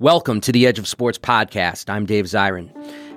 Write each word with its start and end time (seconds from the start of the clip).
Welcome 0.00 0.40
to 0.40 0.50
the 0.50 0.66
Edge 0.66 0.80
of 0.80 0.88
Sports 0.88 1.18
podcast. 1.18 1.88
I'm 1.88 2.04
Dave 2.04 2.24
Zirin. 2.24 2.68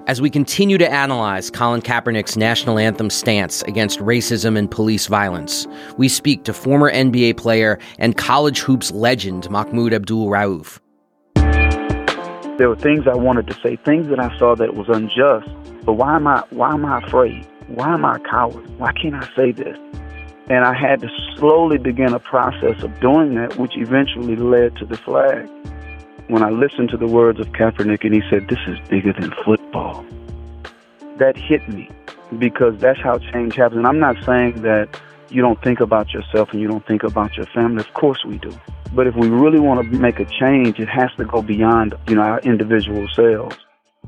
As 0.06 0.22
we 0.22 0.30
continue 0.30 0.78
to 0.78 0.88
analyze 0.88 1.50
Colin 1.50 1.82
Kaepernick's 1.82 2.38
national 2.38 2.78
anthem 2.78 3.10
stance 3.10 3.64
against 3.64 3.98
racism 3.98 4.56
and 4.56 4.70
police 4.70 5.08
violence, 5.08 5.66
we 5.98 6.08
speak 6.08 6.44
to 6.44 6.54
former 6.54 6.92
NBA 6.92 7.36
player 7.38 7.80
and 7.98 8.16
college 8.16 8.60
hoops 8.60 8.92
legend 8.92 9.50
Mahmoud 9.50 9.92
Abdul 9.92 10.28
Rauf. 10.28 10.80
There 12.60 12.70
were 12.70 12.76
things 12.76 13.08
I 13.08 13.16
wanted 13.16 13.48
to 13.48 13.56
say, 13.64 13.78
things 13.78 14.10
that 14.10 14.20
I 14.20 14.38
saw 14.38 14.54
that 14.54 14.76
was 14.76 14.88
unjust. 14.88 15.50
But 15.84 15.94
why 15.94 16.16
am 16.16 16.28
I 16.28 16.44
why 16.52 16.74
am 16.74 16.86
I 16.86 17.00
afraid? 17.00 17.44
Why 17.70 17.92
am 17.92 18.06
I 18.06 18.18
a 18.18 18.20
coward? 18.20 18.70
Why 18.78 18.92
can't 18.92 19.16
I 19.16 19.28
say 19.36 19.52
this? 19.52 19.80
And 20.48 20.64
I 20.64 20.76
had 20.76 21.02
to 21.02 21.10
slowly 21.38 21.80
begin 21.80 22.14
a 22.14 22.20
process 22.20 22.84
of 22.84 23.00
doing 23.00 23.34
that, 23.34 23.58
which 23.58 23.76
eventually 23.76 24.36
led 24.36 24.76
to 24.76 24.86
the 24.86 24.96
flag 24.96 25.50
when 26.28 26.44
I 26.44 26.50
listened 26.50 26.90
to 26.90 26.98
the 26.98 27.08
words 27.08 27.40
of 27.40 27.48
Kaepernick 27.50 28.04
and 28.04 28.14
he 28.14 28.22
said, 28.30 28.48
This 28.48 28.60
is 28.68 28.80
bigger 28.90 29.14
than 29.14 29.34
football, 29.46 30.06
that 31.18 31.38
hit 31.38 31.68
me 31.70 31.90
because 32.38 32.80
that's 32.80 33.00
how 33.00 33.18
change 33.18 33.56
happens. 33.56 33.78
And 33.78 33.88
I'm 33.88 34.00
not 34.00 34.18
saying 34.26 34.62
that 34.62 35.00
you 35.30 35.42
don't 35.42 35.62
think 35.62 35.80
about 35.80 36.14
yourself 36.14 36.50
and 36.52 36.62
you 36.62 36.68
don't 36.68 36.86
think 36.86 37.04
about 37.04 37.36
your 37.36 37.46
family. 37.48 37.82
Of 37.82 37.94
course 37.94 38.24
we 38.26 38.38
do. 38.38 38.54
But 38.94 39.08
if 39.08 39.16
we 39.16 39.28
really 39.28 39.60
want 39.60 39.82
to 39.82 39.98
make 39.98 40.20
a 40.20 40.26
change, 40.26 40.80
it 40.80 40.90
has 40.90 41.10
to 41.18 41.26
go 41.26 41.42
beyond, 41.42 41.96
you 42.08 42.16
know, 42.16 42.22
our 42.22 42.40
individual 42.40 43.08
selves. 43.14 43.58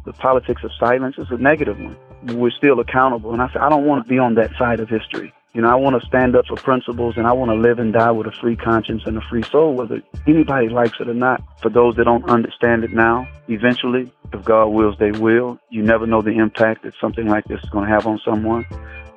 The 0.06 0.14
politics 0.14 0.64
of 0.64 0.72
silence 0.80 1.17
is 1.17 1.28
a 1.30 1.38
negative 1.38 1.80
one. 1.80 1.98
We're 2.38 2.52
still 2.52 2.80
accountable. 2.80 3.34
And 3.34 3.42
I 3.42 3.48
said, 3.48 3.62
I 3.62 3.70
don't 3.70 3.86
want 3.86 4.06
to 4.06 4.09
be 4.09 4.17
on 4.17 4.36
that 4.36 4.52
side 4.58 4.80
of 4.80 4.90
history. 4.90 5.34
You 5.53 5.63
know, 5.63 5.70
I 5.70 5.76
want 5.76 5.99
to 5.99 6.08
stand 6.08 6.35
up 6.35 6.45
for 6.45 6.55
principles 6.58 7.16
and 7.17 7.26
I 7.26 7.34
want 7.34 7.49
to 7.49 7.55
live 7.55 7.80
and 7.80 7.91
die 7.91 8.12
with 8.12 8.27
a 8.27 8.31
free 8.31 8.55
conscience 8.55 9.02
and 9.08 9.17
a 9.17 9.21
free 9.31 9.41
soul, 9.41 9.73
whether 9.73 9.99
anybody 10.27 10.70
likes 10.70 10.99
it 10.99 11.09
or 11.09 11.16
not. 11.16 11.41
For 11.59 11.70
those 11.70 11.95
that 11.95 12.03
don't 12.03 12.30
understand 12.30 12.84
it 12.84 12.94
now, 12.94 13.27
eventually, 13.48 14.13
if 14.31 14.45
God 14.45 14.67
wills, 14.67 14.95
they 14.99 15.09
will. 15.09 15.58
You 15.72 15.81
never 15.81 16.05
know 16.05 16.22
the 16.22 16.38
impact 16.38 16.83
that 16.83 16.94
something 17.02 17.28
like 17.28 17.45
this 17.45 17.64
is 17.64 17.69
going 17.72 17.88
to 17.88 17.91
have 17.91 18.06
on 18.06 18.19
someone. 18.23 18.64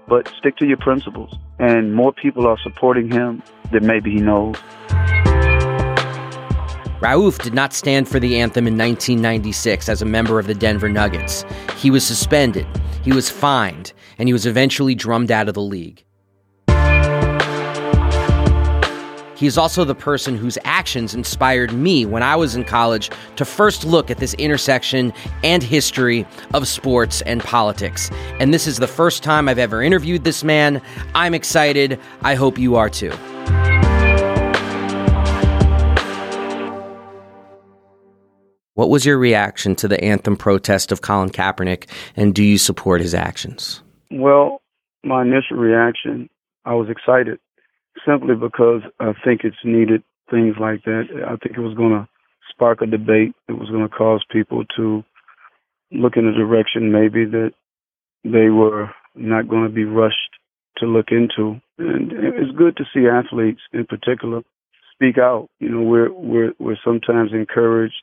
But 0.08 0.32
stick 0.38 0.56
to 0.56 0.66
your 0.66 0.78
principles. 0.78 1.34
And 1.58 1.94
more 1.94 2.14
people 2.14 2.46
are 2.46 2.58
supporting 2.62 3.10
him 3.10 3.42
than 3.70 3.86
maybe 3.86 4.10
he 4.10 4.22
knows. 4.22 4.56
Rauf 7.02 7.42
did 7.42 7.52
not 7.52 7.74
stand 7.74 8.08
for 8.08 8.18
the 8.18 8.38
anthem 8.38 8.66
in 8.66 8.78
1996 8.78 9.86
as 9.90 10.00
a 10.00 10.06
member 10.06 10.38
of 10.38 10.46
the 10.46 10.54
Denver 10.54 10.88
Nuggets. 10.88 11.44
He 11.76 11.90
was 11.90 12.06
suspended, 12.06 12.66
he 13.02 13.12
was 13.12 13.28
fined, 13.28 13.92
and 14.16 14.30
he 14.30 14.32
was 14.32 14.46
eventually 14.46 14.94
drummed 14.94 15.30
out 15.30 15.48
of 15.48 15.54
the 15.54 15.60
league. 15.60 16.04
He 19.42 19.48
is 19.48 19.58
also 19.58 19.82
the 19.82 19.96
person 19.96 20.36
whose 20.36 20.56
actions 20.62 21.16
inspired 21.16 21.72
me 21.72 22.06
when 22.06 22.22
I 22.22 22.36
was 22.36 22.54
in 22.54 22.62
college 22.62 23.10
to 23.34 23.44
first 23.44 23.84
look 23.84 24.08
at 24.08 24.18
this 24.18 24.34
intersection 24.34 25.12
and 25.42 25.64
history 25.64 26.24
of 26.54 26.68
sports 26.68 27.22
and 27.22 27.42
politics. 27.42 28.08
And 28.38 28.54
this 28.54 28.68
is 28.68 28.76
the 28.76 28.86
first 28.86 29.24
time 29.24 29.48
I've 29.48 29.58
ever 29.58 29.82
interviewed 29.82 30.22
this 30.22 30.44
man. 30.44 30.80
I'm 31.16 31.34
excited. 31.34 31.98
I 32.20 32.36
hope 32.36 32.56
you 32.56 32.76
are 32.76 32.88
too. 32.88 33.10
What 38.74 38.90
was 38.90 39.04
your 39.04 39.18
reaction 39.18 39.74
to 39.74 39.88
the 39.88 40.00
anthem 40.04 40.36
protest 40.36 40.92
of 40.92 41.00
Colin 41.00 41.30
Kaepernick, 41.30 41.90
and 42.14 42.32
do 42.32 42.44
you 42.44 42.58
support 42.58 43.00
his 43.00 43.12
actions? 43.12 43.82
Well, 44.08 44.62
my 45.02 45.22
initial 45.22 45.56
reaction, 45.56 46.30
I 46.64 46.74
was 46.74 46.88
excited 46.88 47.40
simply 48.06 48.34
because 48.34 48.82
I 49.00 49.12
think 49.24 49.42
it's 49.44 49.56
needed 49.64 50.02
things 50.30 50.54
like 50.60 50.84
that. 50.84 51.04
I 51.26 51.36
think 51.36 51.56
it 51.56 51.60
was 51.60 51.76
going 51.76 51.92
to 51.92 52.08
spark 52.50 52.82
a 52.82 52.86
debate. 52.86 53.32
It 53.48 53.52
was 53.52 53.70
going 53.70 53.88
to 53.88 53.94
cause 53.94 54.24
people 54.30 54.64
to 54.76 55.04
look 55.90 56.16
in 56.16 56.26
a 56.26 56.32
direction 56.32 56.92
maybe 56.92 57.24
that 57.26 57.52
they 58.24 58.48
were 58.48 58.90
not 59.14 59.48
going 59.48 59.64
to 59.64 59.74
be 59.74 59.84
rushed 59.84 60.16
to 60.78 60.86
look 60.86 61.06
into. 61.10 61.60
And 61.78 62.12
it's 62.12 62.56
good 62.56 62.76
to 62.76 62.84
see 62.94 63.06
athletes 63.06 63.60
in 63.72 63.86
particular 63.86 64.42
speak 64.94 65.18
out. 65.18 65.48
You 65.58 65.68
know, 65.68 65.82
we're 65.82 66.12
we're 66.12 66.52
we're 66.58 66.78
sometimes 66.84 67.32
encouraged 67.32 68.02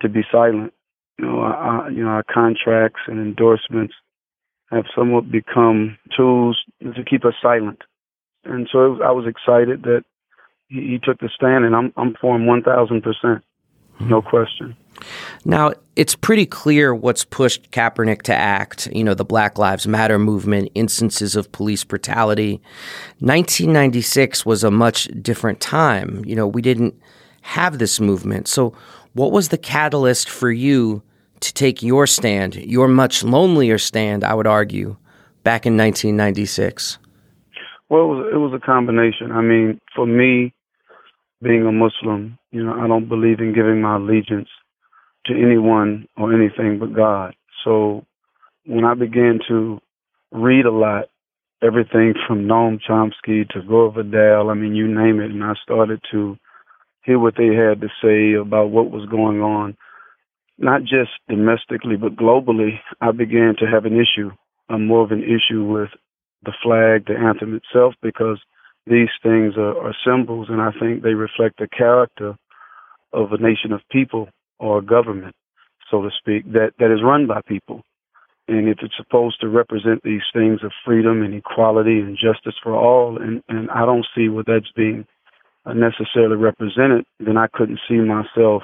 to 0.00 0.08
be 0.08 0.20
silent. 0.32 0.72
You 1.18 1.26
know, 1.26 1.40
our, 1.40 1.90
you 1.90 2.02
know, 2.02 2.10
our 2.10 2.24
contracts 2.32 3.00
and 3.06 3.18
endorsements 3.18 3.94
have 4.70 4.84
somewhat 4.96 5.30
become 5.30 5.98
tools 6.16 6.58
to 6.80 7.04
keep 7.04 7.24
us 7.24 7.34
silent 7.42 7.82
and 8.44 8.68
so 8.70 9.02
I 9.02 9.10
was 9.12 9.26
excited 9.26 9.82
that 9.82 10.02
he, 10.68 10.80
he, 10.80 11.00
took 11.02 11.18
the 11.18 11.28
stand, 11.34 11.64
and 11.64 11.74
I'm 11.74 11.92
I'm 11.96 12.14
for 12.20 12.36
him 12.36 12.46
one 12.46 12.62
thousand 12.62 13.02
percent, 13.02 13.44
no 14.00 14.20
hmm. 14.20 14.28
question. 14.28 14.76
Now 15.44 15.72
it's 15.96 16.14
pretty 16.14 16.46
clear 16.46 16.94
what's 16.94 17.24
pushed 17.24 17.70
Kaepernick 17.70 18.22
to 18.22 18.34
act. 18.34 18.88
You 18.92 19.04
know, 19.04 19.14
the 19.14 19.24
Black 19.24 19.58
Lives 19.58 19.86
Matter 19.86 20.18
movement, 20.18 20.70
instances 20.74 21.36
of 21.36 21.52
police 21.52 21.84
brutality. 21.84 22.60
1996 23.20 24.44
was 24.44 24.64
a 24.64 24.70
much 24.70 25.08
different 25.22 25.60
time. 25.60 26.24
You 26.24 26.36
know, 26.36 26.46
we 26.46 26.62
didn't 26.62 27.00
have 27.42 27.78
this 27.78 28.00
movement. 28.00 28.48
So, 28.48 28.74
what 29.12 29.32
was 29.32 29.48
the 29.48 29.58
catalyst 29.58 30.28
for 30.28 30.50
you 30.50 31.02
to 31.40 31.52
take 31.54 31.82
your 31.82 32.06
stand, 32.06 32.54
your 32.56 32.86
much 32.86 33.24
lonelier 33.24 33.78
stand, 33.78 34.22
I 34.22 34.34
would 34.34 34.46
argue, 34.46 34.96
back 35.42 35.66
in 35.66 35.76
1996? 35.76 36.98
Well, 37.90 38.02
it 38.02 38.06
was, 38.06 38.30
it 38.34 38.36
was 38.36 38.52
a 38.54 38.64
combination. 38.64 39.32
I 39.32 39.42
mean, 39.42 39.80
for 39.96 40.06
me, 40.06 40.54
being 41.42 41.66
a 41.66 41.72
Muslim, 41.72 42.38
you 42.52 42.64
know, 42.64 42.72
I 42.72 42.86
don't 42.86 43.08
believe 43.08 43.40
in 43.40 43.52
giving 43.52 43.80
my 43.80 43.96
allegiance 43.96 44.48
to 45.26 45.34
anyone 45.34 46.06
or 46.16 46.32
anything 46.32 46.78
but 46.78 46.94
God. 46.94 47.34
So 47.64 48.04
when 48.64 48.84
I 48.84 48.94
began 48.94 49.40
to 49.48 49.80
read 50.30 50.66
a 50.66 50.70
lot, 50.70 51.06
everything 51.62 52.14
from 52.26 52.46
Noam 52.46 52.78
Chomsky 52.88 53.48
to 53.50 53.62
Gore 53.66 53.92
Vidal, 53.92 54.50
I 54.50 54.54
mean, 54.54 54.76
you 54.76 54.86
name 54.86 55.20
it, 55.20 55.30
and 55.32 55.42
I 55.42 55.54
started 55.62 56.00
to 56.12 56.36
hear 57.04 57.18
what 57.18 57.34
they 57.36 57.46
had 57.46 57.80
to 57.80 57.88
say 58.02 58.38
about 58.40 58.70
what 58.70 58.90
was 58.90 59.08
going 59.10 59.40
on, 59.40 59.76
not 60.58 60.82
just 60.82 61.10
domestically, 61.28 61.96
but 61.96 62.16
globally, 62.16 62.78
I 63.00 63.10
began 63.10 63.56
to 63.58 63.66
have 63.66 63.84
an 63.84 63.94
issue, 63.98 64.30
a 64.68 64.78
more 64.78 65.02
of 65.02 65.10
an 65.10 65.24
issue 65.24 65.64
with 65.64 65.88
the 66.44 66.52
flag, 66.62 67.06
the 67.06 67.16
anthem 67.16 67.54
itself, 67.54 67.94
because 68.02 68.40
these 68.86 69.10
things 69.22 69.54
are, 69.56 69.76
are 69.78 69.94
symbols, 70.04 70.48
and 70.48 70.60
I 70.60 70.70
think 70.78 71.02
they 71.02 71.14
reflect 71.14 71.58
the 71.58 71.68
character 71.68 72.36
of 73.12 73.32
a 73.32 73.38
nation 73.38 73.72
of 73.72 73.80
people 73.90 74.28
or 74.58 74.78
a 74.78 74.82
government, 74.82 75.34
so 75.90 76.02
to 76.02 76.10
speak, 76.18 76.50
that, 76.52 76.72
that 76.78 76.92
is 76.92 77.02
run 77.02 77.26
by 77.26 77.40
people. 77.46 77.82
And 78.48 78.68
if 78.68 78.78
it's 78.82 78.96
supposed 78.96 79.40
to 79.40 79.48
represent 79.48 80.02
these 80.02 80.22
things 80.32 80.60
of 80.64 80.72
freedom 80.84 81.22
and 81.22 81.34
equality 81.34 82.00
and 82.00 82.16
justice 82.16 82.56
for 82.62 82.74
all, 82.74 83.20
and, 83.20 83.42
and 83.48 83.70
I 83.70 83.86
don't 83.86 84.06
see 84.14 84.28
where 84.28 84.44
that's 84.44 84.72
being 84.74 85.06
necessarily 85.66 86.36
represented, 86.36 87.04
then 87.20 87.36
I 87.36 87.46
couldn't 87.52 87.80
see 87.88 87.96
myself 87.96 88.62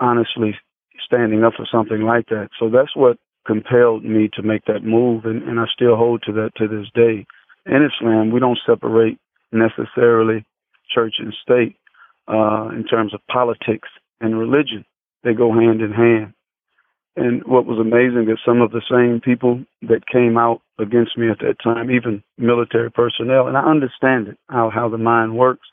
honestly 0.00 0.56
standing 1.04 1.44
up 1.44 1.54
for 1.54 1.66
something 1.70 2.02
like 2.02 2.28
that. 2.28 2.48
So 2.58 2.70
that's 2.70 2.96
what 2.96 3.18
compelled 3.46 4.04
me 4.04 4.28
to 4.34 4.42
make 4.42 4.64
that 4.66 4.84
move, 4.84 5.24
and, 5.24 5.42
and 5.42 5.58
I 5.58 5.64
still 5.72 5.96
hold 5.96 6.22
to 6.24 6.32
that 6.32 6.50
to 6.56 6.68
this 6.68 6.86
day. 6.94 7.26
In 7.66 7.88
Islam, 7.88 8.30
we 8.30 8.40
don't 8.40 8.58
separate 8.66 9.18
necessarily 9.52 10.44
church 10.92 11.14
and 11.18 11.34
state 11.42 11.76
uh, 12.28 12.68
in 12.68 12.84
terms 12.84 13.14
of 13.14 13.20
politics 13.26 13.88
and 14.20 14.38
religion. 14.38 14.84
They 15.24 15.34
go 15.34 15.52
hand 15.52 15.80
in 15.80 15.92
hand. 15.92 16.34
And 17.14 17.44
what 17.44 17.66
was 17.66 17.78
amazing 17.78 18.30
is 18.30 18.38
some 18.44 18.62
of 18.62 18.70
the 18.70 18.80
same 18.90 19.20
people 19.20 19.62
that 19.82 20.06
came 20.10 20.38
out 20.38 20.62
against 20.78 21.18
me 21.18 21.30
at 21.30 21.40
that 21.40 21.56
time, 21.62 21.90
even 21.90 22.22
military 22.38 22.90
personnel, 22.90 23.48
and 23.48 23.56
I 23.56 23.60
understand 23.60 24.28
it, 24.28 24.38
how, 24.48 24.70
how 24.70 24.88
the 24.88 24.98
mind 24.98 25.36
works 25.36 25.66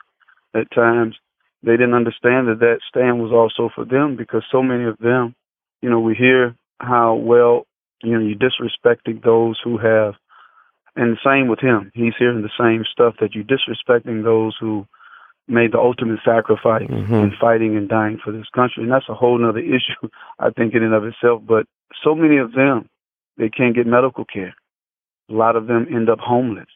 at 0.54 0.70
times. 0.74 1.16
They 1.62 1.72
didn't 1.72 1.94
understand 1.94 2.48
that 2.48 2.60
that 2.60 2.80
stand 2.88 3.22
was 3.22 3.32
also 3.32 3.70
for 3.74 3.84
them 3.84 4.16
because 4.16 4.44
so 4.52 4.62
many 4.62 4.84
of 4.84 4.98
them, 4.98 5.34
you 5.80 5.88
know, 5.88 6.00
we 6.00 6.14
hear 6.14 6.54
how 6.80 7.14
well 7.14 7.66
you 8.02 8.12
know 8.12 8.20
you're 8.20 8.36
disrespecting 8.36 9.22
those 9.22 9.60
who 9.62 9.78
have 9.78 10.14
and 10.96 11.16
the 11.16 11.20
same 11.24 11.48
with 11.48 11.60
him 11.60 11.90
he's 11.94 12.14
hearing 12.18 12.42
the 12.42 12.50
same 12.58 12.84
stuff 12.90 13.14
that 13.20 13.34
you're 13.34 13.44
disrespecting 13.44 14.24
those 14.24 14.56
who 14.58 14.86
made 15.46 15.72
the 15.72 15.78
ultimate 15.78 16.20
sacrifice 16.24 16.88
mm-hmm. 16.88 17.14
in 17.14 17.32
fighting 17.40 17.76
and 17.76 17.88
dying 17.88 18.18
for 18.22 18.32
this 18.32 18.48
country 18.54 18.82
and 18.82 18.92
that's 18.92 19.08
a 19.08 19.14
whole 19.14 19.46
other 19.46 19.58
issue 19.76 20.08
i 20.38 20.50
think 20.50 20.74
in 20.74 20.82
and 20.82 20.94
of 20.94 21.04
itself 21.04 21.42
but 21.46 21.66
so 22.02 22.14
many 22.14 22.38
of 22.38 22.52
them 22.52 22.88
they 23.36 23.48
can't 23.48 23.76
get 23.76 23.86
medical 23.86 24.24
care 24.24 24.54
a 25.28 25.32
lot 25.32 25.56
of 25.56 25.66
them 25.66 25.86
end 25.94 26.08
up 26.08 26.18
homeless 26.18 26.68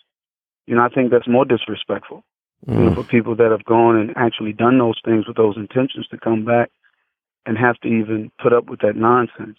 you 0.67 0.75
know 0.75 0.83
i 0.83 0.89
think 0.89 1.11
that's 1.11 1.29
more 1.29 1.45
disrespectful 1.45 2.23
mm. 2.67 2.75
you 2.75 2.85
know, 2.85 2.91
mm. 2.91 2.95
for 2.95 3.05
people 3.05 3.35
that 3.35 3.51
have 3.51 3.65
gone 3.65 3.97
and 3.97 4.13
actually 4.17 4.53
done 4.53 4.79
those 4.79 5.01
things 5.05 5.27
with 5.27 5.37
those 5.37 5.57
intentions 5.57 6.07
to 6.09 6.19
come 6.19 6.45
back 6.45 6.71
and 7.47 7.59
have 7.59 7.79
to 7.81 7.89
even 7.89 8.31
put 8.43 8.53
up 8.53 8.69
with 8.69 8.81
that 8.81 8.97
nonsense 8.97 9.59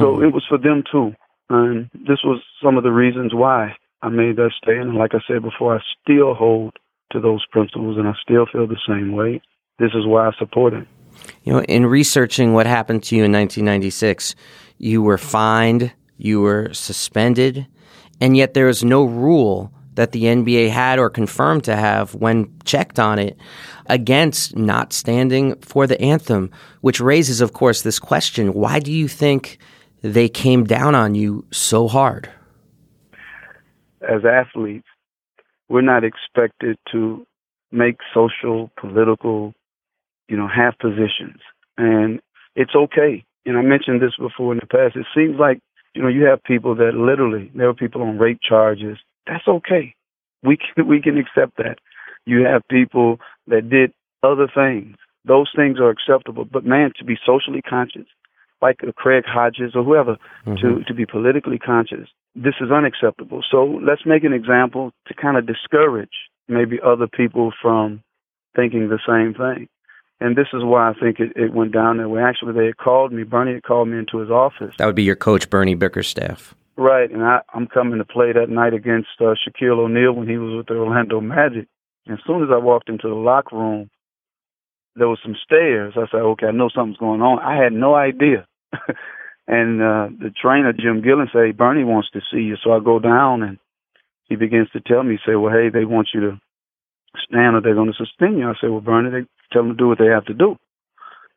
so 0.00 0.16
mm 0.16 0.26
it 0.26 0.32
was 0.32 0.44
for 0.48 0.58
them 0.58 0.82
too. 0.90 1.14
And 1.48 1.90
this 1.94 2.18
was 2.24 2.42
some 2.62 2.76
of 2.76 2.82
the 2.82 2.90
reasons 2.90 3.32
why 3.32 3.76
I 4.02 4.08
made 4.08 4.36
that 4.36 4.50
stand. 4.62 4.90
And 4.90 4.96
like 4.96 5.14
I 5.14 5.20
said 5.26 5.42
before, 5.42 5.76
I 5.76 5.80
still 6.02 6.34
hold 6.34 6.76
to 7.12 7.20
those 7.20 7.44
principles 7.52 7.96
and 7.96 8.08
I 8.08 8.14
still 8.22 8.46
feel 8.50 8.66
the 8.66 8.80
same 8.86 9.12
way. 9.12 9.40
This 9.78 9.92
is 9.94 10.06
why 10.06 10.28
I 10.28 10.32
support 10.38 10.74
it. 10.74 10.86
You 11.44 11.52
know, 11.52 11.62
in 11.62 11.86
researching 11.86 12.52
what 12.52 12.66
happened 12.66 13.02
to 13.04 13.16
you 13.16 13.24
in 13.24 13.32
1996, 13.32 14.34
you 14.78 15.02
were 15.02 15.18
fined, 15.18 15.92
you 16.16 16.40
were 16.40 16.72
suspended, 16.72 17.66
and 18.20 18.36
yet 18.36 18.54
there 18.54 18.68
is 18.68 18.84
no 18.84 19.04
rule 19.04 19.72
that 19.94 20.12
the 20.12 20.24
NBA 20.24 20.70
had 20.70 20.98
or 20.98 21.08
confirmed 21.08 21.64
to 21.64 21.76
have 21.76 22.14
when 22.14 22.52
checked 22.64 22.98
on 22.98 23.18
it 23.18 23.36
against 23.86 24.56
not 24.56 24.92
standing 24.92 25.54
for 25.60 25.86
the 25.86 26.00
anthem, 26.00 26.50
which 26.82 27.00
raises, 27.00 27.40
of 27.40 27.52
course, 27.52 27.82
this 27.82 27.98
question 27.98 28.52
why 28.52 28.78
do 28.78 28.92
you 28.92 29.08
think 29.08 29.58
they 30.12 30.28
came 30.28 30.64
down 30.64 30.94
on 30.94 31.14
you 31.14 31.44
so 31.50 31.88
hard? 31.88 32.30
As 34.00 34.24
athletes, 34.24 34.86
we're 35.68 35.82
not 35.82 36.04
expected 36.04 36.78
to 36.92 37.26
make 37.72 37.96
social, 38.14 38.70
political, 38.78 39.52
you 40.28 40.36
know, 40.36 40.48
have 40.48 40.78
positions. 40.78 41.40
And 41.76 42.20
it's 42.54 42.74
okay. 42.74 43.24
And 43.44 43.56
I 43.56 43.62
mentioned 43.62 44.00
this 44.00 44.16
before 44.18 44.52
in 44.52 44.60
the 44.60 44.66
past. 44.66 44.96
It 44.96 45.06
seems 45.14 45.38
like, 45.38 45.60
you 45.94 46.02
know, 46.02 46.08
you 46.08 46.24
have 46.24 46.42
people 46.42 46.74
that 46.76 46.94
literally, 46.94 47.50
there 47.54 47.68
are 47.68 47.74
people 47.74 48.02
on 48.02 48.18
rape 48.18 48.40
charges. 48.46 48.98
That's 49.26 49.46
okay. 49.46 49.94
We 50.42 50.58
can, 50.74 50.86
we 50.86 51.00
can 51.00 51.18
accept 51.18 51.56
that. 51.58 51.78
You 52.24 52.44
have 52.44 52.62
people 52.68 53.18
that 53.46 53.70
did 53.70 53.92
other 54.22 54.48
things. 54.52 54.96
Those 55.24 55.50
things 55.54 55.78
are 55.78 55.90
acceptable. 55.90 56.44
But 56.44 56.64
man, 56.64 56.92
to 56.98 57.04
be 57.04 57.16
socially 57.24 57.62
conscious, 57.62 58.06
like 58.62 58.78
Craig 58.96 59.24
Hodges 59.26 59.72
or 59.74 59.84
whoever, 59.84 60.16
mm-hmm. 60.46 60.54
to, 60.56 60.84
to 60.84 60.94
be 60.94 61.06
politically 61.06 61.58
conscious, 61.58 62.08
this 62.34 62.54
is 62.60 62.70
unacceptable. 62.70 63.42
So 63.50 63.80
let's 63.82 64.06
make 64.06 64.24
an 64.24 64.32
example 64.32 64.92
to 65.08 65.14
kind 65.14 65.36
of 65.36 65.46
discourage 65.46 66.10
maybe 66.48 66.78
other 66.84 67.06
people 67.06 67.52
from 67.60 68.02
thinking 68.54 68.88
the 68.88 68.98
same 69.06 69.34
thing. 69.34 69.68
And 70.18 70.34
this 70.34 70.46
is 70.54 70.62
why 70.64 70.90
I 70.90 70.94
think 70.94 71.20
it, 71.20 71.32
it 71.36 71.52
went 71.52 71.72
down 71.72 71.98
that 71.98 72.08
way. 72.08 72.22
Actually, 72.22 72.54
they 72.54 72.66
had 72.66 72.78
called 72.78 73.12
me. 73.12 73.22
Bernie 73.22 73.54
had 73.54 73.64
called 73.64 73.88
me 73.88 73.98
into 73.98 74.18
his 74.18 74.30
office. 74.30 74.74
That 74.78 74.86
would 74.86 74.94
be 74.94 75.02
your 75.02 75.16
coach, 75.16 75.50
Bernie 75.50 75.74
Bickerstaff. 75.74 76.54
Right, 76.78 77.10
and 77.10 77.22
I, 77.22 77.40
I'm 77.54 77.66
coming 77.66 77.98
to 77.98 78.04
play 78.04 78.32
that 78.32 78.50
night 78.50 78.74
against 78.74 79.08
uh, 79.20 79.34
Shaquille 79.34 79.78
O'Neal 79.78 80.12
when 80.12 80.28
he 80.28 80.36
was 80.36 80.56
with 80.56 80.66
the 80.66 80.74
Orlando 80.74 81.20
Magic. 81.20 81.68
And 82.06 82.18
as 82.18 82.24
soon 82.26 82.42
as 82.42 82.48
I 82.52 82.58
walked 82.58 82.88
into 82.88 83.08
the 83.08 83.14
locker 83.14 83.56
room, 83.56 83.90
there 84.96 85.08
was 85.08 85.18
some 85.22 85.36
stairs. 85.44 85.94
I 85.96 86.06
said, 86.10 86.20
"Okay, 86.20 86.46
I 86.46 86.50
know 86.50 86.68
something's 86.68 86.98
going 86.98 87.20
on." 87.20 87.38
I 87.38 87.62
had 87.62 87.72
no 87.72 87.94
idea. 87.94 88.46
and 89.46 89.80
uh, 89.80 90.08
the 90.18 90.32
trainer, 90.40 90.72
Jim 90.72 91.02
Gillen, 91.02 91.28
said, 91.32 91.44
hey, 91.46 91.52
"Bernie 91.52 91.84
wants 91.84 92.10
to 92.12 92.20
see 92.32 92.40
you." 92.40 92.56
So 92.62 92.72
I 92.72 92.80
go 92.80 92.98
down, 92.98 93.42
and 93.42 93.58
he 94.24 94.36
begins 94.36 94.70
to 94.72 94.80
tell 94.80 95.02
me, 95.02 95.18
"Say, 95.26 95.36
well, 95.36 95.52
hey, 95.52 95.68
they 95.68 95.84
want 95.84 96.08
you 96.14 96.20
to 96.20 96.40
stand, 97.28 97.56
or 97.56 97.60
they're 97.60 97.74
going 97.74 97.92
to 97.92 98.04
suspend 98.04 98.38
you." 98.38 98.48
I 98.48 98.54
said, 98.60 98.70
"Well, 98.70 98.80
Bernie, 98.80 99.10
they 99.10 99.26
tell 99.52 99.62
them 99.62 99.72
to 99.72 99.76
do 99.76 99.88
what 99.88 99.98
they 99.98 100.06
have 100.12 100.24
to 100.26 100.34
do." 100.34 100.56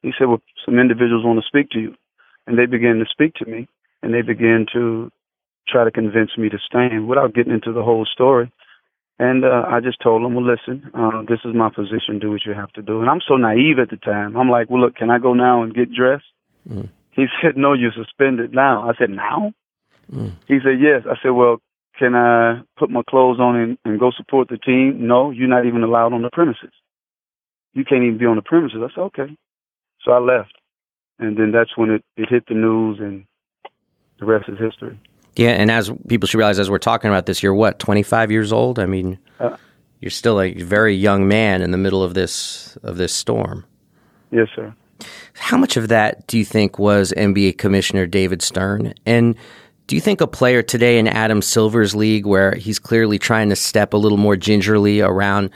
He 0.01 0.11
said, 0.17 0.27
"Well, 0.27 0.41
some 0.65 0.79
individuals 0.79 1.25
want 1.25 1.39
to 1.39 1.47
speak 1.47 1.69
to 1.71 1.79
you," 1.79 1.95
and 2.47 2.57
they 2.57 2.65
began 2.65 2.99
to 2.99 3.05
speak 3.11 3.35
to 3.35 3.45
me, 3.45 3.67
and 4.01 4.13
they 4.13 4.21
began 4.21 4.65
to 4.73 5.11
try 5.67 5.83
to 5.83 5.91
convince 5.91 6.37
me 6.37 6.49
to 6.49 6.57
stand 6.65 7.07
without 7.07 7.33
getting 7.33 7.53
into 7.53 7.73
the 7.73 7.83
whole 7.83 8.05
story. 8.05 8.51
And 9.19 9.43
uh, 9.43 9.65
I 9.67 9.81
just 9.81 10.01
told 10.01 10.23
him, 10.23 10.33
well, 10.33 10.45
listen, 10.45 10.89
uh, 10.93 11.23
this 11.27 11.39
is 11.43 11.53
my 11.53 11.69
position. 11.69 12.19
Do 12.19 12.31
what 12.31 12.45
you 12.45 12.53
have 12.53 12.71
to 12.73 12.81
do. 12.81 13.01
And 13.01 13.09
I'm 13.09 13.19
so 13.27 13.35
naive 13.35 13.77
at 13.77 13.89
the 13.89 13.97
time. 13.97 14.37
I'm 14.37 14.49
like, 14.49 14.69
well, 14.69 14.79
look, 14.79 14.95
can 14.95 15.09
I 15.11 15.19
go 15.19 15.33
now 15.33 15.61
and 15.61 15.73
get 15.73 15.91
dressed? 15.93 16.23
Mm. 16.67 16.89
He 17.11 17.25
said, 17.41 17.57
no, 17.57 17.73
you're 17.73 17.91
suspended 17.91 18.53
now. 18.53 18.89
I 18.89 18.93
said, 18.97 19.09
now? 19.09 19.51
Mm. 20.09 20.31
He 20.47 20.59
said, 20.63 20.79
yes. 20.79 21.03
I 21.05 21.15
said, 21.21 21.31
well, 21.31 21.57
can 21.97 22.15
I 22.15 22.61
put 22.77 22.89
my 22.89 23.01
clothes 23.09 23.41
on 23.41 23.57
and, 23.57 23.77
and 23.83 23.99
go 23.99 24.11
support 24.15 24.47
the 24.47 24.57
team? 24.57 25.05
No, 25.05 25.31
you're 25.31 25.49
not 25.49 25.65
even 25.65 25.83
allowed 25.83 26.13
on 26.13 26.21
the 26.21 26.29
premises. 26.31 26.71
You 27.73 27.83
can't 27.83 28.03
even 28.03 28.17
be 28.17 28.25
on 28.25 28.37
the 28.37 28.41
premises. 28.41 28.79
I 28.81 28.87
said, 28.95 29.01
okay. 29.01 29.37
So 30.05 30.13
I 30.13 30.19
left. 30.19 30.53
And 31.19 31.37
then 31.37 31.51
that's 31.51 31.75
when 31.75 31.89
it, 31.89 32.05
it 32.15 32.29
hit 32.29 32.45
the 32.47 32.55
news 32.55 32.99
and 33.01 33.25
the 34.19 34.25
rest 34.25 34.47
is 34.47 34.57
history. 34.57 34.97
Yeah, 35.39 35.51
and 35.51 35.71
as 35.71 35.89
people 36.09 36.27
should 36.27 36.37
realize, 36.37 36.59
as 36.59 36.69
we're 36.69 36.79
talking 36.79 37.09
about 37.09 37.25
this, 37.25 37.41
you're 37.41 37.53
what, 37.53 37.79
25 37.79 38.29
years 38.29 38.51
old? 38.51 38.77
I 38.77 38.85
mean, 38.85 39.17
uh, 39.39 39.55
you're 40.01 40.11
still 40.11 40.41
a 40.41 40.51
very 40.55 40.93
young 40.93 41.29
man 41.29 41.61
in 41.61 41.71
the 41.71 41.77
middle 41.77 42.03
of 42.03 42.13
this 42.13 42.77
of 42.83 42.97
this 42.97 43.13
storm. 43.13 43.65
Yes, 44.31 44.49
sir. 44.53 44.75
How 45.35 45.55
much 45.55 45.77
of 45.77 45.87
that 45.87 46.27
do 46.27 46.37
you 46.37 46.43
think 46.43 46.77
was 46.77 47.13
NBA 47.15 47.57
Commissioner 47.57 48.05
David 48.05 48.41
Stern? 48.41 48.93
And 49.05 49.33
do 49.87 49.95
you 49.95 50.01
think 50.01 50.19
a 50.19 50.27
player 50.27 50.61
today 50.61 50.99
in 50.99 51.07
Adam 51.07 51.41
Silver's 51.41 51.95
league, 51.95 52.25
where 52.25 52.55
he's 52.55 52.77
clearly 52.77 53.17
trying 53.17 53.47
to 53.47 53.55
step 53.55 53.93
a 53.93 53.97
little 53.97 54.17
more 54.17 54.35
gingerly 54.35 54.99
around 54.99 55.51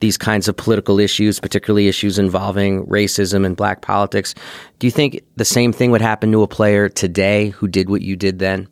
these 0.00 0.16
kinds 0.16 0.48
of 0.48 0.56
political 0.56 0.98
issues, 0.98 1.40
particularly 1.40 1.88
issues 1.88 2.18
involving 2.18 2.86
racism 2.86 3.44
and 3.44 3.54
black 3.54 3.82
politics, 3.82 4.34
do 4.78 4.86
you 4.86 4.90
think 4.90 5.20
the 5.36 5.44
same 5.44 5.74
thing 5.74 5.90
would 5.90 6.00
happen 6.00 6.32
to 6.32 6.42
a 6.42 6.48
player 6.48 6.88
today 6.88 7.50
who 7.50 7.68
did 7.68 7.90
what 7.90 8.00
you 8.00 8.16
did 8.16 8.38
then? 8.38 8.66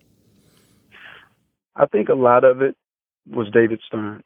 I 1.76 1.87
think 1.87 2.09
a 2.09 2.15
lot 2.15 2.44
of 2.44 2.62
it 2.62 2.76
was 3.31 3.49
David 3.53 3.81
Stern, 3.87 4.23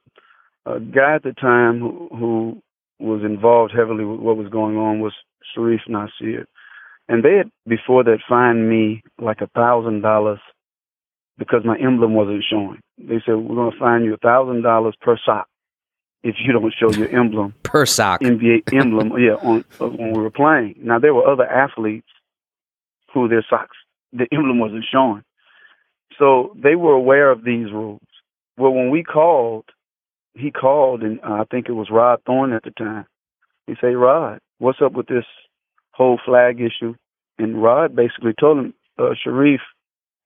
a 0.66 0.80
guy 0.80 1.14
at 1.14 1.22
the 1.22 1.32
time 1.32 1.80
who, 1.80 2.08
who 2.10 2.62
was 2.98 3.22
involved 3.22 3.72
heavily 3.76 4.04
with 4.04 4.20
what 4.20 4.36
was 4.36 4.48
going 4.48 4.76
on 4.76 5.00
was 5.00 5.12
Sharif 5.54 5.80
Nasir. 5.88 6.46
And 7.08 7.24
they 7.24 7.36
had 7.36 7.50
before 7.66 8.04
that 8.04 8.18
fined 8.28 8.68
me 8.68 9.02
like 9.18 9.40
a 9.40 9.46
thousand 9.48 10.02
dollars 10.02 10.40
because 11.38 11.64
my 11.64 11.78
emblem 11.78 12.14
wasn't 12.14 12.44
showing. 12.48 12.80
They 12.98 13.22
said 13.24 13.36
we're 13.36 13.54
going 13.54 13.72
to 13.72 13.78
fine 13.78 14.04
you 14.04 14.14
a 14.14 14.18
thousand 14.18 14.62
dollars 14.62 14.94
per 15.00 15.16
sock 15.24 15.48
if 16.22 16.34
you 16.44 16.52
don't 16.52 16.74
show 16.78 16.90
your 16.90 17.08
emblem 17.08 17.54
per 17.62 17.86
sock 17.86 18.20
NBA 18.20 18.72
emblem. 18.74 19.12
yeah, 19.18 19.34
on, 19.36 19.64
when 19.78 20.12
we 20.12 20.20
were 20.20 20.30
playing. 20.30 20.74
Now 20.78 20.98
there 20.98 21.14
were 21.14 21.26
other 21.26 21.46
athletes 21.46 22.08
who 23.14 23.28
their 23.28 23.46
socks 23.48 23.76
the 24.12 24.26
emblem 24.32 24.58
wasn't 24.58 24.84
showing. 24.90 25.22
So 26.18 26.54
they 26.60 26.74
were 26.74 26.92
aware 26.92 27.30
of 27.30 27.44
these 27.44 27.72
rules. 27.72 28.00
Well, 28.56 28.72
when 28.72 28.90
we 28.90 29.04
called, 29.04 29.64
he 30.34 30.50
called, 30.50 31.02
and 31.02 31.20
uh, 31.20 31.34
I 31.34 31.44
think 31.50 31.68
it 31.68 31.72
was 31.72 31.88
Rod 31.90 32.20
Thorn 32.26 32.52
at 32.52 32.64
the 32.64 32.70
time. 32.70 33.06
He 33.66 33.74
said, 33.80 33.88
Rod, 33.88 34.40
what's 34.58 34.82
up 34.82 34.92
with 34.92 35.06
this 35.06 35.24
whole 35.92 36.18
flag 36.24 36.60
issue? 36.60 36.94
And 37.38 37.62
Rod 37.62 37.94
basically 37.94 38.32
told 38.38 38.58
him, 38.58 38.74
uh, 38.98 39.10
Sharif, 39.22 39.60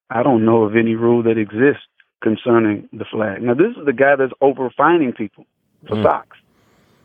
I 0.08 0.22
don't 0.22 0.44
know 0.44 0.62
of 0.62 0.76
any 0.76 0.94
rule 0.94 1.22
that 1.24 1.38
exists 1.38 1.86
concerning 2.22 2.88
the 2.92 3.04
flag. 3.04 3.42
Now, 3.42 3.54
this 3.54 3.76
is 3.76 3.84
the 3.84 3.92
guy 3.92 4.16
that's 4.16 4.32
over 4.40 4.70
fining 4.76 5.12
people 5.12 5.44
for 5.88 5.96
mm. 5.96 6.02
socks. 6.02 6.38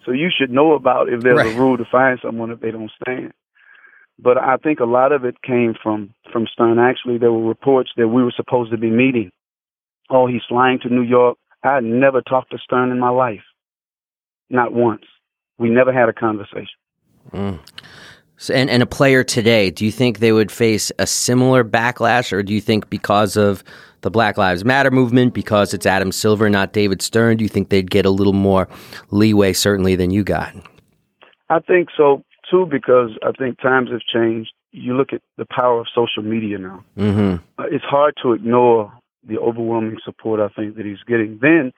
So 0.06 0.12
you 0.12 0.30
should 0.36 0.51
know 0.51 0.74
about 0.74 1.10
if 1.10 1.22
there's 1.22 1.38
right. 1.38 1.56
a 1.56 1.60
rule 1.60 1.78
to 1.78 1.86
fine 1.92 2.18
someone 2.22 2.51
if 2.51 2.62
they 2.62 2.72
don't 2.72 2.92
stand. 3.01 3.33
But 4.19 4.38
I 4.38 4.58
think 4.58 4.80
a 4.80 4.86
lot 4.86 5.12
of 5.12 5.25
it 5.25 5.42
came 5.42 5.75
from 5.81 6.14
from 6.31 6.48
Stern. 6.52 6.80
Actually, 6.80 7.18
there 7.18 7.31
were 7.31 7.47
reports 7.47 7.92
that 7.97 8.07
we 8.07 8.24
were 8.24 8.33
supposed 8.36 8.71
to 8.71 8.78
be 8.78 8.90
meeting. 8.90 9.31
Oh, 10.09 10.28
he's 10.28 10.42
flying 10.47 10.80
to 10.80 10.90
New 10.90 11.04
York. 11.04 11.38
I 11.64 11.80
never 11.81 12.21
talked 12.21 12.52
to 12.52 12.57
Stern 12.57 12.92
in 12.92 13.00
my 13.00 13.09
life, 13.09 13.44
not 14.50 14.74
once. 14.74 15.04
We 15.59 15.69
never 15.69 15.92
had 15.92 16.09
a 16.09 16.14
conversation. 16.14 16.78
Mm. 17.31 17.59
So, 18.38 18.54
and 18.54 18.69
and 18.69 18.81
a 18.81 18.88
player 18.88 19.24
today, 19.24 19.69
do 19.69 19.86
you 19.86 19.92
think 19.92 20.19
they 20.19 20.31
would 20.31 20.52
face 20.52 20.92
a 20.97 21.07
similar 21.07 21.64
backlash, 21.64 22.31
or 22.31 22.42
do 22.42 22.54
you 22.54 22.62
think 22.62 22.90
because 22.90 23.36
of 23.36 23.64
the 24.02 24.12
Black 24.12 24.38
Lives 24.38 24.64
Matter 24.64 24.92
movement, 24.92 25.33
because 25.33 25.74
it's 25.74 25.86
Adam 25.86 26.12
Silver, 26.12 26.50
not 26.50 26.71
David 26.71 27.02
Stern, 27.02 27.38
do 27.38 27.44
you 27.44 27.50
think 27.50 27.69
they'd 27.69 27.90
get 27.90 28.06
a 28.06 28.12
little 28.12 28.33
more 28.33 28.68
leeway, 29.09 29.54
certainly, 29.54 29.95
than 29.95 30.12
you 30.12 30.24
got? 30.24 30.56
I 31.50 31.59
think 31.59 31.90
so 31.97 32.24
Two, 32.49 32.66
because 32.66 33.11
I 33.23 33.31
think 33.31 33.59
times 33.59 33.89
have 33.92 34.01
changed. 34.01 34.51
You 34.71 34.95
look 34.95 35.13
at 35.13 35.21
the 35.37 35.45
power 35.45 35.81
of 35.81 35.87
social 35.94 36.23
media 36.23 36.57
now. 36.57 36.83
Mm-hmm. 36.97 37.35
Uh, 37.57 37.66
it's 37.71 37.83
hard 37.85 38.13
to 38.23 38.33
ignore 38.33 38.94
the 39.27 39.37
overwhelming 39.39 39.97
support 40.06 40.39
I 40.39 40.49
think 40.49 40.75
that 40.77 40.85
he's 40.85 41.04
getting. 41.07 41.39
Then 41.42 41.73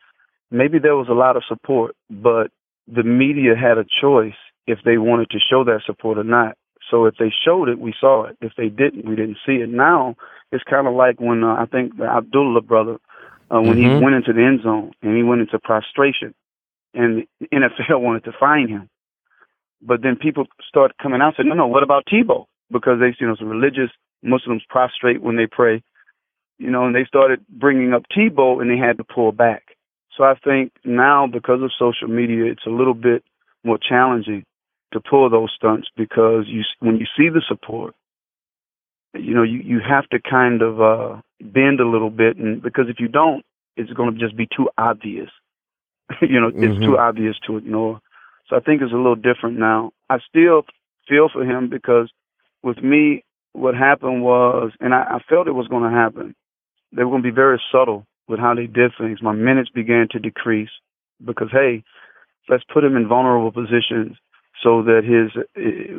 maybe 0.51 0.79
there 0.79 0.95
was 0.95 1.07
a 1.09 1.13
lot 1.13 1.37
of 1.37 1.43
support, 1.47 1.95
but 2.09 2.51
the 2.87 3.03
media 3.03 3.55
had 3.55 3.77
a 3.77 3.85
choice 4.01 4.37
if 4.67 4.79
they 4.85 4.97
wanted 4.97 5.29
to 5.31 5.39
show 5.39 5.63
that 5.63 5.81
support 5.85 6.17
or 6.17 6.23
not. 6.23 6.55
So 6.89 7.05
if 7.05 7.15
they 7.17 7.31
showed 7.45 7.69
it, 7.69 7.79
we 7.79 7.93
saw 7.99 8.25
it. 8.25 8.37
If 8.41 8.53
they 8.57 8.69
didn't, 8.69 9.05
we 9.05 9.15
didn't 9.15 9.37
see 9.45 9.55
it. 9.55 9.69
Now 9.69 10.15
it's 10.51 10.63
kind 10.63 10.87
of 10.87 10.93
like 10.93 11.19
when 11.19 11.43
uh, 11.43 11.55
I 11.55 11.65
think 11.65 11.97
the 11.97 12.05
Abdullah 12.05 12.61
brother, 12.61 12.97
uh, 13.51 13.61
when 13.61 13.77
mm-hmm. 13.77 13.97
he 13.97 14.03
went 14.03 14.15
into 14.15 14.33
the 14.33 14.43
end 14.43 14.61
zone 14.63 14.91
and 15.01 15.15
he 15.15 15.23
went 15.23 15.41
into 15.41 15.59
prostration, 15.59 16.33
and 16.93 17.27
the 17.39 17.47
NFL 17.47 18.01
wanted 18.01 18.23
to 18.25 18.31
fine 18.39 18.67
him. 18.67 18.89
But 19.81 20.01
then 20.01 20.15
people 20.15 20.45
start 20.67 20.97
coming 21.01 21.21
out 21.21 21.35
and 21.37 21.45
say, 21.45 21.49
no, 21.49 21.55
no, 21.55 21.67
what 21.67 21.83
about 21.83 22.05
Tebow? 22.05 22.45
Because 22.71 22.99
they, 22.99 23.15
you 23.19 23.27
know, 23.27 23.35
some 23.35 23.49
religious 23.49 23.91
Muslims 24.21 24.63
prostrate 24.67 25.21
when 25.21 25.37
they 25.37 25.47
pray, 25.47 25.81
you 26.57 26.69
know, 26.69 26.85
and 26.85 26.95
they 26.95 27.05
started 27.05 27.45
bringing 27.47 27.93
up 27.93 28.03
Tebow 28.15 28.61
and 28.61 28.69
they 28.69 28.77
had 28.77 28.97
to 28.97 29.03
pull 29.03 29.31
back. 29.31 29.63
So 30.17 30.23
I 30.23 30.35
think 30.43 30.73
now 30.83 31.27
because 31.27 31.61
of 31.61 31.71
social 31.79 32.09
media, 32.09 32.51
it's 32.51 32.65
a 32.67 32.71
little 32.71 32.93
bit 32.93 33.23
more 33.63 33.77
challenging 33.77 34.43
to 34.91 34.99
pull 34.99 35.29
those 35.29 35.51
stunts 35.55 35.87
because 35.95 36.45
you, 36.47 36.63
when 36.79 36.97
you 36.97 37.05
see 37.17 37.29
the 37.29 37.41
support, 37.47 37.95
you 39.13 39.33
know, 39.33 39.43
you, 39.43 39.59
you 39.59 39.79
have 39.79 40.07
to 40.09 40.19
kind 40.19 40.61
of, 40.61 40.81
uh, 40.81 41.21
bend 41.41 41.79
a 41.79 41.87
little 41.87 42.09
bit. 42.09 42.37
And 42.37 42.61
because 42.61 42.85
if 42.89 42.99
you 42.99 43.07
don't, 43.07 43.45
it's 43.75 43.91
going 43.93 44.13
to 44.13 44.19
just 44.19 44.35
be 44.35 44.47
too 44.55 44.69
obvious. 44.77 45.29
you 46.21 46.39
know, 46.39 46.49
mm-hmm. 46.49 46.63
it's 46.63 46.79
too 46.79 46.91
mm-hmm. 46.91 46.99
obvious 46.99 47.35
to 47.47 47.57
ignore. 47.57 48.01
So 48.49 48.55
I 48.55 48.59
think 48.59 48.81
it's 48.81 48.93
a 48.93 48.97
little 48.97 49.15
different 49.15 49.59
now. 49.59 49.91
I 50.09 50.17
still 50.27 50.63
feel 51.07 51.29
for 51.31 51.43
him 51.43 51.69
because 51.69 52.11
with 52.63 52.81
me, 52.83 53.23
what 53.53 53.75
happened 53.75 54.23
was, 54.23 54.71
and 54.79 54.93
I, 54.93 55.01
I 55.01 55.19
felt 55.27 55.47
it 55.47 55.51
was 55.51 55.67
going 55.67 55.83
to 55.83 55.95
happen. 55.95 56.35
They 56.91 57.03
were 57.03 57.11
going 57.11 57.23
to 57.23 57.29
be 57.29 57.35
very 57.35 57.61
subtle 57.71 58.05
with 58.27 58.39
how 58.39 58.53
they 58.55 58.67
did 58.67 58.91
things. 58.99 59.21
My 59.21 59.33
minutes 59.33 59.69
began 59.69 60.07
to 60.11 60.19
decrease 60.19 60.69
because, 61.23 61.49
hey, 61.51 61.83
let's 62.47 62.63
put 62.73 62.83
him 62.83 62.95
in 62.95 63.07
vulnerable 63.07 63.51
positions 63.51 64.17
so 64.63 64.83
that 64.83 65.01
his 65.03 65.31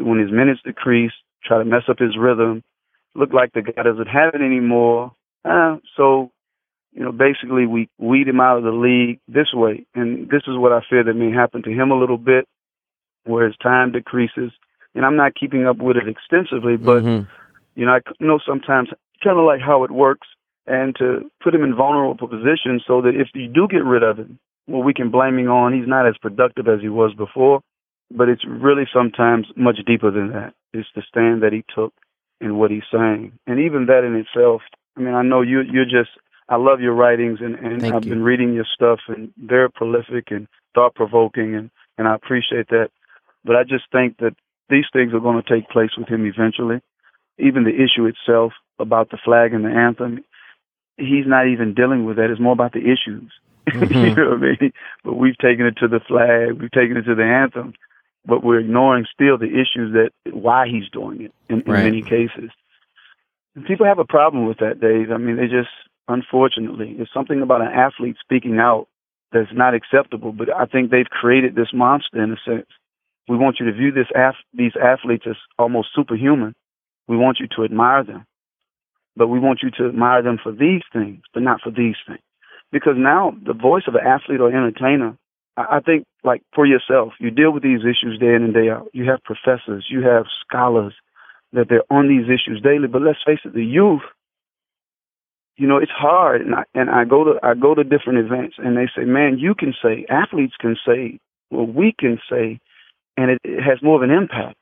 when 0.04 0.18
his 0.18 0.30
minutes 0.30 0.60
decrease, 0.64 1.12
try 1.44 1.58
to 1.58 1.64
mess 1.64 1.82
up 1.88 1.98
his 1.98 2.16
rhythm, 2.18 2.62
look 3.14 3.32
like 3.32 3.52
the 3.52 3.62
guy 3.62 3.82
doesn't 3.82 4.06
have 4.06 4.34
it 4.34 4.42
anymore. 4.42 5.12
Uh, 5.44 5.76
so, 5.96 6.30
you 6.92 7.04
know, 7.04 7.12
basically 7.12 7.66
we 7.66 7.88
weed 7.98 8.28
him 8.28 8.40
out 8.40 8.58
of 8.58 8.64
the 8.64 8.72
league 8.72 9.20
this 9.28 9.52
way, 9.52 9.86
and 9.94 10.28
this 10.28 10.42
is 10.46 10.56
what 10.56 10.72
I 10.72 10.80
fear 10.88 11.04
that 11.04 11.14
may 11.14 11.30
happen 11.30 11.62
to 11.62 11.70
him 11.70 11.90
a 11.90 11.98
little 11.98 12.18
bit, 12.18 12.46
where 13.24 13.46
his 13.46 13.56
time 13.62 13.92
decreases. 13.92 14.52
And 14.94 15.04
I'm 15.06 15.16
not 15.16 15.34
keeping 15.34 15.66
up 15.66 15.78
with 15.78 15.96
it 15.96 16.08
extensively, 16.08 16.76
but 16.76 17.02
mm-hmm. 17.02 17.30
you 17.78 17.86
know, 17.86 17.92
I 17.92 18.00
know 18.18 18.40
sometimes 18.44 18.88
kind 19.22 19.38
of 19.38 19.44
like 19.44 19.60
how 19.60 19.84
it 19.84 19.90
works, 19.90 20.26
and 20.66 20.94
to 20.96 21.30
put 21.42 21.54
him 21.54 21.62
in 21.62 21.76
vulnerable 21.76 22.28
positions 22.28 22.82
so 22.86 23.02
that 23.02 23.14
if 23.14 23.28
you 23.34 23.48
do 23.48 23.68
get 23.68 23.84
rid 23.84 24.02
of 24.02 24.18
him, 24.18 24.38
well, 24.66 24.82
we 24.82 24.94
can 24.94 25.10
blame 25.10 25.38
him 25.38 25.50
on 25.50 25.72
he's 25.72 25.88
not 25.88 26.06
as 26.06 26.16
productive 26.18 26.68
as 26.68 26.80
he 26.80 26.88
was 26.88 27.12
before 27.14 27.60
but 28.10 28.28
it's 28.28 28.44
really 28.46 28.84
sometimes 28.92 29.46
much 29.56 29.78
deeper 29.86 30.10
than 30.10 30.32
that. 30.32 30.54
It's 30.72 30.88
the 30.94 31.02
stand 31.08 31.42
that 31.42 31.52
he 31.52 31.64
took 31.74 31.92
and 32.40 32.58
what 32.58 32.70
he's 32.70 32.82
saying, 32.92 33.32
and 33.46 33.60
even 33.60 33.86
that 33.86 34.04
in 34.04 34.16
itself. 34.16 34.62
I 34.96 35.00
mean, 35.00 35.14
I 35.14 35.22
know 35.22 35.42
you. 35.42 35.62
You're 35.62 35.84
just. 35.84 36.10
I 36.50 36.56
love 36.56 36.80
your 36.80 36.94
writings, 36.94 37.38
and 37.40 37.54
and 37.54 37.80
Thank 37.80 37.94
I've 37.94 38.04
you. 38.04 38.10
been 38.10 38.24
reading 38.24 38.52
your 38.52 38.66
stuff, 38.74 38.98
and 39.08 39.32
very 39.38 39.70
prolific 39.70 40.30
and 40.30 40.48
thought 40.74 40.94
provoking, 40.94 41.54
and 41.54 41.70
and 41.96 42.08
I 42.08 42.14
appreciate 42.14 42.68
that. 42.68 42.90
But 43.44 43.56
I 43.56 43.62
just 43.62 43.84
think 43.92 44.18
that 44.18 44.34
these 44.68 44.84
things 44.92 45.14
are 45.14 45.20
going 45.20 45.40
to 45.42 45.48
take 45.48 45.68
place 45.68 45.90
with 45.96 46.08
him 46.08 46.26
eventually. 46.26 46.80
Even 47.38 47.64
the 47.64 47.70
issue 47.74 48.04
itself 48.06 48.52
about 48.78 49.10
the 49.10 49.18
flag 49.24 49.54
and 49.54 49.64
the 49.64 49.70
anthem, 49.70 50.24
he's 50.96 51.26
not 51.26 51.46
even 51.46 51.72
dealing 51.72 52.04
with 52.04 52.16
that. 52.16 52.30
It's 52.30 52.40
more 52.40 52.52
about 52.52 52.72
the 52.72 52.80
issues. 52.80 53.32
Mm-hmm. 53.70 53.94
you 53.94 54.14
know 54.16 54.30
what 54.30 54.38
I 54.38 54.56
mean? 54.60 54.72
But 55.04 55.14
we've 55.14 55.38
taken 55.38 55.64
it 55.66 55.76
to 55.76 55.86
the 55.86 56.00
flag, 56.00 56.60
we've 56.60 56.72
taken 56.72 56.96
it 56.96 57.02
to 57.02 57.14
the 57.14 57.22
anthem, 57.22 57.74
but 58.26 58.42
we're 58.42 58.58
ignoring 58.58 59.06
still 59.12 59.38
the 59.38 59.46
issues 59.46 59.92
that 59.92 60.10
why 60.32 60.66
he's 60.66 60.88
doing 60.90 61.22
it 61.22 61.32
in, 61.48 61.60
in 61.60 61.70
right. 61.70 61.84
many 61.84 62.02
cases. 62.02 62.50
And 63.54 63.64
people 63.66 63.86
have 63.86 64.00
a 64.00 64.04
problem 64.04 64.46
with 64.46 64.58
that, 64.58 64.80
Dave. 64.80 65.12
I 65.12 65.18
mean, 65.18 65.36
they 65.36 65.46
just 65.46 65.68
unfortunately, 66.10 66.96
it's 66.98 67.12
something 67.12 67.42
about 67.42 67.62
an 67.62 67.68
athlete 67.68 68.16
speaking 68.20 68.58
out 68.58 68.88
that's 69.32 69.52
not 69.52 69.74
acceptable. 69.74 70.32
But 70.32 70.54
I 70.54 70.66
think 70.66 70.90
they've 70.90 71.06
created 71.06 71.54
this 71.54 71.72
monster 71.72 72.22
in 72.22 72.32
a 72.32 72.36
sense. 72.44 72.66
We 73.28 73.36
want 73.36 73.58
you 73.60 73.66
to 73.66 73.72
view 73.72 73.92
this 73.92 74.08
af- 74.14 74.44
these 74.52 74.72
athletes 74.82 75.24
as 75.28 75.36
almost 75.58 75.88
superhuman. 75.94 76.54
We 77.08 77.16
want 77.16 77.38
you 77.40 77.46
to 77.56 77.64
admire 77.64 78.04
them, 78.04 78.24
but 79.16 79.28
we 79.28 79.38
want 79.38 79.60
you 79.62 79.70
to 79.78 79.88
admire 79.88 80.22
them 80.22 80.38
for 80.42 80.52
these 80.52 80.82
things, 80.92 81.22
but 81.32 81.42
not 81.42 81.60
for 81.60 81.70
these 81.70 81.96
things. 82.06 82.20
Because 82.72 82.94
now 82.96 83.34
the 83.44 83.54
voice 83.54 83.84
of 83.88 83.94
an 83.94 84.06
athlete 84.06 84.40
or 84.40 84.48
entertainer 84.48 85.16
I 85.56 85.80
think, 85.80 86.06
like 86.24 86.42
for 86.54 86.66
yourself, 86.66 87.12
you 87.18 87.30
deal 87.30 87.50
with 87.50 87.62
these 87.62 87.80
issues 87.80 88.18
day 88.18 88.34
in 88.34 88.44
and 88.44 88.54
day 88.54 88.70
out. 88.70 88.88
You 88.92 89.10
have 89.10 89.22
professors, 89.24 89.86
you 89.90 90.02
have 90.02 90.24
scholars 90.46 90.94
that 91.52 91.66
they're 91.68 91.84
on 91.90 92.08
these 92.08 92.26
issues 92.26 92.62
daily. 92.62 92.86
But 92.86 93.02
let's 93.02 93.18
face 93.26 93.40
it, 93.44 93.54
the 93.54 93.64
youth, 93.64 94.02
you 95.60 95.66
know, 95.66 95.76
it's 95.76 95.92
hard. 95.92 96.40
And 96.40 96.54
I, 96.54 96.64
and 96.74 96.88
I 96.88 97.04
go 97.04 97.22
to 97.24 97.34
I 97.42 97.52
go 97.52 97.74
to 97.74 97.84
different 97.84 98.18
events, 98.18 98.56
and 98.56 98.78
they 98.78 98.88
say, 98.96 99.04
"Man, 99.04 99.38
you 99.38 99.54
can 99.54 99.74
say, 99.82 100.06
athletes 100.08 100.54
can 100.58 100.74
say, 100.86 101.20
well, 101.50 101.66
we 101.66 101.94
can 101.98 102.18
say," 102.30 102.58
and 103.18 103.30
it, 103.30 103.40
it 103.44 103.62
has 103.62 103.82
more 103.82 103.96
of 103.96 104.02
an 104.02 104.10
impact 104.10 104.56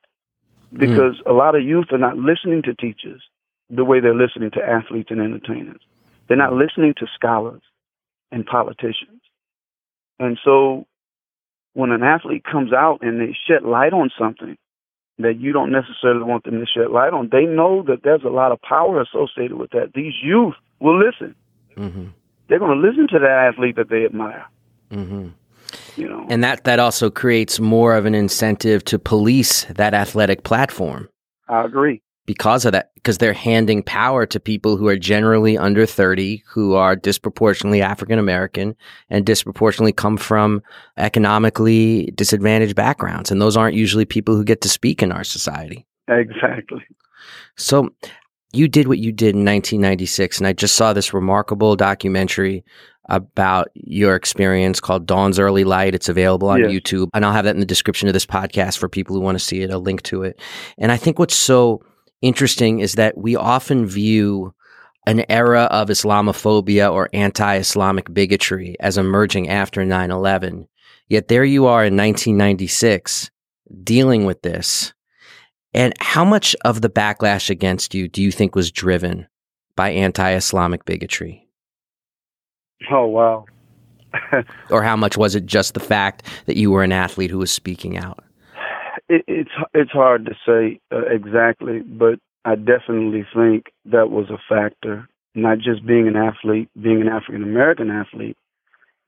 mm. 0.75 0.81
because 0.81 1.14
mm. 1.25 1.31
a 1.31 1.33
lot 1.33 1.55
of 1.55 1.62
youth 1.62 1.87
are 1.93 1.99
not 1.99 2.17
listening 2.17 2.62
to 2.62 2.75
teachers 2.75 3.23
the 3.71 3.85
way 3.85 4.00
they're 4.00 4.12
listening 4.12 4.50
to 4.50 4.61
athletes 4.61 5.11
and 5.12 5.21
entertainers. 5.21 5.81
They're 6.26 6.37
not 6.37 6.52
listening 6.52 6.95
to 6.99 7.07
scholars 7.14 7.62
and 8.33 8.45
politicians. 8.45 9.23
And 10.19 10.37
so 10.45 10.85
when 11.75 11.93
an 11.93 12.02
athlete 12.02 12.43
comes 12.43 12.73
out 12.73 13.02
and 13.02 13.21
they 13.21 13.37
shed 13.47 13.62
light 13.62 13.93
on 13.93 14.11
something 14.19 14.57
that 15.19 15.38
you 15.38 15.52
don't 15.52 15.71
necessarily 15.71 16.25
want 16.25 16.43
them 16.43 16.59
to 16.59 16.67
shed 16.67 16.90
light 16.90 17.12
on, 17.12 17.28
they 17.31 17.45
know 17.45 17.85
that 17.87 18.02
there's 18.02 18.25
a 18.25 18.31
lot 18.31 18.50
of 18.50 18.61
power 18.62 19.00
associated 19.00 19.57
with 19.57 19.71
that. 19.71 19.93
These 19.95 20.14
youth 20.23 20.55
will 20.80 20.99
listen. 20.99 21.35
Mm-hmm. 21.76 22.06
They're 22.49 22.58
going 22.58 22.80
to 22.80 22.88
listen 22.88 23.08
to 23.08 23.18
that 23.18 23.52
athlete 23.52 23.76
that 23.76 23.90
they 23.90 24.04
admire. 24.04 24.47
Mm-hmm. 24.90 25.28
You 25.97 26.08
know, 26.08 26.26
and 26.30 26.42
that 26.44 26.64
that 26.64 26.78
also 26.78 27.11
creates 27.11 27.61
more 27.61 27.94
of 27.97 28.06
an 28.06 28.14
incentive 28.14 28.85
to 28.85 28.99
police 28.99 29.64
that 29.64 29.94
athletic 29.94 30.44
platform. 30.44 31.08
I 31.49 31.64
agree 31.64 32.00
because 32.28 32.66
of 32.66 32.73
that, 32.73 32.90
because 32.94 33.16
they're 33.16 33.32
handing 33.32 33.82
power 33.82 34.26
to 34.26 34.38
people 34.38 34.76
who 34.76 34.87
are 34.87 34.99
generally 34.99 35.56
under 35.56 35.87
30, 35.87 36.42
who 36.47 36.75
are 36.75 36.94
disproportionately 36.94 37.80
African 37.80 38.18
American 38.18 38.76
and 39.08 39.25
disproportionately 39.25 39.94
come 39.94 40.18
from 40.18 40.62
economically 40.99 42.12
disadvantaged 42.14 42.76
backgrounds. 42.76 43.30
And 43.30 43.40
those 43.40 43.56
aren't 43.56 43.76
usually 43.76 44.04
people 44.04 44.37
who 44.37 44.44
get 44.44 44.61
to 44.61 44.68
speak 44.68 45.02
in 45.02 45.11
our 45.11 45.25
society. 45.25 45.87
Exactly. 46.06 46.85
So 47.56 47.88
you 48.52 48.69
did 48.69 48.88
what 48.88 48.99
you 48.99 49.12
did 49.12 49.35
in 49.35 49.45
1996. 49.45 50.38
And 50.38 50.47
I 50.47 50.52
just 50.52 50.75
saw 50.75 50.93
this 50.93 51.12
remarkable 51.12 51.76
documentary 51.76 52.64
about 53.09 53.69
your 53.75 54.14
experience 54.14 54.81
called 54.81 55.07
Dawn's 55.07 55.38
Early 55.38 55.64
Light. 55.64 55.95
It's 55.95 56.09
available 56.09 56.49
on 56.49 56.61
yes. 56.61 56.71
YouTube. 56.71 57.09
And 57.14 57.25
I'll 57.25 57.33
have 57.33 57.45
that 57.45 57.55
in 57.55 57.61
the 57.61 57.67
description 57.67 58.09
of 58.09 58.14
this 58.14 58.26
podcast 58.26 58.78
for 58.78 58.88
people 58.88 59.17
who 59.17 59.23
want 59.23 59.38
to 59.38 59.45
see 59.45 59.62
it, 59.62 59.71
a 59.71 59.78
link 59.78 60.02
to 60.05 60.23
it. 60.23 60.40
And 60.76 60.93
I 60.93 60.97
think 60.97 61.19
what's 61.19 61.37
so 61.37 61.83
interesting 62.21 62.81
is 62.81 62.95
that 62.95 63.17
we 63.17 63.37
often 63.37 63.87
view 63.87 64.55
an 65.07 65.25
era 65.31 65.62
of 65.71 65.88
Islamophobia 65.88 66.93
or 66.93 67.09
anti 67.14 67.57
Islamic 67.57 68.12
bigotry 68.12 68.76
as 68.81 68.99
emerging 68.99 69.49
after 69.49 69.85
9 69.85 70.11
11. 70.11 70.69
Yet 71.09 71.28
there 71.28 71.45
you 71.45 71.67
are 71.67 71.85
in 71.85 71.97
1996 71.97 73.31
dealing 73.83 74.26
with 74.26 74.43
this. 74.43 74.93
And 75.75 75.92
how 76.00 76.25
much 76.25 76.56
of 76.64 76.80
the 76.80 76.88
backlash 76.88 77.50
against 77.50 77.94
you 77.94 78.08
do 78.08 78.22
you 78.22 78.32
think 78.32 78.54
was 78.54 78.70
driven 78.70 79.26
by 79.76 79.90
anti 79.90 80.34
Islamic 80.34 80.84
bigotry? 80.84 81.46
Oh, 82.90 83.06
wow. 83.06 83.44
or 84.70 84.82
how 84.82 84.96
much 84.96 85.16
was 85.16 85.34
it 85.34 85.46
just 85.46 85.75
the 85.75 85.80
fact 85.80 86.22
that 86.46 86.56
you 86.56 86.70
were 86.70 86.82
an 86.82 86.92
athlete 86.92 87.30
who 87.30 87.38
was 87.38 87.50
speaking 87.50 87.96
out? 87.96 88.25
It, 89.08 89.25
it's 89.26 89.50
it's 89.75 89.90
hard 89.90 90.26
to 90.26 90.32
say 90.46 90.80
uh, 90.92 91.06
exactly, 91.06 91.80
but 91.80 92.18
I 92.44 92.54
definitely 92.56 93.26
think 93.34 93.66
that 93.87 94.10
was 94.10 94.30
a 94.30 94.38
factor. 94.48 95.08
Not 95.34 95.58
just 95.58 95.87
being 95.87 96.08
an 96.08 96.16
athlete, 96.16 96.68
being 96.80 97.00
an 97.00 97.08
African 97.08 97.42
American 97.42 97.90
athlete, 97.90 98.37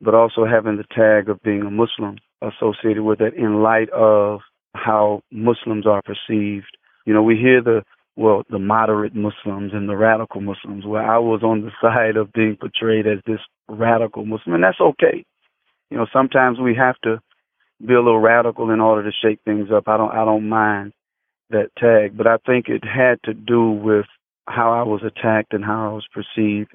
but 0.01 0.15
also 0.15 0.45
having 0.45 0.77
the 0.77 0.85
tag 0.95 1.29
of 1.29 1.43
being 1.43 1.63
a 1.63 1.71
Muslim 1.71 2.19
associated 2.43 3.03
with 3.03 3.21
it 3.21 3.35
in 3.35 3.63
light 3.63 3.91
of 3.91 4.41
how 4.75 5.23
Muslims 5.31 5.87
are 5.87 6.03
perceived. 6.03 6.77
You 7.07 7.15
know, 7.15 7.23
we 7.23 7.37
hear 7.37 7.63
the 7.63 7.83
well, 8.17 8.43
the 8.51 8.59
moderate 8.59 9.15
Muslims 9.15 9.73
and 9.73 9.89
the 9.89 9.97
radical 9.97 10.41
Muslims, 10.41 10.85
where 10.85 11.03
I 11.03 11.19
was 11.19 11.43
on 11.43 11.63
the 11.63 11.71
side 11.81 12.17
of 12.17 12.33
being 12.33 12.57
portrayed 12.57 13.07
as 13.07 13.19
this 13.27 13.41
radical 13.69 14.27
Muslim, 14.27 14.55
and 14.55 14.65
that's 14.65 14.81
okay. 14.81 15.25
You 15.91 15.97
know, 15.97 16.07
sometimes 16.13 16.59
we 16.59 16.75
have 16.75 16.97
to 17.03 17.21
be 17.85 17.95
a 17.95 18.03
little 18.03 18.21
radical 18.21 18.71
in 18.71 18.81
order 18.81 19.09
to 19.09 19.17
shake 19.23 19.41
things 19.45 19.69
up. 19.75 19.85
I 19.87 19.97
don't 19.97 20.13
I 20.13 20.25
don't 20.25 20.49
mind 20.49 20.93
that 21.51 21.71
tag, 21.79 22.17
but 22.17 22.27
I 22.27 22.37
think 22.47 22.69
it 22.69 22.85
had 22.85 23.19
to 23.25 23.35
do 23.35 23.71
with 23.71 24.07
how 24.47 24.73
I 24.73 24.83
was 24.83 25.03
attacked 25.05 25.53
and 25.53 25.65
how 25.65 25.91
I 25.91 25.93
was 25.95 26.07
perceived. 26.13 26.73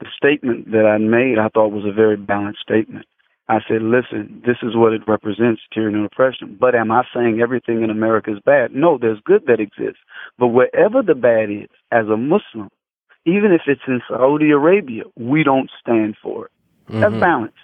The 0.00 0.06
statement 0.16 0.70
that 0.72 0.86
I 0.86 0.98
made 0.98 1.38
I 1.38 1.48
thought 1.48 1.72
was 1.72 1.84
a 1.86 1.92
very 1.92 2.16
balanced 2.16 2.60
statement. 2.60 3.06
I 3.48 3.60
said, 3.68 3.82
listen, 3.82 4.42
this 4.44 4.56
is 4.62 4.74
what 4.74 4.92
it 4.92 5.02
represents, 5.06 5.62
tyranny 5.72 5.98
and 5.98 6.06
oppression. 6.06 6.56
But 6.58 6.74
am 6.74 6.90
I 6.90 7.04
saying 7.14 7.40
everything 7.40 7.82
in 7.82 7.90
America 7.90 8.32
is 8.32 8.40
bad? 8.44 8.74
No, 8.74 8.98
there's 8.98 9.20
good 9.24 9.44
that 9.46 9.60
exists. 9.60 10.00
But 10.36 10.48
wherever 10.48 11.02
the 11.02 11.14
bad 11.14 11.50
is, 11.50 11.68
as 11.92 12.06
a 12.08 12.16
Muslim, 12.16 12.70
even 13.24 13.52
if 13.52 13.62
it's 13.66 13.82
in 13.86 14.00
Saudi 14.08 14.50
Arabia, 14.50 15.04
we 15.16 15.44
don't 15.44 15.70
stand 15.80 16.16
for 16.20 16.46
it. 16.46 16.52
Mm-hmm. 16.90 17.00
That's 17.00 17.14
balance. 17.14 17.54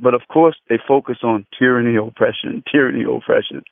But 0.00 0.14
of 0.14 0.22
course, 0.28 0.56
they 0.68 0.78
focus 0.86 1.18
on 1.22 1.46
tyranny, 1.56 1.96
oppression, 1.96 2.64
tyranny, 2.72 3.04
oppression, 3.04 3.62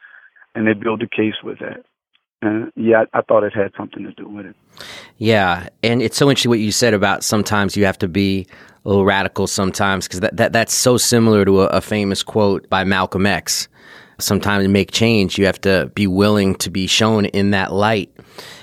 and 0.55 0.67
they 0.67 0.75
build 0.75 1.03
a 1.03 1.09
case 1.09 1.43
with 1.43 1.59
that. 1.59 1.85
And 2.41 2.73
yeah, 2.77 3.05
I, 3.13 3.19
I 3.19 3.23
thought 3.23 3.43
it 3.43 3.53
had 3.53 3.73
something 3.77 4.05
to 4.05 4.13
do 4.13 4.29
with 4.29 4.47
it. 4.47 4.57
Yeah, 5.17 5.69
and 5.83 6.01
it's 6.01 6.17
so 6.17 6.29
interesting 6.29 6.51
what 6.51 6.61
you 6.61 6.71
said 6.71 6.95
about 6.95 7.25
sometimes 7.25 7.77
you 7.77 7.85
have 7.85 7.99
to 7.99 8.09
be 8.09 8.47
a 8.89 8.91
little 8.91 9.05
radical 9.05 9.47
sometimes 9.47 10.09
because 10.09 10.21
that, 10.21 10.35
that 10.39 10.53
that's 10.55 10.73
so 10.73 10.97
similar 10.97 11.45
to 11.45 11.61
a, 11.61 11.67
a 11.67 11.81
famous 11.83 12.23
quote 12.23 12.69
by 12.71 12.85
Malcolm 12.85 13.27
X. 13.27 13.69
Sometimes 14.19 14.65
to 14.65 14.69
make 14.69 14.91
change, 14.91 15.39
you 15.39 15.45
have 15.45 15.61
to 15.61 15.93
be 15.95 16.07
willing 16.07 16.55
to 16.57 16.71
be 16.71 16.87
shown 16.87 17.27
in 17.27 17.51
that 17.51 17.71
light. 17.71 18.11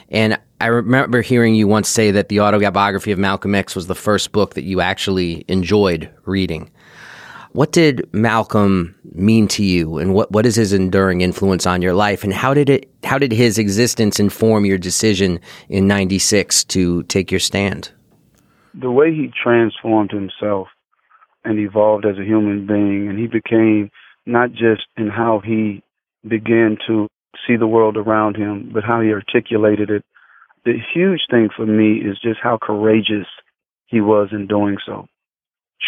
And 0.09 0.39
I 0.59 0.65
remember 0.67 1.21
hearing 1.21 1.53
you 1.53 1.67
once 1.67 1.87
say 1.87 2.09
that 2.09 2.29
the 2.29 2.39
autobiography 2.39 3.11
of 3.11 3.19
Malcolm 3.19 3.53
X 3.53 3.75
was 3.75 3.85
the 3.85 3.93
first 3.93 4.31
book 4.31 4.55
that 4.55 4.63
you 4.63 4.81
actually 4.81 5.45
enjoyed 5.47 6.09
reading. 6.25 6.71
What 7.51 7.71
did 7.71 8.11
Malcolm 8.11 8.95
mean 9.13 9.47
to 9.49 9.63
you, 9.63 9.99
and 9.99 10.13
what, 10.13 10.31
what 10.31 10.45
is 10.47 10.55
his 10.55 10.73
enduring 10.73 11.21
influence 11.21 11.67
on 11.67 11.83
your 11.83 11.93
life, 11.93 12.23
and 12.23 12.33
how 12.33 12.55
did 12.55 12.69
it 12.69 12.89
how 13.03 13.19
did 13.19 13.31
his 13.31 13.59
existence 13.59 14.19
inform 14.19 14.65
your 14.65 14.79
decision 14.79 15.39
in 15.69 15.87
'96 15.87 16.63
to 16.65 17.03
take 17.03 17.29
your 17.31 17.39
stand? 17.39 17.91
The 18.79 18.91
way 18.91 19.13
he 19.13 19.31
transformed 19.43 20.11
himself 20.11 20.67
and 21.43 21.59
evolved 21.59 22.05
as 22.05 22.17
a 22.17 22.25
human 22.25 22.65
being, 22.65 23.07
and 23.07 23.17
he 23.17 23.27
became 23.27 23.91
not 24.25 24.51
just 24.51 24.87
in 24.97 25.07
how 25.07 25.41
he 25.43 25.83
began 26.27 26.77
to 26.87 27.07
see 27.47 27.55
the 27.55 27.67
world 27.67 27.97
around 27.97 28.35
him, 28.35 28.71
but 28.73 28.83
how 28.83 29.01
he 29.01 29.11
articulated 29.11 29.89
it. 29.89 30.03
The 30.65 30.77
huge 30.93 31.21
thing 31.29 31.49
for 31.55 31.65
me 31.65 31.97
is 31.97 32.19
just 32.19 32.39
how 32.41 32.57
courageous 32.61 33.27
he 33.85 34.01
was 34.01 34.29
in 34.31 34.47
doing 34.47 34.77
so. 34.85 35.07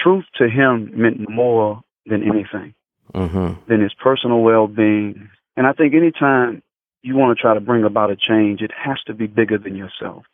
Truth 0.03 0.25
to 0.35 0.47
him 0.47 0.91
meant 0.93 1.27
more 1.29 1.81
than 2.05 2.21
anything, 2.21 2.75
mm-hmm. 3.13 3.53
than 3.67 3.81
his 3.81 3.93
personal 3.95 4.41
well 4.41 4.67
being. 4.67 5.29
And 5.55 5.65
I 5.65 5.73
think 5.73 5.95
anytime 5.95 6.61
you 7.01 7.15
want 7.15 7.35
to 7.35 7.41
try 7.41 7.55
to 7.55 7.59
bring 7.59 7.83
about 7.83 8.11
a 8.11 8.15
change, 8.15 8.61
it 8.61 8.71
has 8.71 8.97
to 9.07 9.13
be 9.13 9.25
bigger 9.25 9.57
than 9.57 9.75
yourself. 9.75 10.25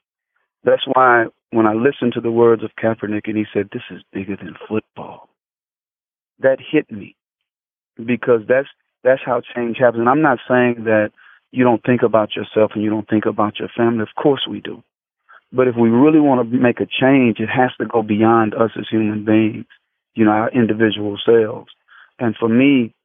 That's 0.63 0.83
why 0.93 1.25
when 1.51 1.65
I 1.65 1.73
listened 1.73 2.13
to 2.13 2.21
the 2.21 2.31
words 2.31 2.63
of 2.63 2.71
Kaepernick 2.81 3.27
and 3.27 3.37
he 3.37 3.45
said, 3.53 3.69
This 3.71 3.83
is 3.91 4.01
bigger 4.11 4.35
than 4.35 4.55
football, 4.67 5.29
that 6.39 6.57
hit 6.59 6.91
me 6.91 7.15
because 8.03 8.41
that's 8.47 8.67
that's 9.03 9.21
how 9.25 9.41
change 9.55 9.77
happens. 9.79 9.99
And 9.99 10.09
I'm 10.09 10.21
not 10.21 10.39
saying 10.47 10.85
that 10.85 11.11
you 11.51 11.63
don't 11.63 11.83
think 11.83 12.01
about 12.01 12.35
yourself 12.35 12.71
and 12.73 12.83
you 12.83 12.89
don't 12.89 13.07
think 13.07 13.25
about 13.25 13.59
your 13.59 13.69
family. 13.75 14.01
Of 14.01 14.15
course 14.21 14.47
we 14.49 14.61
do. 14.61 14.81
But 15.51 15.67
if 15.67 15.75
we 15.75 15.89
really 15.89 16.19
want 16.19 16.49
to 16.49 16.57
make 16.57 16.79
a 16.79 16.87
change, 16.87 17.39
it 17.39 17.49
has 17.49 17.69
to 17.79 17.85
go 17.85 18.01
beyond 18.01 18.55
us 18.55 18.71
as 18.77 18.87
human 18.89 19.23
beings, 19.23 19.65
you 20.15 20.25
know, 20.25 20.31
our 20.31 20.49
individual 20.49 21.19
selves. 21.23 21.69
And 22.17 22.35
for 22.39 22.49
me, 22.49 22.95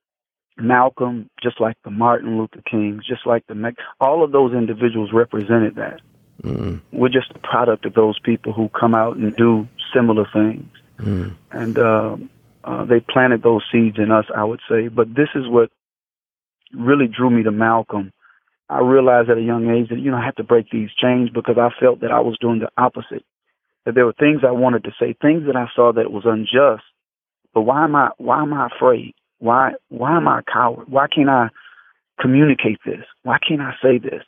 Malcolm, 0.57 1.29
just 1.43 1.61
like 1.61 1.77
the 1.85 1.91
Martin 1.91 2.39
Luther 2.39 2.63
Kings, 2.69 3.05
just 3.07 3.27
like 3.27 3.47
the 3.47 3.75
all 4.01 4.25
of 4.25 4.33
those 4.33 4.55
individuals 4.55 5.11
represented 5.13 5.77
that. 5.77 6.01
Mm. 6.43 6.81
We're 6.93 7.09
just 7.09 7.31
a 7.35 7.39
product 7.39 7.85
of 7.85 7.95
those 7.95 8.19
people 8.21 8.53
who 8.53 8.69
come 8.69 8.95
out 8.95 9.17
and 9.17 9.35
do 9.37 9.67
similar 9.95 10.27
things. 10.33 10.71
Mm. 10.99 11.35
And 11.51 11.79
uh, 11.79 12.17
uh, 12.65 12.85
they 12.85 13.01
planted 13.01 13.43
those 13.43 13.63
seeds 13.73 13.99
in 13.99 14.11
us, 14.11 14.27
I 14.35 14.45
would 14.45 14.61
say. 14.69 14.89
But 14.89 15.15
this 15.15 15.29
is 15.35 15.49
what 15.49 15.71
really 16.73 17.07
drew 17.07 17.31
me 17.31 17.43
to 17.43 17.51
Malcolm. 17.51 18.13
I 18.69 18.81
realized 18.81 19.31
at 19.31 19.39
a 19.39 19.43
young 19.43 19.71
age 19.71 19.89
that, 19.89 19.99
you 19.99 20.11
know, 20.11 20.19
I 20.19 20.25
had 20.25 20.37
to 20.37 20.45
break 20.45 20.71
these 20.71 20.91
chains 21.01 21.31
because 21.31 21.57
I 21.59 21.71
felt 21.81 22.01
that 22.01 22.13
I 22.13 22.21
was 22.21 22.37
doing 22.41 22.59
the 22.61 22.69
opposite. 22.77 23.25
That 23.85 23.95
there 23.95 24.05
were 24.05 24.13
things 24.13 24.43
I 24.47 24.51
wanted 24.51 24.85
to 24.85 24.91
say, 25.01 25.15
things 25.15 25.47
that 25.47 25.57
I 25.57 25.69
saw 25.75 25.93
that 25.93 26.13
was 26.13 26.25
unjust. 26.27 26.85
But 27.55 27.63
why 27.63 27.85
am 27.85 27.97
I 27.97 28.11
why 28.19 28.43
am 28.43 28.53
I 28.53 28.67
afraid? 28.67 29.15
Why 29.39 29.73
why 29.89 30.17
am 30.17 30.29
I 30.29 30.41
a 30.41 30.43
coward? 30.43 30.89
Why 30.91 31.07
can't 31.09 31.31
I 31.31 31.49
communicate 32.21 32.81
this? 32.85 33.05
Why 33.23 33.39
can't 33.39 33.63
I 33.63 33.73
say 33.83 33.99
this? 33.99 34.23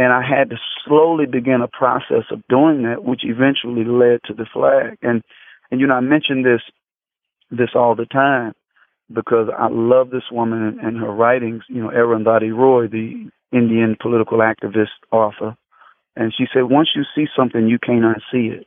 And 0.00 0.14
I 0.14 0.22
had 0.26 0.48
to 0.48 0.56
slowly 0.82 1.26
begin 1.26 1.60
a 1.60 1.68
process 1.68 2.24
of 2.30 2.40
doing 2.48 2.84
that, 2.84 3.04
which 3.04 3.20
eventually 3.22 3.84
led 3.84 4.20
to 4.24 4.32
the 4.32 4.46
flag. 4.50 4.96
And 5.02 5.22
and 5.70 5.78
you 5.78 5.86
know, 5.86 5.92
I 5.92 6.00
mentioned 6.00 6.46
this 6.46 6.62
this 7.50 7.72
all 7.74 7.94
the 7.94 8.06
time 8.06 8.54
because 9.12 9.48
I 9.54 9.68
love 9.70 10.08
this 10.08 10.30
woman 10.32 10.78
and, 10.82 10.96
her 10.96 11.12
writings. 11.12 11.64
You 11.68 11.82
know, 11.82 11.90
Arundhati 11.90 12.50
Roy, 12.50 12.86
the 12.86 13.30
Indian 13.52 13.94
political 14.00 14.38
activist 14.38 14.96
author, 15.12 15.54
and 16.16 16.32
she 16.34 16.46
said, 16.50 16.62
once 16.62 16.88
you 16.94 17.02
see 17.14 17.26
something, 17.36 17.68
you 17.68 17.78
cannot 17.78 18.22
see 18.32 18.46
it. 18.46 18.66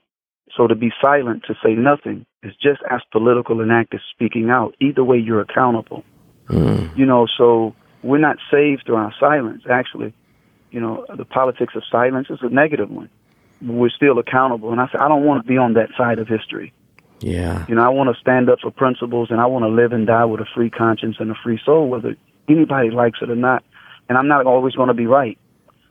So 0.55 0.67
to 0.67 0.75
be 0.75 0.91
silent, 1.01 1.45
to 1.47 1.55
say 1.63 1.73
nothing, 1.73 2.27
is 2.43 2.53
just 2.61 2.81
as 2.91 3.01
political 3.11 3.59
and 3.61 3.71
active 3.71 4.01
speaking 4.13 4.51
out. 4.51 4.75
Either 4.79 5.03
way, 5.03 5.17
you're 5.17 5.41
accountable. 5.41 6.03
Mm. 6.49 6.95
You 6.95 7.07
know, 7.07 7.25
so 7.39 7.73
we're 8.03 8.19
not 8.19 8.37
saved 8.51 8.83
through 8.85 8.97
our 8.97 9.15
silence. 9.19 9.63
Actually, 9.67 10.13
you 10.73 10.81
know, 10.81 11.05
the 11.15 11.23
politics 11.23 11.73
of 11.75 11.83
silence 11.89 12.27
is 12.29 12.39
a 12.41 12.49
negative 12.49 12.89
one. 12.89 13.09
We're 13.61 13.89
still 13.89 14.19
accountable, 14.19 14.71
and 14.71 14.81
I 14.81 14.87
said, 14.91 14.99
I 14.99 15.07
don't 15.07 15.23
want 15.23 15.43
to 15.43 15.47
be 15.47 15.57
on 15.57 15.73
that 15.73 15.89
side 15.97 16.19
of 16.19 16.27
history. 16.27 16.73
Yeah. 17.21 17.65
You 17.69 17.75
know, 17.75 17.83
I 17.83 17.89
want 17.89 18.13
to 18.13 18.19
stand 18.19 18.49
up 18.49 18.59
for 18.59 18.69
principles 18.69 19.29
and 19.31 19.39
I 19.39 19.45
want 19.45 19.63
to 19.63 19.69
live 19.69 19.93
and 19.93 20.05
die 20.05 20.25
with 20.25 20.41
a 20.41 20.45
free 20.53 20.69
conscience 20.69 21.15
and 21.19 21.31
a 21.31 21.35
free 21.41 21.57
soul, 21.63 21.87
whether 21.87 22.17
anybody 22.49 22.89
likes 22.89 23.19
it 23.21 23.29
or 23.29 23.35
not. 23.35 23.63
And 24.09 24.17
I'm 24.17 24.27
not 24.27 24.45
always 24.45 24.75
going 24.75 24.89
to 24.89 24.93
be 24.93 25.07
right. 25.07 25.37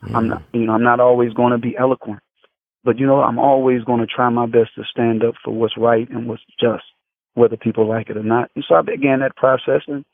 Mm. 0.02 0.14
I'm 0.14 0.28
not, 0.28 0.42
you 0.52 0.66
know, 0.66 0.74
I'm 0.74 0.82
not 0.82 1.00
always 1.00 1.32
going 1.32 1.52
to 1.52 1.58
be 1.58 1.74
eloquent. 1.74 2.20
But 2.84 2.98
you 2.98 3.06
know, 3.06 3.22
I'm 3.22 3.38
always 3.38 3.82
going 3.84 4.00
to 4.00 4.06
try 4.06 4.28
my 4.28 4.46
best 4.46 4.74
to 4.74 4.82
stand 4.90 5.24
up 5.24 5.34
for 5.42 5.54
what's 5.54 5.78
right 5.78 6.08
and 6.10 6.28
what's 6.28 6.42
just, 6.60 6.84
whether 7.34 7.56
people 7.56 7.88
like 7.88 8.10
it 8.10 8.16
or 8.16 8.22
not. 8.22 8.50
And 8.54 8.64
so 8.68 8.74
I 8.74 8.82
began 8.82 9.20
that 9.20 9.36
process, 9.36 9.82
and 9.86 10.04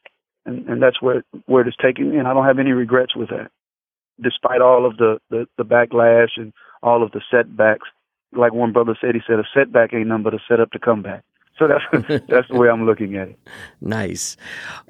and, 0.44 0.68
and 0.68 0.83
that's 0.83 1.00
where 1.00 1.24
where 1.46 1.62
it 1.62 1.68
is 1.68 1.76
taking 1.83 2.11
me. 2.11 2.18
And 2.18 2.28
I 2.28 2.35
don't 2.35 2.44
have 2.44 2.59
any 2.59 2.72
regrets 2.72 3.16
with 3.16 3.31
that, 3.31 3.50
despite 4.20 4.61
all 4.61 4.87
of 4.87 4.96
the 4.96 5.18
the, 5.31 5.46
the 5.57 5.64
backlash 5.64 6.37
and 6.37 6.52
all 6.83 7.02
of 7.02 7.12
the 7.12 7.20
setbacks 7.31 7.88
like 8.33 8.52
one 8.52 8.72
brother 8.72 8.96
said, 9.00 9.14
he 9.14 9.20
said 9.26 9.38
a 9.38 9.44
setback 9.54 9.94
ain't 9.94 10.09
nothing 10.09 10.24
but 10.24 10.35
a 10.35 10.38
setup 10.48 10.70
to 10.72 10.78
come 10.78 11.02
back. 11.02 11.24
So 11.59 11.66
that's 11.66 12.24
that's 12.28 12.48
the 12.48 12.54
way 12.54 12.68
I'm 12.68 12.87
looking 12.87 13.16
at 13.16 13.28
it. 13.28 13.38
Nice. 13.81 14.37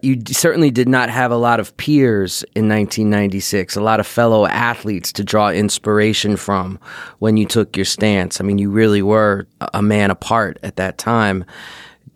You 0.03 0.21
certainly 0.27 0.71
did 0.71 0.89
not 0.89 1.09
have 1.09 1.31
a 1.31 1.37
lot 1.37 1.61
of 1.61 1.75
peers 1.79 2.43
in 2.55 2.69
1996, 2.69 3.77
a 3.77 3.81
lot 3.81 4.01
of 4.01 4.07
fellow 4.07 4.47
athletes 4.47 5.13
to 5.15 5.25
draw 5.25 5.51
inspiration 5.51 6.37
from 6.37 6.79
when 7.21 7.37
you 7.37 7.47
took 7.47 7.77
your 7.77 7.87
stance. 7.87 8.41
I 8.41 8.45
mean, 8.45 8.59
you 8.59 8.71
really 8.71 9.03
were 9.03 9.47
a 9.73 9.83
man 9.83 10.11
apart 10.11 10.59
at 10.63 10.77
that 10.77 10.99
time. 10.99 11.45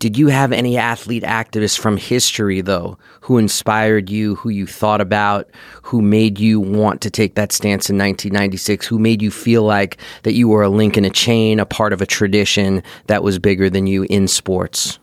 Did 0.03 0.17
you 0.17 0.27
have 0.27 0.51
any 0.51 0.77
athlete 0.77 1.23
activists 1.23 1.79
from 1.79 1.95
history, 1.95 2.59
though, 2.59 2.97
who 3.21 3.37
inspired 3.37 4.09
you, 4.09 4.35
who 4.35 4.49
you 4.49 4.67
thought 4.67 4.99
about, 4.99 5.49
who 5.81 6.01
made 6.01 6.41
you 6.41 6.59
want 6.59 6.99
to 7.03 7.09
take 7.09 7.35
that 7.35 7.53
stance 7.53 7.89
in 7.89 7.97
1996, 7.97 8.85
who 8.85 8.99
made 8.99 9.21
you 9.21 9.31
feel 9.31 9.63
like 9.63 9.97
that 10.23 10.33
you 10.33 10.49
were 10.49 10.61
a 10.61 10.67
link 10.67 10.97
in 10.97 11.05
a 11.05 11.09
chain, 11.09 11.57
a 11.57 11.65
part 11.65 11.93
of 11.93 12.01
a 12.01 12.05
tradition 12.05 12.83
that 13.07 13.23
was 13.23 13.39
bigger 13.39 13.69
than 13.69 13.87
you 13.87 14.05
in 14.09 14.27
sports? 14.27 14.99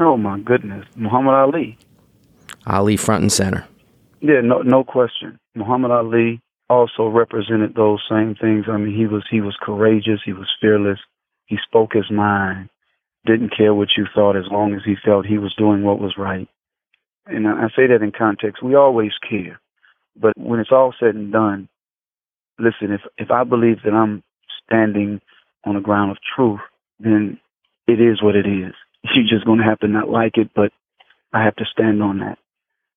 Oh, 0.00 0.16
my 0.16 0.40
goodness. 0.40 0.88
Muhammad 0.96 1.34
Ali. 1.34 1.78
Ali 2.66 2.96
front 2.96 3.22
and 3.22 3.32
center. 3.32 3.64
Yeah, 4.18 4.40
no, 4.42 4.62
no 4.62 4.82
question. 4.82 5.38
Muhammad 5.54 5.92
Ali 5.92 6.40
also 6.68 7.06
represented 7.06 7.76
those 7.76 8.02
same 8.10 8.34
things. 8.34 8.64
I 8.68 8.76
mean, 8.76 8.96
he 8.96 9.06
was 9.06 9.22
he 9.30 9.40
was 9.40 9.56
courageous. 9.62 10.18
He 10.24 10.32
was 10.32 10.50
fearless. 10.60 10.98
He 11.46 11.58
spoke 11.64 11.92
his 11.92 12.10
mind 12.10 12.70
didn't 13.24 13.56
care 13.56 13.74
what 13.74 13.88
you 13.96 14.06
thought 14.14 14.36
as 14.36 14.50
long 14.50 14.74
as 14.74 14.82
he 14.84 14.94
felt 15.04 15.26
he 15.26 15.38
was 15.38 15.54
doing 15.54 15.82
what 15.82 16.00
was 16.00 16.14
right. 16.18 16.48
And 17.26 17.46
I 17.46 17.68
say 17.68 17.86
that 17.86 18.02
in 18.02 18.12
context. 18.16 18.62
We 18.62 18.74
always 18.74 19.12
care. 19.28 19.60
But 20.16 20.32
when 20.36 20.60
it's 20.60 20.72
all 20.72 20.94
said 20.98 21.14
and 21.14 21.32
done, 21.32 21.68
listen, 22.58 22.92
if, 22.92 23.00
if 23.16 23.30
I 23.30 23.44
believe 23.44 23.78
that 23.84 23.94
I'm 23.94 24.22
standing 24.66 25.20
on 25.64 25.74
the 25.74 25.80
ground 25.80 26.10
of 26.10 26.18
truth, 26.34 26.60
then 26.98 27.38
it 27.86 28.00
is 28.00 28.22
what 28.22 28.36
it 28.36 28.46
is. 28.46 28.74
You're 29.14 29.28
just 29.28 29.46
going 29.46 29.58
to 29.58 29.64
have 29.64 29.80
to 29.80 29.88
not 29.88 30.08
like 30.08 30.36
it, 30.36 30.50
but 30.54 30.72
I 31.32 31.44
have 31.44 31.56
to 31.56 31.64
stand 31.64 32.02
on 32.02 32.18
that. 32.18 32.38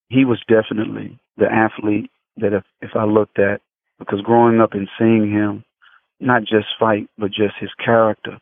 He 0.10 0.26
was 0.26 0.42
definitely 0.48 1.20
the 1.38 1.52
athlete 1.52 2.12
that 2.38 2.54
if, 2.54 2.64
if 2.82 2.92
I 2.96 3.06
looked 3.06 3.40
at, 3.40 3.62
because 4.00 4.22
growing 4.22 4.60
up 4.60 4.74
and 4.74 4.90
seeing 5.00 5.32
him, 5.32 5.64
not 6.20 6.42
just 6.42 6.68
fight, 6.80 7.10
but 7.18 7.32
just 7.32 7.56
his 7.60 7.72
character, 7.84 8.40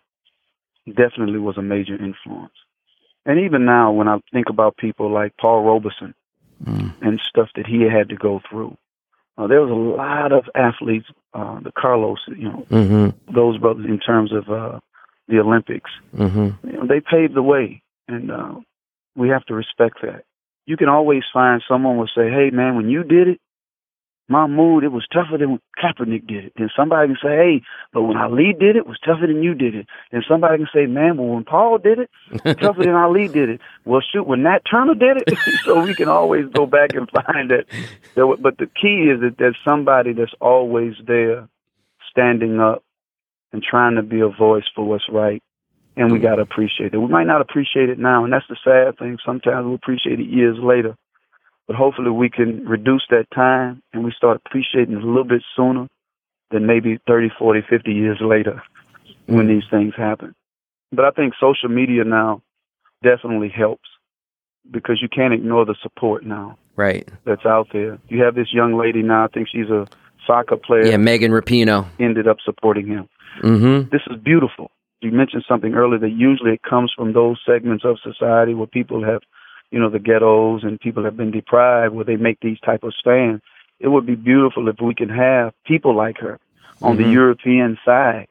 definitely 0.86 1.39
was 1.39 1.58
a 1.58 1.62
major 1.62 1.96
influence. 1.96 2.54
And 3.26 3.39
even 3.39 3.65
now, 3.65 3.91
when 3.91 4.08
I 4.08 4.19
think 4.32 4.50
about 4.50 4.78
people 4.78 5.12
like 5.12 5.38
Paul 5.38 5.63
Robeson 5.63 6.13
mm. 6.63 6.93
and 7.02 7.22
stuff 7.28 7.50
that 7.56 7.65
he 7.65 7.84
had 7.84 8.10
to 8.10 8.15
go 8.15 8.41
through, 8.50 8.78
uh, 9.38 9.48
there 9.48 9.62
was 9.62 9.72
a 9.72 9.74
lot 9.74 10.32
of 10.32 10.46
athletes, 10.56 11.08
uh, 11.34 11.60
the 11.62 11.72
Carlos, 11.72 12.19
you 12.28 12.50
know, 12.50 12.65
mm-hmm. 12.69 13.34
those 13.34 13.58
brothers 13.58 13.86
in 13.86 14.00
terms 14.00 14.32
of 14.32 14.50
uh, 14.50 14.80
the 15.28 15.39
Olympics. 15.39 15.89
Mm-hmm. 16.15 16.67
You 16.67 16.74
know, 16.74 16.88
they 16.88 17.00
paved 17.00 17.34
the 17.34 17.41
way, 17.41 17.82
and 18.08 18.30
uh, 18.30 18.56
we 19.15 19.30
have 19.30 19.46
to 19.46 19.56
respect 19.56 20.02
that. 20.04 20.26
You 20.65 20.78
can 20.78 20.89
always 20.89 21.24
find 21.34 21.63
someone 21.67 21.98
will 21.98 22.10
say, 22.15 22.30
"Hey, 22.30 22.52
man, 22.52 22.76
when 22.76 22.89
you 22.89 23.04
did 23.04 23.28
it, 23.28 23.41
Mahmoud, 24.29 24.83
it 24.83 24.91
was 24.91 25.05
tougher 25.12 25.38
than 25.38 25.51
when 25.51 25.59
Kaepernick 25.77 26.25
did 26.27 26.45
it. 26.45 26.53
Then 26.57 26.69
somebody 26.75 27.09
can 27.09 27.17
say, 27.21 27.36
hey, 27.36 27.62
but 27.91 28.03
when 28.03 28.17
Ali 28.17 28.53
did 28.57 28.75
it, 28.75 28.79
it 28.79 28.88
was 28.88 28.99
tougher 29.05 29.27
than 29.27 29.43
you 29.43 29.53
did 29.53 29.75
it. 29.75 29.88
Then 30.12 30.23
somebody 30.27 30.57
can 30.57 30.67
say, 30.73 30.86
man, 30.86 31.17
but 31.17 31.23
when 31.23 31.43
Paul 31.43 31.77
did 31.77 31.99
it, 31.99 32.09
tougher 32.59 32.83
than 32.83 32.95
Ali 32.95 33.27
did 33.27 33.49
it. 33.49 33.62
Well, 33.86 34.01
shoot, 34.01 34.25
when 34.25 34.43
Nat 34.43 34.59
Turner 34.69 34.95
did 34.95 35.17
it, 35.17 35.38
so 35.65 35.83
we 35.83 35.93
can 35.93 36.07
always 36.07 36.45
go 36.53 36.65
back 36.65 36.93
and 36.93 37.09
find 37.09 37.51
that. 37.51 37.65
But 38.15 38.57
the 38.57 38.67
key 38.67 39.12
is 39.13 39.19
that 39.19 39.36
there's 39.38 39.57
somebody 39.65 40.13
that's 40.13 40.33
always 40.39 40.93
there 41.05 41.49
standing 42.09 42.62
up 42.62 42.81
and 43.51 43.62
trying 43.62 43.95
to 43.95 44.01
be 44.01 44.21
a 44.21 44.29
voice 44.29 44.63
for 44.73 44.86
what's 44.86 45.09
right. 45.09 45.43
And 45.97 46.13
we 46.13 46.19
got 46.19 46.36
to 46.36 46.41
appreciate 46.43 46.93
it. 46.93 46.97
We 46.97 47.07
might 47.07 47.27
not 47.27 47.41
appreciate 47.41 47.89
it 47.89 47.99
now, 47.99 48.23
and 48.23 48.31
that's 48.31 48.47
the 48.47 48.57
sad 48.63 48.97
thing. 48.97 49.17
Sometimes 49.25 49.67
we 49.67 49.73
appreciate 49.75 50.19
it 50.19 50.27
years 50.27 50.57
later. 50.62 50.95
But 51.67 51.76
hopefully 51.78 52.12
we 52.12 52.30
can 52.30 52.65
reduce 52.67 53.06
that 53.10 53.26
time 53.34 53.82
and 53.93 54.04
we 54.04 54.12
start 54.15 54.41
appreciating 54.45 54.95
it 54.95 55.04
a 55.04 55.08
little 55.08 55.23
bit 55.23 55.43
sooner 55.56 55.88
than 56.52 56.65
maybe 56.65 56.99
30, 57.08 57.30
40, 57.38 57.62
50 57.69 57.91
years 57.91 58.17
later 58.21 58.62
when 59.28 59.47
these 59.47 59.63
things 59.71 59.93
happen. 59.95 60.36
But 60.91 61.06
I 61.06 61.12
think 61.12 61.34
social 61.39 61.69
media 61.69 62.04
now 62.04 62.41
definitely 63.02 63.49
helps 63.49 63.88
because 64.69 64.99
you 65.02 65.10
can't 65.10 65.34
ignore 65.34 65.65
the 65.65 65.76
support 65.82 66.26
now. 66.26 66.58
Right. 66.76 67.08
That's 67.26 67.45
out 67.45 67.67
there. 67.71 67.99
You 68.10 68.23
have 68.23 68.36
this 68.36 68.54
young 68.54 68.78
lady 68.78 69.02
now. 69.02 69.26
I 69.26 69.28
think 69.28 69.47
she's 69.49 69.69
a 69.69 69.88
soccer 70.26 70.58
player. 70.58 70.86
Yeah, 70.86 70.97
Megan 70.97 71.32
Rapinoe 71.32 71.88
ended 71.99 72.28
up 72.28 72.38
supporting 72.43 72.88
him. 72.88 73.10
Mm-hmm. 73.41 73.89
This 73.89 74.02
is 74.10 74.17
beautiful. 74.21 74.71
You 75.02 75.12
mentioned 75.12 75.43
something 75.47 75.73
earlier 75.73 75.99
that 75.99 76.12
usually 76.12 76.52
it 76.52 76.62
comes 76.63 76.93
from 76.95 77.13
those 77.13 77.39
segments 77.45 77.84
of 77.84 77.97
society 78.02 78.54
where 78.54 78.67
people 78.67 79.04
have, 79.04 79.21
you 79.73 79.79
know, 79.79 79.89
the 79.89 79.97
ghettos 79.97 80.63
and 80.63 80.79
people 80.79 81.03
have 81.03 81.17
been 81.17 81.31
deprived 81.31 81.95
where 81.95 82.05
they 82.05 82.15
make 82.15 82.39
these 82.41 82.59
type 82.59 82.83
of 82.83 82.93
stands. 82.93 83.41
It 83.79 83.88
would 83.88 84.05
be 84.05 84.13
beautiful 84.13 84.69
if 84.69 84.75
we 84.79 84.93
can 84.93 85.09
have 85.09 85.51
people 85.65 85.95
like 85.95 86.19
her 86.19 86.39
on 86.79 86.95
mm-hmm. 86.95 87.03
the 87.03 87.09
European 87.09 87.79
side, 87.83 88.27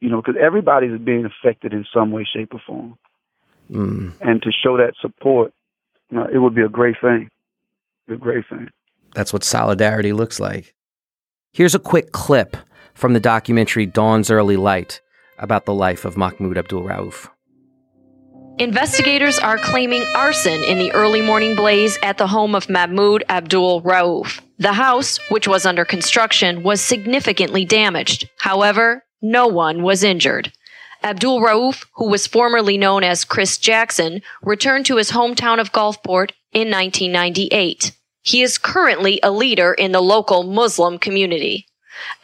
you 0.00 0.08
know, 0.08 0.20
because 0.20 0.34
everybody's 0.40 1.00
being 1.00 1.24
affected 1.24 1.72
in 1.72 1.86
some 1.94 2.10
way, 2.10 2.24
shape, 2.24 2.52
or 2.52 2.60
form. 2.66 2.98
Mm. 3.70 4.12
And 4.20 4.42
to 4.42 4.50
show 4.50 4.76
that 4.76 4.94
support, 5.00 5.54
you 6.10 6.18
know, 6.18 6.26
it 6.26 6.38
would 6.38 6.56
be 6.56 6.62
a 6.62 6.68
great 6.68 6.96
thing. 7.00 7.30
A 8.08 8.16
great 8.16 8.44
thing. 8.48 8.70
That's 9.14 9.32
what 9.32 9.44
solidarity 9.44 10.12
looks 10.12 10.40
like. 10.40 10.74
Here's 11.52 11.76
a 11.76 11.78
quick 11.78 12.10
clip 12.10 12.56
from 12.92 13.12
the 13.12 13.20
documentary 13.20 13.86
Dawn's 13.86 14.32
Early 14.32 14.56
Light 14.56 15.00
about 15.38 15.64
the 15.64 15.74
life 15.74 16.04
of 16.04 16.16
Mahmoud 16.16 16.58
Abdul 16.58 16.82
Rauf. 16.82 17.28
Investigators 18.60 19.38
are 19.38 19.56
claiming 19.56 20.04
arson 20.14 20.62
in 20.64 20.76
the 20.76 20.92
early 20.92 21.22
morning 21.22 21.56
blaze 21.56 21.98
at 22.02 22.18
the 22.18 22.26
home 22.26 22.54
of 22.54 22.68
Mahmoud 22.68 23.24
Abdul 23.30 23.80
Rauf. 23.80 24.38
The 24.58 24.74
house, 24.74 25.18
which 25.30 25.48
was 25.48 25.64
under 25.64 25.86
construction, 25.86 26.62
was 26.62 26.82
significantly 26.82 27.64
damaged. 27.64 28.28
However, 28.38 29.02
no 29.22 29.46
one 29.46 29.82
was 29.82 30.04
injured. 30.04 30.52
Abdul 31.02 31.40
Rauf, 31.40 31.86
who 31.94 32.10
was 32.10 32.26
formerly 32.26 32.76
known 32.76 33.02
as 33.02 33.24
Chris 33.24 33.56
Jackson, 33.56 34.20
returned 34.42 34.84
to 34.84 34.98
his 34.98 35.12
hometown 35.12 35.58
of 35.58 35.72
Gulfport 35.72 36.32
in 36.52 36.70
1998. 36.70 37.92
He 38.20 38.42
is 38.42 38.58
currently 38.58 39.20
a 39.22 39.30
leader 39.30 39.72
in 39.72 39.92
the 39.92 40.02
local 40.02 40.42
Muslim 40.42 40.98
community. 40.98 41.66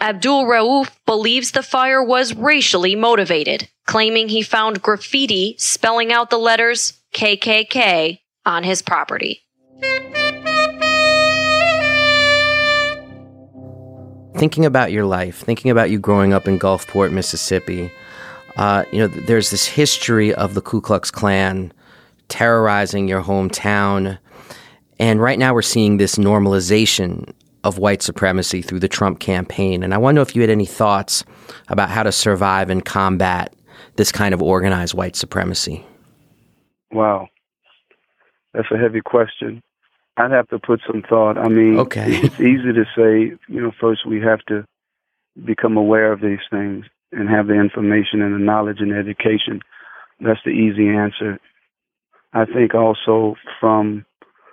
Abdul 0.01 0.45
Rauf 0.45 0.91
believes 1.07 1.51
the 1.51 1.63
fire 1.63 2.03
was 2.03 2.35
racially 2.35 2.95
motivated, 2.95 3.69
claiming 3.87 4.29
he 4.29 4.43
found 4.43 4.83
graffiti 4.83 5.57
spelling 5.59 6.13
out 6.13 6.31
the 6.31 6.39
letters 6.39 6.95
KKK 7.13 8.21
on 8.45 8.63
his 8.63 8.83
property. 8.83 9.43
Thinking 14.37 14.67
about 14.67 14.93
your 14.93 15.07
life, 15.07 15.41
thinking 15.41 15.71
about 15.71 15.91
you 15.91 15.99
growing 15.99 16.35
up 16.35 16.47
in 16.47 16.59
Gulfport, 16.59 17.11
Mississippi, 17.11 17.91
uh, 18.57 18.85
you 18.93 18.99
know, 18.99 19.07
there's 19.07 19.51
this 19.51 19.67
history 19.67 20.35
of 20.35 20.55
the 20.55 20.61
Ku 20.61 20.81
Klux 20.81 21.11
Klan 21.11 21.73
terrorizing 22.29 23.09
your 23.09 23.23
hometown. 23.23 24.19
And 24.99 25.21
right 25.21 25.39
now 25.39 25.55
we're 25.55 25.63
seeing 25.63 25.97
this 25.97 26.17
normalization 26.17 27.33
of 27.67 27.79
white 27.79 28.03
supremacy 28.03 28.63
through 28.63 28.81
the 28.81 28.89
Trump 28.89 29.21
campaign. 29.21 29.83
And 29.83 29.93
I 29.93 29.99
want 29.99 30.15
to 30.15 30.17
know 30.17 30.23
if 30.23 30.37
you 30.37 30.43
had 30.43 30.51
any 30.51 30.67
thoughts 30.67 31.25
about 31.69 31.91
how 31.91 32.03
to 32.03 32.13
survive 32.13 32.71
and 32.71 32.85
combat 32.85 33.55
this 33.97 34.13
kind 34.13 34.33
of 34.33 34.43
organized 34.43 34.95
white 34.95 35.17
supremacy. 35.17 35.85
Wow. 36.93 37.29
That's 38.55 38.71
a 38.71 38.79
heavy 38.79 39.01
question. 39.01 39.63
I'd 40.17 40.31
have 40.31 40.49
to 40.49 40.59
put 40.59 40.81
some 40.87 41.03
thought. 41.03 41.37
I 41.37 41.49
mean, 41.49 41.79
okay. 41.79 42.17
it's 42.23 42.41
easy 42.41 42.73
to 42.73 42.85
say, 42.97 43.37
you 43.49 43.61
know, 43.61 43.73
first 43.81 44.07
we 44.07 44.21
have 44.21 44.41
to 44.49 44.65
become 45.45 45.77
aware 45.77 46.13
of 46.13 46.21
these 46.21 46.39
things 46.51 46.87
and 47.13 47.29
have 47.29 47.49
the 47.49 47.55
information 47.55 48.23
and 48.23 48.35
the 48.35 48.39
knowledge 48.39 48.81
and 48.81 48.93
education. 48.93 49.61
That's 50.21 50.41
the 50.45 50.51
easy 50.51 50.89
answer. 50.89 51.39
I 52.33 52.45
think 52.47 52.75
also 52.75 53.37
from 53.61 54.07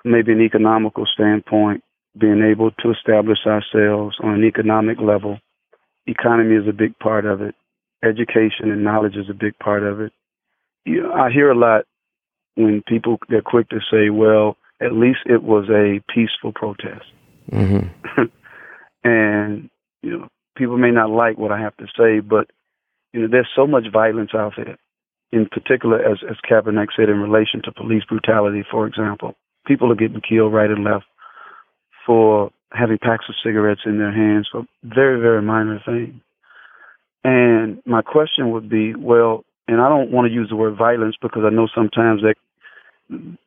maybe 0.04 0.32
an 0.32 0.42
economical 0.42 1.06
standpoint, 1.06 1.84
being 2.18 2.44
able 2.44 2.72
to 2.72 2.92
establish 2.92 3.40
ourselves 3.46 4.18
on 4.24 4.36
an 4.36 4.44
economic 4.44 5.00
level. 5.00 5.40
Economy 6.06 6.56
is 6.56 6.68
a 6.68 6.74
big 6.74 6.98
part 7.00 7.26
of 7.26 7.42
it. 7.42 7.56
Education 8.04 8.72
and 8.72 8.84
knowledge 8.84 9.16
is 9.16 9.30
a 9.30 9.34
big 9.34 9.58
part 9.60 9.84
of 9.84 10.00
it. 10.00 10.12
You 10.86 11.04
know, 11.04 11.14
I 11.14 11.32
hear 11.32 11.50
a 11.50 11.58
lot 11.58 11.86
when 12.56 12.84
people 12.86 13.18
they're 13.30 13.42
quick 13.42 13.70
to 13.70 13.80
say, 13.90 14.10
"Well, 14.10 14.58
at 14.82 14.92
least 14.92 15.20
it 15.26 15.42
was 15.42 15.70
a 15.70 16.04
peaceful 16.14 16.52
protest," 16.54 17.06
mm-hmm. 17.50 18.22
and 19.04 19.70
you 20.02 20.18
know, 20.18 20.28
people 20.58 20.78
may 20.78 20.92
not 20.92 21.10
like 21.10 21.38
what 21.38 21.54
I 21.54 21.62
have 21.62 21.76
to 21.78 21.88
say, 21.98 22.20
but 22.20 22.50
you 23.14 23.22
know, 23.22 23.28
there's 23.32 23.48
so 23.56 23.66
much 23.66 23.86
violence 23.92 24.32
out 24.36 24.54
there. 24.58 24.78
In 25.32 25.48
particular, 25.48 26.04
as 26.04 26.20
as 26.30 26.36
Kaepernick 26.48 26.90
said, 26.96 27.10
in 27.10 27.22
relation 27.22 27.62
to 27.64 27.72
police 27.72 28.04
brutality, 28.04 28.66
for 28.70 28.86
example, 28.86 29.36
people 29.66 29.92
are 29.92 29.96
getting 29.96 30.22
killed 30.22 30.54
right 30.54 30.70
and 30.70 30.84
left 30.84 31.06
for 32.06 32.52
having 32.72 32.98
packs 32.98 33.26
of 33.30 33.36
cigarettes 33.44 33.82
in 33.86 33.98
their 33.98 34.12
hands 34.12 34.48
for 34.52 34.66
very, 34.84 35.20
very 35.20 35.42
minor 35.42 35.82
things. 35.86 36.22
And 37.24 37.82
my 37.86 38.02
question 38.02 38.52
would 38.52 38.70
be, 38.70 38.96
well, 38.96 39.46
and 39.68 39.80
I 39.80 39.88
don't 39.88 40.12
want 40.12 40.28
to 40.28 40.34
use 40.34 40.50
the 40.50 40.56
word 40.56 40.78
violence 40.78 41.16
because 41.22 41.44
I 41.46 41.50
know 41.50 41.68
sometimes 41.74 42.22
that 42.22 42.36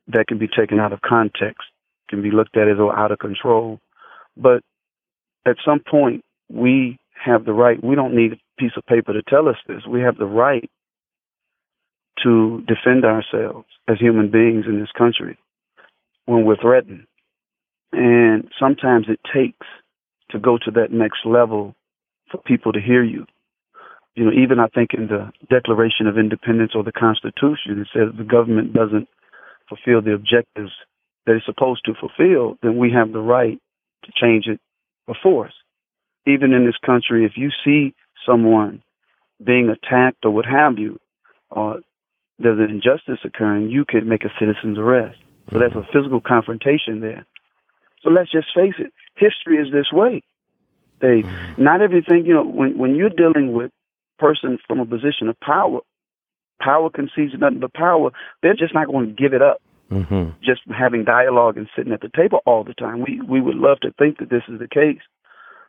that 0.09 0.27
can 0.29 0.39
be 0.39 0.49
taken 0.49 0.79
out 0.79 0.93
of 0.93 1.01
context, 1.01 1.65
can 2.09 2.23
be 2.23 2.31
looked 2.31 2.57
at 2.57 2.69
as 2.69 2.79
out 2.79 3.13
of 3.13 3.19
control. 3.19 3.81
But 4.37 4.63
at 5.47 5.57
some 5.65 5.81
point, 5.81 6.25
we 6.49 6.99
have 7.23 7.45
the 7.45 7.53
right. 7.53 7.83
We 7.83 7.95
don't 7.95 8.15
need 8.15 8.33
a 8.33 8.37
piece 8.59 8.73
of 8.77 8.87
paper 8.87 9.13
to 9.13 9.23
tell 9.23 9.49
us 9.49 9.57
this. 9.67 9.83
We 9.89 10.01
have 10.03 10.17
the 10.17 10.27
right 10.27 10.71
to 12.23 12.63
defend 12.67 13.05
ourselves 13.05 13.67
as 13.89 13.99
human 13.99 14.31
beings 14.31 14.65
in 14.67 14.81
this 14.81 14.91
country 14.97 15.37
when 16.25 16.45
we're 16.45 16.57
threatened. 16.57 17.07
And 17.93 18.49
sometimes 18.59 19.07
it 19.09 19.21
takes 19.33 19.67
to 20.31 20.39
go 20.39 20.59
to 20.59 20.71
that 20.73 20.93
next 20.93 21.21
level 21.25 21.75
for 22.31 22.39
people 22.39 22.73
to 22.73 22.81
hear 22.81 23.03
you. 23.03 23.27
You 24.15 24.25
know, 24.25 24.33
even 24.33 24.59
I 24.59 24.67
think 24.69 24.91
in 24.95 25.09
the 25.09 25.31
Declaration 25.51 26.07
of 26.07 26.19
Independence 26.19 26.73
or 26.75 26.83
the 26.83 26.93
Constitution, 26.93 27.81
it 27.81 27.89
says 27.93 28.17
the 28.17 28.25
government 28.25 28.73
doesn't 28.73 29.09
fulfill 29.69 30.01
the 30.01 30.15
objectives 30.15 30.73
that 31.27 31.37
it's 31.37 31.47
supposed 31.47 31.85
to 31.85 31.95
fulfill, 31.95 32.57
then 32.63 32.79
we 32.79 32.91
have 32.93 33.13
the 33.13 33.21
right 33.21 33.59
to 34.05 34.13
change 34.15 34.47
it 34.47 34.61
by 35.07 35.15
force. 35.23 35.53
Even 36.27 36.53
in 36.53 36.65
this 36.65 36.77
country, 36.85 37.25
if 37.25 37.33
you 37.37 37.51
see 37.65 37.95
someone 38.25 38.83
being 39.45 39.69
attacked 39.69 40.25
or 40.25 40.31
what 40.31 40.47
have 40.47 40.79
you, 40.79 40.99
or 41.51 41.81
there's 42.39 42.59
an 42.59 42.71
injustice 42.71 43.19
occurring, 43.25 43.71
you 43.71 43.85
could 43.87 44.07
make 44.07 44.25
a 44.25 44.33
citizen's 44.39 44.79
arrest. 44.79 45.19
So 45.53 45.59
that's 45.59 45.75
a 45.75 45.87
physical 45.93 46.21
confrontation 46.21 47.01
there. 47.01 47.27
So 48.07 48.13
let's 48.13 48.31
just 48.31 48.47
face 48.55 48.75
it, 48.79 48.93
history 49.17 49.59
is 49.59 49.73
this 49.73 49.91
way. 49.93 50.23
They 51.01 51.23
mm-hmm. 51.23 51.63
not 51.63 51.83
everything, 51.83 52.25
you 52.25 52.33
know, 52.33 52.45
when 52.45 52.79
when 52.79 52.95
you're 52.95 53.11
dealing 53.11 53.53
with 53.53 53.73
person 54.19 54.59
from 54.69 54.79
a 54.79 54.87
position 54.87 55.29
of 55.29 55.39
power, 55.41 55.81
power 56.61 56.89
concedes 56.89 57.35
nothing 57.37 57.59
but 57.59 57.75
power, 57.75 58.13
they're 58.43 58.55
just 58.55 58.75
not 58.75 58.87
going 58.87 59.09
to 59.09 59.13
give 59.13 59.35
it 59.35 59.43
up. 59.43 59.61
Mm-hmm. 59.91 60.31
Just 60.41 60.61
having 60.71 61.05
dialogue 61.05 61.57
and 61.57 61.69
sitting 61.77 61.93
at 61.93 62.01
the 62.01 62.11
table 62.17 62.41
all 62.47 62.63
the 62.63 62.75
time. 62.75 63.03
We 63.03 63.21
we 63.21 63.41
would 63.41 63.57
love 63.57 63.81
to 63.81 63.91
think 63.99 64.19
that 64.19 64.31
this 64.31 64.45
is 64.49 64.61
the 64.61 64.69
case. 64.69 65.03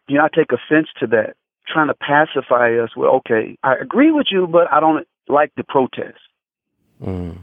You 0.08 0.18
know, 0.18 0.26
I 0.26 0.28
take 0.34 0.52
offense 0.52 0.90
to 1.00 1.08
that, 1.08 1.38
trying 1.68 1.88
to 1.88 1.96
pacify 1.96 2.78
us. 2.78 2.92
Well, 2.96 3.16
okay, 3.16 3.58
I 3.64 3.74
agree 3.76 4.12
with 4.12 4.28
you, 4.30 4.46
but 4.46 4.72
I 4.72 4.80
don't 4.80 5.08
like 5.28 5.54
the 5.58 5.64
protest. 5.64 6.20
Mm. 7.04 7.40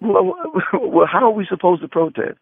Well, 0.00 0.34
well, 0.72 1.06
how 1.06 1.26
are 1.26 1.30
we 1.30 1.46
supposed 1.46 1.82
to 1.82 1.88
protest? 1.88 2.38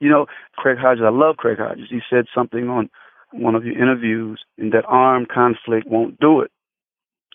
You 0.00 0.08
know, 0.08 0.26
Craig 0.56 0.78
Hodges, 0.80 1.04
I 1.04 1.10
love 1.10 1.36
Craig 1.36 1.58
Hodges. 1.58 1.88
He 1.90 2.00
said 2.08 2.24
something 2.34 2.68
on 2.68 2.90
one 3.32 3.54
of 3.54 3.64
your 3.64 3.80
interviews 3.80 4.40
in 4.58 4.70
that 4.70 4.84
armed 4.86 5.28
conflict 5.28 5.86
won't 5.86 6.18
do 6.18 6.40
it. 6.40 6.50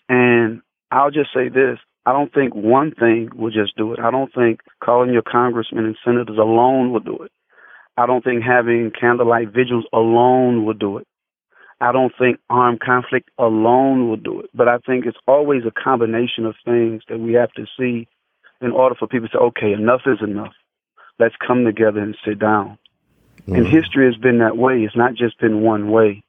And 0.08 0.60
I'll 0.90 1.10
just 1.10 1.30
say 1.34 1.48
this. 1.48 1.78
I 2.04 2.12
don't 2.12 2.32
think 2.32 2.54
one 2.54 2.92
thing 2.92 3.30
will 3.34 3.50
just 3.50 3.76
do 3.76 3.92
it. 3.92 3.98
I 3.98 4.10
don't 4.10 4.32
think 4.32 4.60
calling 4.82 5.12
your 5.12 5.22
congressmen 5.22 5.84
and 5.84 5.96
senators 6.04 6.38
alone 6.38 6.92
will 6.92 7.00
do 7.00 7.18
it. 7.22 7.32
I 7.96 8.06
don't 8.06 8.22
think 8.22 8.42
having 8.42 8.92
candlelight 8.98 9.52
vigils 9.52 9.86
alone 9.92 10.64
will 10.64 10.74
do 10.74 10.98
it. 10.98 11.06
I 11.80 11.92
don't 11.92 12.12
think 12.18 12.38
armed 12.48 12.80
conflict 12.80 13.30
alone 13.38 14.08
will 14.08 14.16
do 14.16 14.40
it. 14.40 14.50
But 14.54 14.68
I 14.68 14.78
think 14.78 15.06
it's 15.06 15.18
always 15.26 15.62
a 15.66 15.72
combination 15.72 16.46
of 16.46 16.54
things 16.64 17.02
that 17.08 17.18
we 17.18 17.34
have 17.34 17.52
to 17.52 17.66
see 17.78 18.06
in 18.60 18.70
order 18.70 18.94
for 18.94 19.08
people 19.08 19.28
to 19.28 19.32
say, 19.32 19.38
okay, 19.38 19.72
enough 19.72 20.02
is 20.06 20.18
enough 20.22 20.52
let's 21.18 21.34
come 21.44 21.64
together 21.64 22.00
and 22.00 22.16
sit 22.24 22.38
down. 22.38 22.78
Mm. 23.46 23.58
And 23.58 23.66
history 23.66 24.06
has 24.06 24.16
been 24.16 24.38
that 24.38 24.56
way. 24.56 24.82
It's 24.82 24.96
not 24.96 25.14
just 25.14 25.38
been 25.40 25.62
one 25.62 25.90
way. 25.90 26.22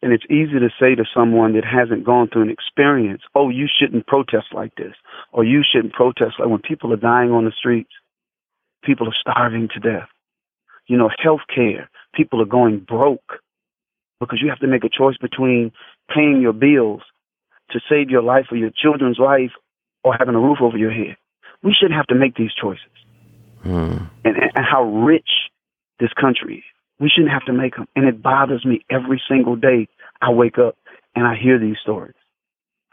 And 0.00 0.12
it's 0.12 0.24
easy 0.30 0.60
to 0.60 0.70
say 0.78 0.94
to 0.94 1.04
someone 1.12 1.54
that 1.54 1.64
hasn't 1.64 2.04
gone 2.04 2.28
through 2.28 2.42
an 2.42 2.50
experience, 2.50 3.22
oh, 3.34 3.48
you 3.48 3.66
shouldn't 3.68 4.06
protest 4.06 4.46
like 4.52 4.74
this, 4.76 4.94
or 5.32 5.42
you 5.42 5.62
shouldn't 5.68 5.92
protest 5.92 6.36
like 6.38 6.48
when 6.48 6.60
people 6.60 6.92
are 6.92 6.96
dying 6.96 7.32
on 7.32 7.44
the 7.44 7.52
streets, 7.52 7.90
people 8.84 9.08
are 9.08 9.16
starving 9.20 9.68
to 9.74 9.80
death. 9.80 10.08
You 10.86 10.96
know, 10.96 11.10
health 11.18 11.40
care, 11.52 11.90
people 12.14 12.40
are 12.40 12.46
going 12.46 12.78
broke 12.78 13.40
because 14.20 14.40
you 14.40 14.48
have 14.50 14.60
to 14.60 14.68
make 14.68 14.84
a 14.84 14.88
choice 14.88 15.16
between 15.18 15.72
paying 16.08 16.40
your 16.40 16.52
bills 16.52 17.02
to 17.70 17.80
save 17.88 18.08
your 18.08 18.22
life 18.22 18.46
or 18.50 18.56
your 18.56 18.70
children's 18.70 19.18
life 19.18 19.52
or 20.04 20.14
having 20.16 20.34
a 20.34 20.40
roof 20.40 20.58
over 20.60 20.78
your 20.78 20.92
head. 20.92 21.16
We 21.62 21.74
shouldn't 21.74 21.96
have 21.96 22.06
to 22.06 22.14
make 22.14 22.36
these 22.36 22.54
choices. 22.54 22.86
Mm. 23.68 24.10
and, 24.24 24.36
and 24.36 24.64
how 24.64 24.84
rich 24.84 25.28
this 26.00 26.12
country 26.18 26.58
is. 26.58 26.64
We 27.00 27.08
shouldn't 27.08 27.32
have 27.32 27.44
to 27.46 27.52
make 27.52 27.76
them. 27.76 27.86
And 27.94 28.06
it 28.06 28.22
bothers 28.22 28.64
me 28.64 28.84
every 28.90 29.20
single 29.28 29.56
day. 29.56 29.88
I 30.20 30.30
wake 30.30 30.58
up 30.58 30.76
and 31.14 31.26
I 31.26 31.36
hear 31.36 31.58
these 31.58 31.76
stories. 31.80 32.14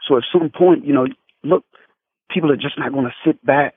So 0.06 0.16
at 0.16 0.22
some 0.32 0.50
point, 0.50 0.84
you 0.86 0.92
know, 0.92 1.06
look, 1.42 1.64
people 2.30 2.52
are 2.52 2.56
just 2.56 2.78
not 2.78 2.92
going 2.92 3.06
to 3.06 3.14
sit 3.24 3.44
back 3.44 3.74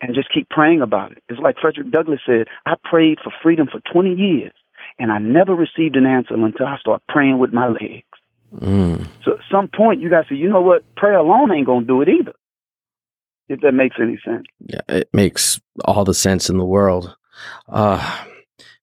and 0.00 0.14
just 0.14 0.32
keep 0.32 0.48
praying 0.48 0.82
about 0.82 1.12
it. 1.12 1.22
It's 1.28 1.40
like 1.40 1.56
Frederick 1.60 1.90
Douglass 1.90 2.20
said, 2.26 2.46
I 2.64 2.74
prayed 2.82 3.18
for 3.22 3.32
freedom 3.42 3.66
for 3.70 3.80
20 3.92 4.14
years 4.14 4.52
and 4.98 5.10
I 5.10 5.18
never 5.18 5.54
received 5.54 5.96
an 5.96 6.06
answer 6.06 6.34
until 6.34 6.66
I 6.66 6.78
started 6.78 7.04
praying 7.08 7.38
with 7.38 7.52
my 7.52 7.68
legs. 7.68 8.04
Mm. 8.54 9.06
So 9.24 9.32
at 9.32 9.40
some 9.50 9.68
point, 9.68 10.00
you 10.00 10.08
got 10.10 10.22
to 10.22 10.34
say, 10.34 10.36
you 10.36 10.48
know 10.48 10.60
what? 10.60 10.84
Prayer 10.94 11.16
alone 11.16 11.52
ain't 11.52 11.66
going 11.66 11.82
to 11.82 11.86
do 11.86 12.02
it 12.02 12.08
either. 12.08 12.34
If 13.48 13.60
that 13.60 13.72
makes 13.72 13.96
any 14.00 14.18
sense. 14.24 14.44
Yeah, 14.60 14.80
it 14.88 15.08
makes 15.12 15.60
all 15.84 16.04
the 16.04 16.14
sense 16.14 16.50
in 16.50 16.58
the 16.58 16.64
world. 16.64 17.14
Uh, 17.68 18.24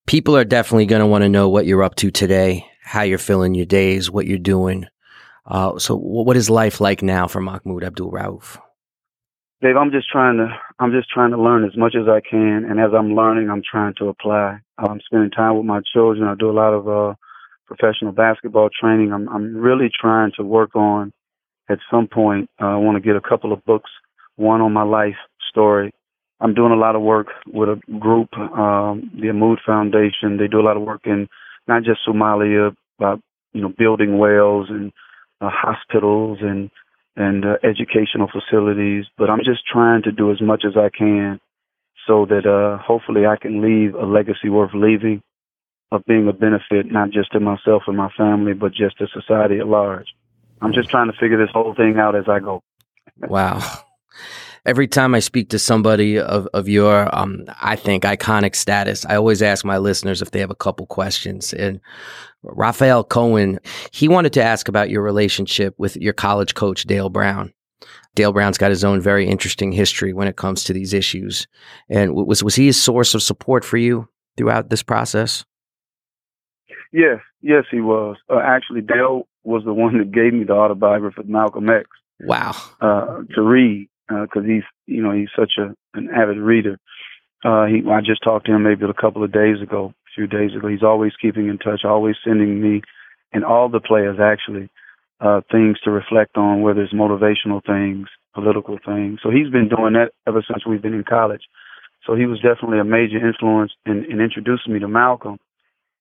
people 0.08 0.38
are 0.38 0.45
definitely 0.45 0.86
going 0.86 1.02
to 1.02 1.08
want 1.08 1.23
to 1.23 1.30
know 1.30 1.49
what 1.49 1.65
you're 1.65 1.84
up 1.84 1.95
to 1.95 2.12
today, 2.12 2.65
how 2.82 3.02
you're 3.02 3.17
filling 3.17 3.56
your 3.56 3.65
days, 3.65 4.10
what 4.10 4.26
you're 4.26 4.38
doing. 4.38 4.86
Uh, 5.45 5.78
so, 5.78 5.97
what 5.97 6.38
is 6.38 6.49
life 6.49 6.80
like 6.80 7.04
now 7.04 7.28
for 7.28 7.41
Mahmoud 7.41 7.84
Abdul 7.84 8.12
Rauf? 8.12 8.58
Dave, 9.62 9.78
I'm 9.78 9.91
just 9.91 10.10
trying 10.10 10.38
to 10.38 10.47
I'm 10.80 10.91
just 10.91 11.10
trying 11.10 11.32
to 11.32 11.41
learn 11.41 11.63
as 11.63 11.76
much 11.78 11.95
as 11.95 12.08
I 12.08 12.19
can, 12.19 12.65
and 12.69 12.80
as 12.80 12.91
I'm 12.93 13.15
learning, 13.15 13.49
I'm 13.49 13.62
trying 13.69 13.93
to 13.99 14.10
apply. 14.10 14.60
I'm 14.78 14.99
spending 15.06 15.32
time 15.32 15.56
with 15.56 15.65
my 15.65 15.82
children. 15.93 16.28
I 16.28 16.36
do 16.36 16.49
a 16.49 16.52
lot 16.52 16.73
of 16.73 16.88
uh, 16.88 17.15
professional 17.65 18.12
basketball 18.12 18.69
training. 18.69 19.13
I'm 19.13 19.30
I'm 19.30 19.56
really 19.56 19.89
trying 19.89 20.32
to 20.38 20.43
work 20.43 20.76
on. 20.76 21.13
At 21.69 21.80
some 21.89 22.08
point, 22.08 22.49
uh, 22.62 22.65
I 22.65 22.76
want 22.76 22.97
to 22.97 23.02
get 23.02 23.15
a 23.15 23.21
couple 23.21 23.54
of 23.54 23.63
books. 23.63 23.89
One 24.36 24.62
on 24.62 24.74
my 24.74 24.84
life 24.84 25.15
story. 25.50 25.93
I'm 26.39 26.54
doing 26.54 26.72
a 26.72 26.78
lot 26.78 26.96
of 26.96 27.02
work 27.02 27.28
with 27.48 27.69
a 27.69 27.80
group, 28.00 28.34
um, 28.38 29.12
the 29.19 29.30
Amoud 29.30 29.60
Foundation. 29.65 30.38
They 30.38 30.48
do 30.48 30.60
a 30.60 30.65
lot 30.65 30.76
of 30.76 30.84
work 30.84 31.02
in 31.06 31.30
not 31.67 31.84
just 31.84 32.02
Somalia, 32.08 32.76
but 33.00 33.19
you 33.54 33.62
know, 33.62 33.69
building 33.78 34.17
wells 34.17 34.67
and 34.69 34.91
uh, 35.39 35.50
hospitals 35.50 36.39
and 36.41 36.69
and 37.15 37.46
uh, 37.46 37.58
educational 37.63 38.28
facilities. 38.28 39.06
But 39.17 39.30
I'm 39.30 39.43
just 39.46 39.65
trying 39.72 40.02
to 40.04 40.12
do 40.12 40.32
as 40.32 40.41
much 40.41 40.63
as 40.65 40.76
I 40.76 40.89
can 40.89 41.39
so 42.08 42.26
that 42.26 42.46
uh, 42.46 42.82
hopefully 42.84 43.26
I 43.26 43.38
can 43.38 43.62
leave 43.62 43.96
a 43.96 44.06
legacy 44.06 44.50
worth 44.50 44.72
leaving 44.74 45.22
of 45.91 46.04
being 46.06 46.28
a 46.28 46.34
benefit 46.34 46.91
not 46.91 47.12
just 47.12 47.32
to 47.34 47.39
myself 47.39 47.84
and 47.88 47.96
my 47.96 48.10
family, 48.17 48.54
but 48.54 48.74
just 48.74 48.98
to 48.98 49.08
society 49.08 49.60
at 49.60 49.67
large. 49.67 50.08
I'm 50.62 50.74
just 50.74 50.89
trying 50.89 51.12
to 51.12 51.17
figure 51.17 51.38
this 51.38 51.54
whole 51.54 51.76
thing 51.76 51.98
out 52.00 52.15
as 52.15 52.26
I 52.28 52.39
go. 52.39 52.63
wow. 53.17 53.62
Every 54.65 54.88
time 54.88 55.13
I 55.13 55.19
speak 55.19 55.49
to 55.49 55.60
somebody 55.60 56.17
of, 56.17 56.47
of 56.54 56.69
your, 56.69 57.13
um, 57.13 57.45
I 57.62 57.76
think, 57.76 58.04
iconic 58.04 58.56
status, 58.56 59.06
I 59.06 59.15
always 59.15 59.41
ask 59.41 59.65
my 59.65 59.78
listeners 59.78 60.21
if 60.21 60.32
they 60.32 60.39
have 60.39 60.52
a 60.52 60.56
couple 60.56 60.86
questions. 60.86 61.54
And 61.54 61.82
Raphael 62.43 63.04
Cohen, 63.04 63.60
he 63.91 64.08
wanted 64.08 64.34
to 64.34 64.43
ask 64.43 64.67
about 64.67 64.89
your 64.89 65.02
relationship 65.02 65.76
with 65.78 65.97
your 65.97 66.13
college 66.13 66.56
coach, 66.56 66.84
Dale 66.84 67.10
Brown. 67.10 67.54
Dale 68.15 68.32
Brown's 68.32 68.58
got 68.58 68.69
his 68.69 68.84
own 68.84 69.02
very 69.02 69.28
interesting 69.28 69.71
history 69.71 70.13
when 70.13 70.28
it 70.28 70.36
comes 70.36 70.63
to 70.63 70.73
these 70.73 70.93
issues. 70.93 71.47
And 71.89 72.13
was 72.13 72.43
was 72.43 72.56
he 72.56 72.69
a 72.69 72.73
source 72.73 73.15
of 73.15 73.23
support 73.23 73.65
for 73.65 73.78
you 73.78 74.08
throughout 74.38 74.69
this 74.69 74.84
process? 74.84 75.43
Yes, 76.91 77.19
yes, 77.41 77.63
he 77.71 77.82
was. 77.82 78.17
Uh, 78.30 78.39
actually, 78.39 78.82
Dale 78.82 79.28
was 79.43 79.63
the 79.65 79.73
one 79.73 79.97
that 79.97 80.12
gave 80.12 80.34
me 80.34 80.43
the 80.43 80.54
autobiography 80.54 81.21
of 81.21 81.28
Malcolm 81.28 81.69
X. 81.69 81.89
Wow. 82.19 82.54
Uh, 82.80 83.23
to 83.34 83.41
read 83.41 83.89
because 84.07 84.43
uh, 84.43 84.47
he's 84.47 84.63
you 84.85 85.01
know 85.01 85.11
he's 85.11 85.29
such 85.37 85.53
a 85.57 85.75
an 85.97 86.09
avid 86.15 86.37
reader. 86.37 86.77
Uh, 87.43 87.65
he 87.65 87.83
I 87.89 88.01
just 88.01 88.23
talked 88.23 88.45
to 88.47 88.53
him 88.53 88.63
maybe 88.63 88.85
a 88.85 89.01
couple 89.01 89.23
of 89.23 89.31
days 89.31 89.61
ago, 89.61 89.93
a 90.07 90.11
few 90.15 90.27
days 90.27 90.55
ago. 90.55 90.67
He's 90.67 90.83
always 90.83 91.13
keeping 91.21 91.47
in 91.47 91.57
touch, 91.57 91.81
always 91.85 92.15
sending 92.23 92.61
me 92.61 92.81
and 93.33 93.43
all 93.43 93.67
the 93.67 93.79
players 93.79 94.17
actually 94.21 94.69
uh, 95.19 95.41
things 95.51 95.79
to 95.83 95.91
reflect 95.91 96.37
on, 96.37 96.61
whether 96.61 96.81
it's 96.81 96.93
motivational 96.93 97.63
things, 97.65 98.07
political 98.33 98.77
things. 98.85 99.19
So 99.23 99.29
he's 99.29 99.49
been 99.49 99.69
doing 99.69 99.93
that 99.93 100.11
ever 100.27 100.43
since 100.47 100.65
we've 100.65 100.81
been 100.81 100.93
in 100.93 101.03
college. 101.03 101.43
So 102.05 102.15
he 102.15 102.25
was 102.25 102.39
definitely 102.39 102.79
a 102.79 102.83
major 102.83 103.17
influence 103.17 103.71
in, 103.85 104.05
in 104.09 104.19
introducing 104.21 104.73
me 104.73 104.79
to 104.79 104.87
Malcolm, 104.87 105.37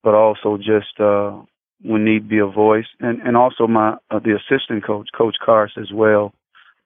but 0.03 0.13
also 0.13 0.57
just 0.57 0.99
uh, 0.99 1.39
when 1.81 2.05
need 2.05 2.29
be 2.29 2.39
a 2.39 2.45
voice, 2.45 2.85
and 2.99 3.21
and 3.21 3.37
also 3.37 3.67
my 3.67 3.95
uh, 4.11 4.19
the 4.19 4.35
assistant 4.35 4.85
coach, 4.85 5.07
Coach 5.17 5.35
Cars 5.43 5.73
as 5.77 5.91
well, 5.93 6.33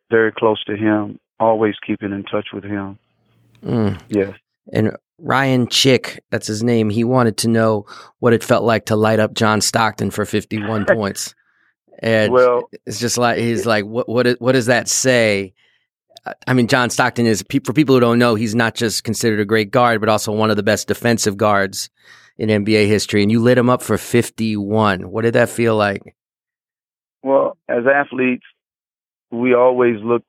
very 0.09 0.31
close 0.31 0.63
to 0.65 0.75
him, 0.75 1.19
always 1.39 1.75
keeping 1.85 2.11
in 2.11 2.23
touch 2.23 2.47
with 2.53 2.63
him. 2.63 2.97
Mm. 3.63 3.99
Yes. 4.09 4.33
And 4.73 4.95
Ryan 5.19 5.67
Chick, 5.67 6.23
that's 6.29 6.47
his 6.47 6.63
name, 6.63 6.89
he 6.89 7.03
wanted 7.03 7.37
to 7.37 7.47
know 7.47 7.85
what 8.19 8.33
it 8.33 8.43
felt 8.43 8.63
like 8.63 8.85
to 8.85 8.95
light 8.95 9.19
up 9.19 9.33
John 9.33 9.61
Stockton 9.61 10.11
for 10.11 10.25
51 10.25 10.85
points. 10.89 11.33
And 11.99 12.31
well, 12.31 12.69
it's 12.85 12.99
just 12.99 13.17
like 13.17 13.39
he's 13.39 13.65
like, 13.65 13.85
what 13.85 14.07
what 14.07 14.27
what 14.39 14.51
does 14.51 14.67
that 14.67 14.87
say? 14.87 15.53
I 16.45 16.53
mean, 16.53 16.67
John 16.67 16.89
Stockton 16.89 17.25
is 17.25 17.43
for 17.63 17.73
people 17.73 17.95
who 17.95 18.01
don't 18.01 18.19
know, 18.19 18.35
he's 18.35 18.53
not 18.53 18.75
just 18.75 19.03
considered 19.03 19.39
a 19.39 19.45
great 19.45 19.71
guard, 19.71 19.99
but 19.99 20.09
also 20.09 20.31
one 20.31 20.51
of 20.51 20.57
the 20.57 20.63
best 20.63 20.87
defensive 20.87 21.37
guards 21.37 21.89
in 22.37 22.49
NBA 22.49 22.87
history. 22.87 23.23
And 23.23 23.31
you 23.31 23.41
lit 23.41 23.57
him 23.57 23.69
up 23.69 23.81
for 23.81 23.97
51. 23.97 25.09
What 25.09 25.23
did 25.23 25.33
that 25.33 25.49
feel 25.49 25.75
like? 25.75 26.15
Well, 27.23 27.57
as 27.67 27.85
athletes, 27.87 28.45
we 29.31 29.53
always 29.53 29.97
look 30.03 30.23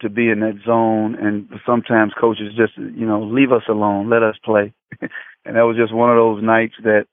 to 0.00 0.10
be 0.10 0.28
in 0.28 0.40
that 0.40 0.58
zone, 0.66 1.14
and 1.14 1.48
sometimes 1.64 2.12
coaches 2.20 2.54
just 2.56 2.76
you 2.76 3.06
know 3.06 3.22
leave 3.22 3.52
us 3.52 3.62
alone, 3.68 4.10
let 4.10 4.22
us 4.22 4.36
play, 4.44 4.72
and 5.00 5.56
that 5.56 5.62
was 5.62 5.76
just 5.76 5.94
one 5.94 6.10
of 6.10 6.16
those 6.16 6.42
nights 6.42 6.74
that 6.82 7.06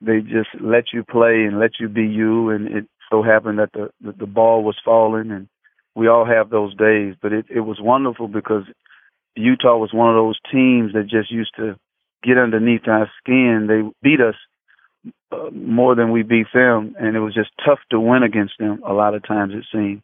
they 0.00 0.20
just 0.20 0.50
let 0.60 0.92
you 0.92 1.02
play 1.04 1.44
and 1.44 1.58
let 1.58 1.72
you 1.80 1.88
be 1.88 2.04
you, 2.04 2.50
and 2.50 2.68
it 2.68 2.86
so 3.10 3.22
happened 3.22 3.58
that 3.58 3.72
the 3.72 3.90
the, 4.00 4.12
the 4.12 4.26
ball 4.26 4.62
was 4.62 4.76
falling, 4.84 5.30
and 5.30 5.48
we 5.94 6.08
all 6.08 6.26
have 6.26 6.50
those 6.50 6.76
days, 6.76 7.14
but 7.22 7.32
it 7.32 7.46
it 7.48 7.60
was 7.60 7.78
wonderful 7.80 8.28
because 8.28 8.64
Utah 9.36 9.76
was 9.76 9.92
one 9.92 10.10
of 10.10 10.16
those 10.16 10.38
teams 10.52 10.92
that 10.92 11.08
just 11.08 11.30
used 11.30 11.54
to 11.56 11.76
get 12.22 12.38
underneath 12.38 12.86
our 12.86 13.10
skin. 13.20 13.66
They 13.68 13.82
beat 14.02 14.20
us 14.20 14.34
uh, 15.32 15.50
more 15.52 15.94
than 15.94 16.12
we 16.12 16.22
beat 16.22 16.46
them, 16.54 16.94
and 16.98 17.16
it 17.16 17.20
was 17.20 17.34
just 17.34 17.50
tough 17.64 17.80
to 17.90 18.00
win 18.00 18.22
against 18.22 18.54
them. 18.58 18.82
A 18.86 18.92
lot 18.92 19.14
of 19.14 19.26
times 19.26 19.52
it 19.54 19.64
seemed, 19.72 20.02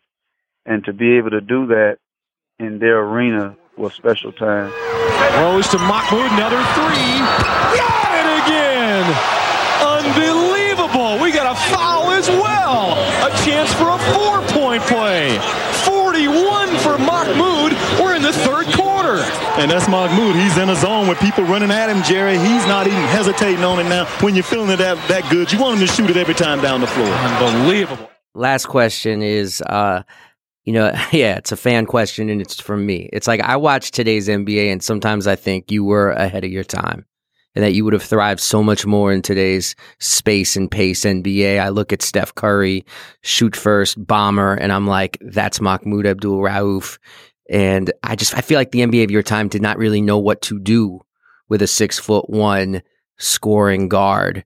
and 0.66 0.84
to 0.84 0.92
be 0.92 1.16
able 1.16 1.30
to 1.30 1.40
do 1.40 1.66
that 1.66 1.98
in 2.58 2.78
their 2.78 3.00
arena 3.00 3.56
was 3.76 3.94
special 3.94 4.32
time. 4.32 4.70
Rose 5.40 5.68
to 5.68 5.78
Mahmoud, 5.78 6.32
another 6.32 6.60
three. 6.76 7.16
Got 7.76 8.12
it 8.20 8.28
again! 8.44 9.04
Unbelievable! 9.80 11.22
We 11.22 11.32
got 11.32 11.50
a 11.50 11.74
foul 11.74 12.10
as 12.10 12.28
well. 12.28 12.92
A 13.26 13.30
chance 13.44 13.72
for 13.74 13.88
a 13.88 13.98
four-point 14.12 14.82
play. 14.82 15.38
41 15.84 16.68
for 16.78 16.98
Mahmoud. 16.98 17.72
We're 18.00 18.16
in 18.16 18.22
the 18.22 18.32
third 18.32 18.66
quarter. 18.74 19.22
And 19.60 19.70
that's 19.70 19.88
Mahmoud. 19.88 20.36
He's 20.36 20.56
in 20.58 20.68
a 20.68 20.76
zone 20.76 21.08
with 21.08 21.18
people 21.20 21.44
running 21.44 21.70
at 21.70 21.88
him, 21.88 22.02
Jerry. 22.02 22.38
He's 22.38 22.66
not 22.66 22.86
even 22.86 23.00
hesitating 23.04 23.64
on 23.64 23.80
it 23.80 23.88
now. 23.88 24.04
When 24.20 24.34
you're 24.34 24.44
feeling 24.44 24.70
it 24.70 24.76
that, 24.76 24.96
that 25.08 25.30
good, 25.30 25.50
you 25.52 25.58
want 25.58 25.80
him 25.80 25.86
to 25.86 25.92
shoot 25.92 26.10
it 26.10 26.16
every 26.16 26.34
time 26.34 26.60
down 26.60 26.80
the 26.80 26.86
floor. 26.86 27.08
Unbelievable. 27.08 28.10
Last 28.34 28.66
question 28.66 29.22
is 29.22 29.60
uh, 29.62 30.02
you 30.64 30.72
know, 30.72 30.86
yeah, 31.12 31.36
it's 31.36 31.52
a 31.52 31.56
fan 31.56 31.86
question 31.86 32.28
and 32.28 32.40
it's 32.40 32.60
from 32.60 32.86
me. 32.86 33.08
It's 33.12 33.26
like 33.26 33.40
I 33.40 33.56
watch 33.56 33.90
today's 33.90 34.28
NBA 34.28 34.70
and 34.72 34.82
sometimes 34.82 35.26
I 35.26 35.36
think 35.36 35.70
you 35.70 35.84
were 35.84 36.10
ahead 36.10 36.44
of 36.44 36.50
your 36.50 36.64
time 36.64 37.04
and 37.54 37.64
that 37.64 37.72
you 37.72 37.84
would 37.84 37.92
have 37.92 38.02
thrived 38.02 38.40
so 38.40 38.62
much 38.62 38.86
more 38.86 39.12
in 39.12 39.22
today's 39.22 39.74
space 39.98 40.56
and 40.56 40.70
pace 40.70 41.04
NBA. 41.04 41.60
I 41.60 41.70
look 41.70 41.92
at 41.92 42.02
Steph 42.02 42.34
Curry, 42.34 42.84
shoot 43.22 43.56
first, 43.56 44.04
bomber, 44.06 44.54
and 44.54 44.72
I'm 44.72 44.86
like, 44.86 45.18
that's 45.20 45.60
Mahmoud 45.60 46.06
Abdul 46.06 46.38
Rauf. 46.38 46.98
And 47.48 47.92
I 48.04 48.14
just, 48.14 48.36
I 48.36 48.40
feel 48.40 48.56
like 48.56 48.70
the 48.70 48.80
NBA 48.80 49.02
of 49.02 49.10
your 49.10 49.24
time 49.24 49.48
did 49.48 49.62
not 49.62 49.78
really 49.78 50.00
know 50.00 50.18
what 50.18 50.42
to 50.42 50.60
do 50.60 51.00
with 51.48 51.62
a 51.62 51.66
six 51.66 51.98
foot 51.98 52.30
one 52.30 52.82
scoring 53.18 53.88
guard. 53.88 54.44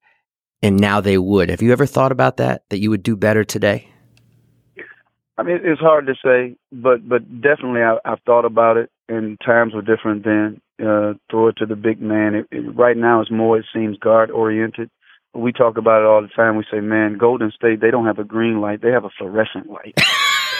And 0.62 0.81
now 0.81 1.03
they 1.03 1.18
would. 1.18 1.50
Have 1.50 1.61
you 1.61 1.72
ever 1.72 1.85
thought 1.85 2.11
about 2.11 2.38
that? 2.38 2.62
That 2.70 2.79
you 2.79 2.88
would 2.88 3.03
do 3.03 3.16
better 3.16 3.44
today? 3.44 3.90
I 5.37 5.42
mean, 5.42 5.61
it's 5.64 5.81
hard 5.81 6.07
to 6.07 6.14
say, 6.25 6.57
but 6.70 7.09
but 7.09 7.40
definitely 7.40 7.83
I, 7.83 7.97
I've 8.05 8.20
thought 8.25 8.44
about 8.44 8.77
it, 8.77 8.90
and 9.09 9.38
times 9.40 9.75
were 9.75 9.83
different 9.83 10.25
then. 10.25 10.61
Uh, 10.81 11.14
throw 11.31 11.49
it 11.49 11.57
to 11.59 11.66
the 11.66 11.77
big 11.77 12.01
man. 12.01 12.35
It, 12.35 12.47
it, 12.51 12.77
right 12.77 12.97
now, 12.97 13.20
it's 13.20 13.31
more 13.31 13.59
it 13.59 13.66
seems 13.73 13.99
guard 13.99 14.31
oriented. 14.31 14.90
We 15.35 15.53
talk 15.53 15.77
about 15.77 16.03
it 16.03 16.07
all 16.07 16.23
the 16.23 16.29
time. 16.29 16.57
We 16.57 16.64
say, 16.70 16.81
man, 16.81 17.18
Golden 17.18 17.51
State 17.51 17.81
they 17.81 17.90
don't 17.90 18.07
have 18.07 18.18
a 18.18 18.25
green 18.25 18.61
light; 18.61 18.81
they 18.81 18.90
have 18.90 19.05
a 19.05 19.11
fluorescent 19.18 19.68
light. 19.68 19.99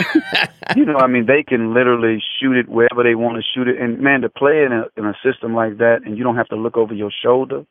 you 0.77 0.85
know, 0.85 0.97
I 0.97 1.07
mean, 1.07 1.27
they 1.27 1.45
can 1.45 1.73
literally 1.73 2.21
shoot 2.41 2.57
it 2.57 2.69
wherever 2.69 3.05
they 3.05 3.15
want 3.15 3.37
to 3.37 3.43
shoot 3.55 3.69
it. 3.69 3.81
And 3.81 4.01
man, 4.01 4.23
to 4.23 4.29
play 4.29 4.65
in 4.65 4.73
a 4.73 4.87
in 4.97 5.07
a 5.07 5.15
system 5.25 5.55
like 5.55 5.79
that, 5.79 6.01
and 6.05 6.19
you 6.19 6.25
don't 6.25 6.37
have 6.37 6.49
to 6.49 6.57
look 6.57 6.77
over 6.77 6.95
your 6.95 7.13
shoulder. 7.23 7.65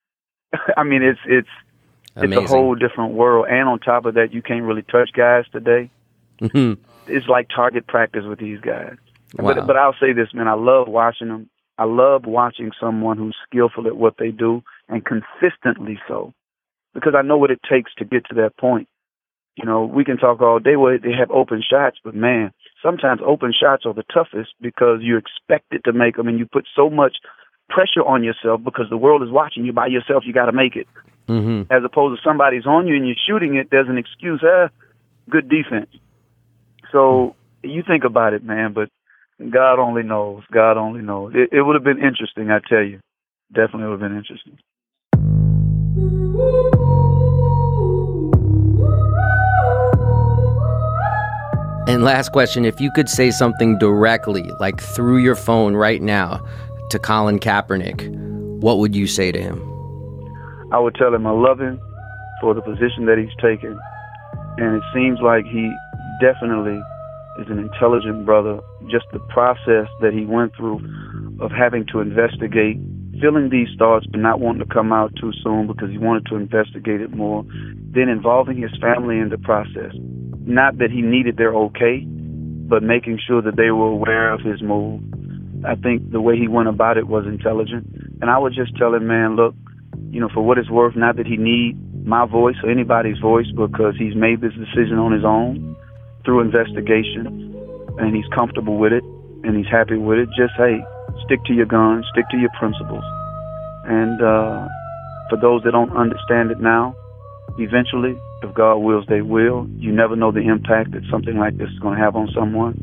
I 0.76 0.84
mean, 0.84 1.02
it's 1.02 1.20
it's 1.26 1.48
Amazing. 2.14 2.44
it's 2.44 2.52
a 2.52 2.54
whole 2.54 2.76
different 2.76 3.14
world. 3.14 3.46
And 3.50 3.68
on 3.68 3.80
top 3.80 4.06
of 4.06 4.14
that, 4.14 4.32
you 4.32 4.42
can't 4.42 4.64
really 4.64 4.82
touch 4.82 5.10
guys 5.12 5.44
today. 5.50 5.90
Mm-hmm. 6.40 6.82
It's 7.08 7.28
like 7.28 7.48
target 7.54 7.86
practice 7.86 8.24
with 8.26 8.38
these 8.38 8.60
guys. 8.60 8.96
Wow. 9.38 9.54
But 9.54 9.66
but 9.66 9.76
I'll 9.76 9.96
say 10.00 10.12
this, 10.12 10.28
man. 10.34 10.48
I 10.48 10.54
love 10.54 10.88
watching 10.88 11.28
them. 11.28 11.50
I 11.78 11.84
love 11.84 12.24
watching 12.24 12.70
someone 12.80 13.18
who's 13.18 13.36
skillful 13.48 13.86
at 13.86 13.96
what 13.96 14.14
they 14.18 14.30
do 14.30 14.62
and 14.88 15.04
consistently 15.04 15.98
so, 16.08 16.32
because 16.94 17.14
I 17.16 17.22
know 17.22 17.36
what 17.36 17.50
it 17.50 17.60
takes 17.68 17.94
to 17.98 18.04
get 18.04 18.24
to 18.26 18.34
that 18.36 18.56
point. 18.56 18.88
You 19.56 19.64
know, 19.64 19.84
we 19.84 20.04
can 20.04 20.16
talk 20.16 20.40
all 20.40 20.58
day 20.58 20.76
where 20.76 20.98
they 20.98 21.12
have 21.12 21.30
open 21.30 21.62
shots, 21.62 21.98
but 22.04 22.14
man, 22.14 22.52
sometimes 22.82 23.20
open 23.24 23.52
shots 23.58 23.84
are 23.86 23.94
the 23.94 24.04
toughest 24.12 24.50
because 24.60 25.00
you're 25.00 25.18
expected 25.18 25.84
to 25.84 25.92
make 25.92 26.16
them 26.16 26.28
and 26.28 26.38
you 26.38 26.46
put 26.46 26.66
so 26.74 26.90
much 26.90 27.16
pressure 27.68 28.04
on 28.06 28.22
yourself 28.22 28.62
because 28.62 28.86
the 28.90 28.96
world 28.96 29.22
is 29.22 29.30
watching 29.30 29.64
you 29.64 29.72
by 29.72 29.86
yourself. 29.86 30.24
You 30.26 30.32
got 30.32 30.46
to 30.46 30.52
make 30.52 30.76
it. 30.76 30.86
Mm-hmm. 31.28 31.72
As 31.72 31.82
opposed 31.84 32.18
to 32.18 32.28
somebody's 32.28 32.66
on 32.66 32.86
you 32.86 32.94
and 32.94 33.06
you're 33.06 33.16
shooting 33.26 33.56
it, 33.56 33.68
there's 33.70 33.88
an 33.88 33.98
excuse. 33.98 34.42
Eh, 34.42 34.68
good 35.28 35.48
defense. 35.48 35.90
So 36.96 37.36
you 37.62 37.82
think 37.86 38.04
about 38.04 38.32
it, 38.32 38.42
man. 38.42 38.72
But 38.72 38.88
God 39.50 39.78
only 39.78 40.02
knows. 40.02 40.44
God 40.50 40.78
only 40.78 41.02
knows. 41.02 41.34
It, 41.34 41.50
it 41.52 41.60
would 41.60 41.74
have 41.74 41.84
been 41.84 42.02
interesting, 42.02 42.50
I 42.50 42.60
tell 42.66 42.82
you. 42.82 43.00
Definitely 43.52 43.90
would 43.90 44.00
have 44.00 44.10
been 44.10 44.16
interesting. 44.16 44.58
And 51.86 52.02
last 52.02 52.32
question 52.32 52.64
if 52.64 52.80
you 52.80 52.90
could 52.92 53.10
say 53.10 53.30
something 53.30 53.78
directly, 53.78 54.50
like 54.58 54.80
through 54.80 55.18
your 55.18 55.36
phone 55.36 55.74
right 55.74 56.00
now, 56.00 56.42
to 56.90 56.98
Colin 56.98 57.38
Kaepernick, 57.38 58.08
what 58.60 58.78
would 58.78 58.96
you 58.96 59.06
say 59.06 59.30
to 59.32 59.40
him? 59.40 59.60
I 60.72 60.78
would 60.78 60.94
tell 60.94 61.14
him 61.14 61.26
I 61.26 61.32
love 61.32 61.60
him 61.60 61.78
for 62.40 62.54
the 62.54 62.62
position 62.62 63.04
that 63.04 63.18
he's 63.18 63.36
taken. 63.40 63.78
And 64.56 64.76
it 64.76 64.82
seems 64.94 65.20
like 65.20 65.44
he 65.44 65.70
definitely 66.20 66.80
is 67.40 67.48
an 67.48 67.58
intelligent 67.58 68.24
brother. 68.24 68.60
Just 68.90 69.06
the 69.12 69.20
process 69.30 69.88
that 70.00 70.12
he 70.12 70.24
went 70.24 70.56
through 70.56 70.80
of 71.40 71.50
having 71.50 71.86
to 71.92 72.00
investigate, 72.00 72.76
feeling 73.20 73.50
these 73.50 73.68
thoughts 73.78 74.06
but 74.10 74.20
not 74.20 74.40
wanting 74.40 74.66
to 74.66 74.72
come 74.72 74.92
out 74.92 75.12
too 75.20 75.32
soon 75.42 75.66
because 75.66 75.90
he 75.90 75.98
wanted 75.98 76.26
to 76.26 76.36
investigate 76.36 77.00
it 77.00 77.14
more, 77.14 77.44
then 77.92 78.08
involving 78.08 78.56
his 78.60 78.72
family 78.80 79.18
in 79.18 79.28
the 79.28 79.38
process. 79.38 79.92
Not 80.46 80.78
that 80.78 80.90
he 80.90 81.02
needed 81.02 81.36
their 81.36 81.54
okay, 81.54 82.04
but 82.68 82.82
making 82.82 83.18
sure 83.26 83.42
that 83.42 83.56
they 83.56 83.70
were 83.70 83.88
aware 83.88 84.32
of 84.32 84.40
his 84.40 84.62
move 84.62 85.02
I 85.64 85.74
think 85.76 86.10
the 86.10 86.20
way 86.20 86.36
he 86.36 86.48
went 86.48 86.68
about 86.68 86.96
it 86.96 87.06
was 87.06 87.24
intelligent. 87.26 87.86
And 88.20 88.30
I 88.30 88.38
would 88.38 88.52
just 88.52 88.76
tell 88.76 88.94
him, 88.94 89.06
man, 89.06 89.36
look, 89.36 89.54
you 90.10 90.20
know, 90.20 90.28
for 90.32 90.42
what 90.42 90.58
it's 90.58 90.70
worth, 90.70 90.96
not 90.96 91.16
that 91.16 91.26
he 91.26 91.36
need 91.36 91.76
my 92.06 92.26
voice 92.26 92.56
or 92.62 92.70
anybody's 92.70 93.18
voice 93.18 93.46
because 93.54 93.94
he's 93.98 94.14
made 94.14 94.40
this 94.40 94.52
decision 94.52 94.98
on 94.98 95.12
his 95.12 95.24
own 95.24 95.75
through 96.26 96.40
investigation 96.40 97.54
and 97.98 98.14
he's 98.14 98.26
comfortable 98.34 98.76
with 98.76 98.92
it 98.92 99.04
and 99.46 99.56
he's 99.56 99.70
happy 99.70 99.96
with 99.96 100.18
it. 100.18 100.28
Just, 100.36 100.52
hey, 100.58 100.82
stick 101.24 101.38
to 101.46 101.54
your 101.54 101.64
guns, 101.64 102.04
stick 102.12 102.26
to 102.32 102.36
your 102.36 102.50
principles. 102.58 103.04
And 103.86 104.20
uh, 104.20 104.66
for 105.30 105.38
those 105.40 105.62
that 105.62 105.70
don't 105.70 105.96
understand 105.96 106.50
it 106.50 106.60
now, 106.60 106.94
eventually, 107.56 108.18
if 108.42 108.52
God 108.52 108.78
wills, 108.78 109.06
they 109.08 109.22
will. 109.22 109.66
You 109.78 109.92
never 109.92 110.16
know 110.16 110.32
the 110.32 110.42
impact 110.42 110.90
that 110.92 111.02
something 111.10 111.38
like 111.38 111.56
this 111.56 111.70
is 111.70 111.78
going 111.78 111.96
to 111.96 112.02
have 112.02 112.16
on 112.16 112.28
someone. 112.34 112.74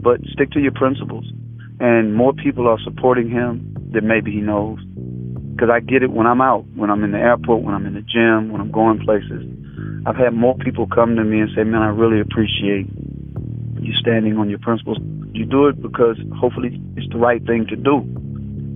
But 0.00 0.20
stick 0.32 0.52
to 0.52 0.60
your 0.60 0.72
principles 0.72 1.26
and 1.80 2.14
more 2.14 2.32
people 2.32 2.68
are 2.68 2.78
supporting 2.84 3.28
him 3.28 3.74
than 3.92 4.06
maybe 4.06 4.30
he 4.30 4.38
knows. 4.38 4.78
Because 5.52 5.70
I 5.70 5.80
get 5.80 6.02
it 6.02 6.10
when 6.10 6.26
I'm 6.26 6.40
out, 6.40 6.64
when 6.74 6.90
I'm 6.90 7.02
in 7.04 7.12
the 7.12 7.18
airport, 7.18 7.62
when 7.62 7.74
I'm 7.74 7.86
in 7.86 7.94
the 7.94 8.02
gym, 8.02 8.50
when 8.50 8.60
I'm 8.60 8.70
going 8.70 9.00
places. 9.04 9.42
I've 10.06 10.16
had 10.16 10.34
more 10.34 10.56
people 10.56 10.86
come 10.86 11.16
to 11.16 11.24
me 11.24 11.40
and 11.40 11.50
say, 11.56 11.64
"Man, 11.64 11.82
I 11.82 11.88
really 11.88 12.20
appreciate 12.20 12.86
you 13.80 13.92
standing 13.94 14.36
on 14.38 14.50
your 14.50 14.58
principles. 14.58 14.98
You 15.32 15.44
do 15.44 15.68
it 15.68 15.80
because 15.80 16.16
hopefully 16.38 16.80
it's 16.96 17.10
the 17.12 17.18
right 17.18 17.44
thing 17.44 17.66
to 17.68 17.76
do. 17.76 18.04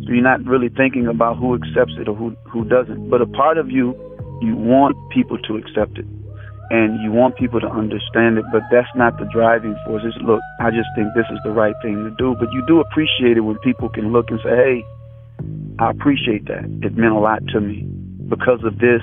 So 0.04 0.12
you're 0.12 0.22
not 0.22 0.44
really 0.44 0.68
thinking 0.68 1.06
about 1.06 1.36
who 1.36 1.54
accepts 1.54 1.94
it 1.98 2.08
or 2.08 2.14
who 2.14 2.36
who 2.44 2.64
doesn't. 2.64 3.10
But 3.10 3.20
a 3.22 3.26
part 3.26 3.58
of 3.58 3.70
you, 3.70 3.94
you 4.40 4.56
want 4.56 4.96
people 5.10 5.38
to 5.38 5.56
accept 5.56 5.98
it 5.98 6.06
and 6.70 7.00
you 7.02 7.10
want 7.10 7.36
people 7.36 7.60
to 7.60 7.68
understand 7.68 8.36
it, 8.36 8.44
but 8.52 8.60
that's 8.70 8.88
not 8.94 9.18
the 9.18 9.24
driving 9.32 9.74
force. 9.86 10.02
It's 10.04 10.16
look, 10.20 10.40
I 10.60 10.70
just 10.70 10.88
think 10.94 11.08
this 11.14 11.24
is 11.32 11.38
the 11.44 11.50
right 11.50 11.74
thing 11.82 12.04
to 12.04 12.12
do. 12.18 12.36
But 12.38 12.52
you 12.52 12.62
do 12.66 12.80
appreciate 12.80 13.36
it 13.36 13.40
when 13.40 13.56
people 13.64 13.88
can 13.88 14.12
look 14.12 14.30
and 14.30 14.38
say, 14.44 14.52
hey, 14.52 14.84
I 15.78 15.90
appreciate 15.90 16.44
that. 16.46 16.64
It 16.82 16.96
meant 16.96 17.14
a 17.14 17.18
lot 17.18 17.40
to 17.48 17.60
me. 17.60 17.88
Because 18.28 18.60
of 18.64 18.78
this, 18.78 19.00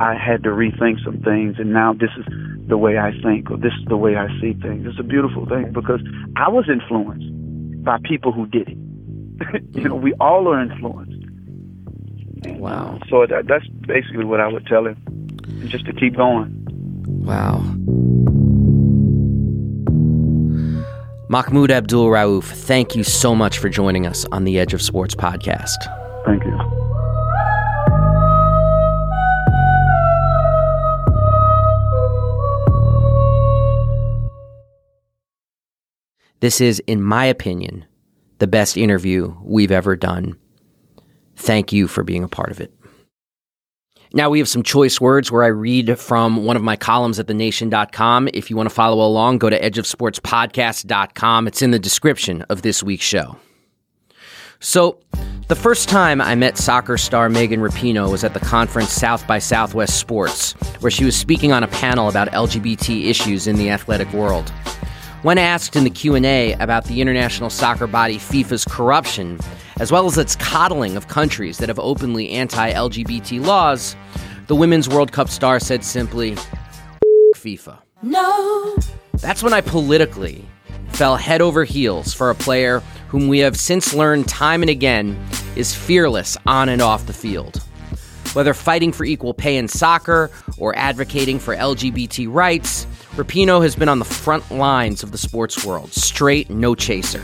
I 0.00 0.14
had 0.14 0.42
to 0.42 0.50
rethink 0.50 1.02
some 1.04 1.22
things, 1.22 1.56
and 1.58 1.72
now 1.72 1.94
this 1.94 2.10
is 2.18 2.26
the 2.68 2.76
way 2.76 2.98
I 2.98 3.12
think, 3.22 3.50
or 3.50 3.56
this 3.56 3.72
is 3.80 3.86
the 3.86 3.96
way 3.96 4.16
I 4.16 4.28
see 4.40 4.52
things. 4.54 4.86
It's 4.86 5.00
a 5.00 5.02
beautiful 5.02 5.46
thing 5.46 5.72
because 5.72 6.00
I 6.36 6.48
was 6.48 6.68
influenced 6.68 7.84
by 7.84 7.98
people 8.04 8.32
who 8.32 8.46
did 8.46 8.68
it. 8.68 9.62
you 9.72 9.88
know, 9.88 9.94
we 9.94 10.12
all 10.14 10.48
are 10.48 10.60
influenced. 10.60 11.12
Wow. 12.58 12.98
So 13.08 13.26
that, 13.26 13.46
that's 13.46 13.66
basically 13.86 14.24
what 14.24 14.40
I 14.40 14.48
would 14.48 14.66
tell 14.66 14.86
him, 14.86 14.96
just 15.68 15.86
to 15.86 15.92
keep 15.92 16.16
going. 16.16 16.52
Wow. 17.06 17.62
Mahmoud 21.28 21.70
Abdul 21.70 22.06
Rauf, 22.08 22.44
thank 22.44 22.94
you 22.94 23.02
so 23.02 23.34
much 23.34 23.58
for 23.58 23.68
joining 23.68 24.06
us 24.06 24.24
on 24.30 24.44
the 24.44 24.58
Edge 24.58 24.74
of 24.74 24.82
Sports 24.82 25.14
podcast. 25.14 25.76
Thank 26.24 26.44
you. 26.44 26.75
This 36.46 36.60
is, 36.60 36.80
in 36.86 37.02
my 37.02 37.24
opinion, 37.24 37.84
the 38.38 38.46
best 38.46 38.76
interview 38.76 39.34
we've 39.42 39.72
ever 39.72 39.96
done. 39.96 40.38
Thank 41.34 41.72
you 41.72 41.88
for 41.88 42.04
being 42.04 42.22
a 42.22 42.28
part 42.28 42.52
of 42.52 42.60
it. 42.60 42.72
Now 44.12 44.30
we 44.30 44.38
have 44.38 44.48
some 44.48 44.62
choice 44.62 45.00
words 45.00 45.32
where 45.32 45.42
I 45.42 45.48
read 45.48 45.98
from 45.98 46.44
one 46.44 46.54
of 46.54 46.62
my 46.62 46.76
columns 46.76 47.18
at 47.18 47.26
thenation.com. 47.26 48.28
If 48.32 48.48
you 48.48 48.56
want 48.56 48.68
to 48.68 48.74
follow 48.76 49.04
along, 49.04 49.38
go 49.38 49.50
to 49.50 49.60
edgeofsportspodcast.com. 49.60 51.48
It's 51.48 51.62
in 51.62 51.72
the 51.72 51.80
description 51.80 52.42
of 52.42 52.62
this 52.62 52.80
week's 52.80 53.04
show. 53.04 53.36
So, 54.60 55.00
the 55.48 55.56
first 55.56 55.88
time 55.88 56.20
I 56.20 56.36
met 56.36 56.58
soccer 56.58 56.96
star 56.96 57.28
Megan 57.28 57.58
Rapinoe 57.58 58.08
was 58.08 58.22
at 58.22 58.34
the 58.34 58.40
conference 58.40 58.92
South 58.92 59.26
by 59.26 59.40
Southwest 59.40 59.98
Sports, 59.98 60.52
where 60.78 60.92
she 60.92 61.04
was 61.04 61.16
speaking 61.16 61.50
on 61.50 61.64
a 61.64 61.68
panel 61.68 62.08
about 62.08 62.28
LGBT 62.28 63.06
issues 63.06 63.48
in 63.48 63.56
the 63.56 63.68
athletic 63.68 64.12
world. 64.12 64.52
When 65.26 65.38
asked 65.38 65.74
in 65.74 65.82
the 65.82 65.90
Q&A 65.90 66.52
about 66.52 66.84
the 66.84 67.00
international 67.00 67.50
soccer 67.50 67.88
body 67.88 68.16
FIFA's 68.16 68.64
corruption, 68.64 69.40
as 69.80 69.90
well 69.90 70.06
as 70.06 70.16
its 70.16 70.36
coddling 70.36 70.96
of 70.96 71.08
countries 71.08 71.58
that 71.58 71.68
have 71.68 71.80
openly 71.80 72.30
anti-LGBT 72.30 73.44
laws, 73.44 73.96
the 74.46 74.54
Women's 74.54 74.88
World 74.88 75.10
Cup 75.10 75.28
star 75.28 75.58
said 75.58 75.82
simply, 75.82 76.36
FIFA. 77.34 77.76
No. 78.02 78.76
That's 79.14 79.42
when 79.42 79.52
I 79.52 79.62
politically 79.62 80.44
fell 80.90 81.16
head 81.16 81.42
over 81.42 81.64
heels 81.64 82.14
for 82.14 82.30
a 82.30 82.34
player 82.36 82.78
whom 83.08 83.26
we 83.26 83.40
have 83.40 83.56
since 83.56 83.92
learned 83.92 84.28
time 84.28 84.62
and 84.62 84.70
again 84.70 85.20
is 85.56 85.74
fearless 85.74 86.36
on 86.46 86.68
and 86.68 86.80
off 86.80 87.06
the 87.06 87.12
field. 87.12 87.56
Whether 88.32 88.54
fighting 88.54 88.92
for 88.92 89.04
equal 89.04 89.34
pay 89.34 89.56
in 89.56 89.66
soccer 89.66 90.30
or 90.56 90.76
advocating 90.76 91.40
for 91.40 91.56
LGBT 91.56 92.32
rights, 92.32 92.86
Rapinoe 93.16 93.62
has 93.62 93.74
been 93.74 93.88
on 93.88 93.98
the 93.98 94.04
front 94.04 94.50
lines 94.50 95.02
of 95.02 95.10
the 95.10 95.16
sports 95.16 95.64
world, 95.64 95.90
straight, 95.90 96.50
no 96.50 96.74
chaser. 96.74 97.22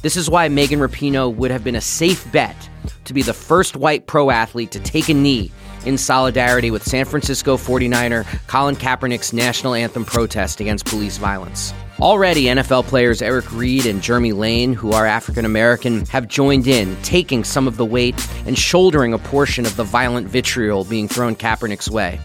This 0.00 0.16
is 0.16 0.30
why 0.30 0.48
Megan 0.48 0.78
Rapinoe 0.78 1.34
would 1.34 1.50
have 1.50 1.62
been 1.62 1.76
a 1.76 1.82
safe 1.82 2.30
bet 2.32 2.56
to 3.04 3.12
be 3.12 3.20
the 3.20 3.34
first 3.34 3.76
white 3.76 4.06
pro 4.06 4.30
athlete 4.30 4.70
to 4.70 4.80
take 4.80 5.10
a 5.10 5.14
knee 5.14 5.52
in 5.84 5.98
solidarity 5.98 6.70
with 6.70 6.82
San 6.82 7.04
Francisco 7.04 7.58
49er 7.58 8.24
Colin 8.46 8.74
Kaepernick's 8.74 9.34
national 9.34 9.74
anthem 9.74 10.06
protest 10.06 10.60
against 10.60 10.86
police 10.86 11.18
violence. 11.18 11.74
Already, 12.00 12.44
NFL 12.44 12.84
players 12.84 13.20
Eric 13.20 13.52
Reid 13.52 13.84
and 13.84 14.00
Jeremy 14.00 14.32
Lane, 14.32 14.72
who 14.72 14.92
are 14.92 15.04
African 15.04 15.44
American, 15.44 16.06
have 16.06 16.28
joined 16.28 16.68
in, 16.68 16.94
taking 17.02 17.42
some 17.42 17.66
of 17.66 17.76
the 17.76 17.84
weight 17.84 18.14
and 18.46 18.56
shouldering 18.56 19.14
a 19.14 19.18
portion 19.18 19.66
of 19.66 19.74
the 19.74 19.82
violent 19.82 20.28
vitriol 20.28 20.84
being 20.84 21.08
thrown 21.08 21.34
Kaepernick's 21.34 21.90
way. 21.90 22.20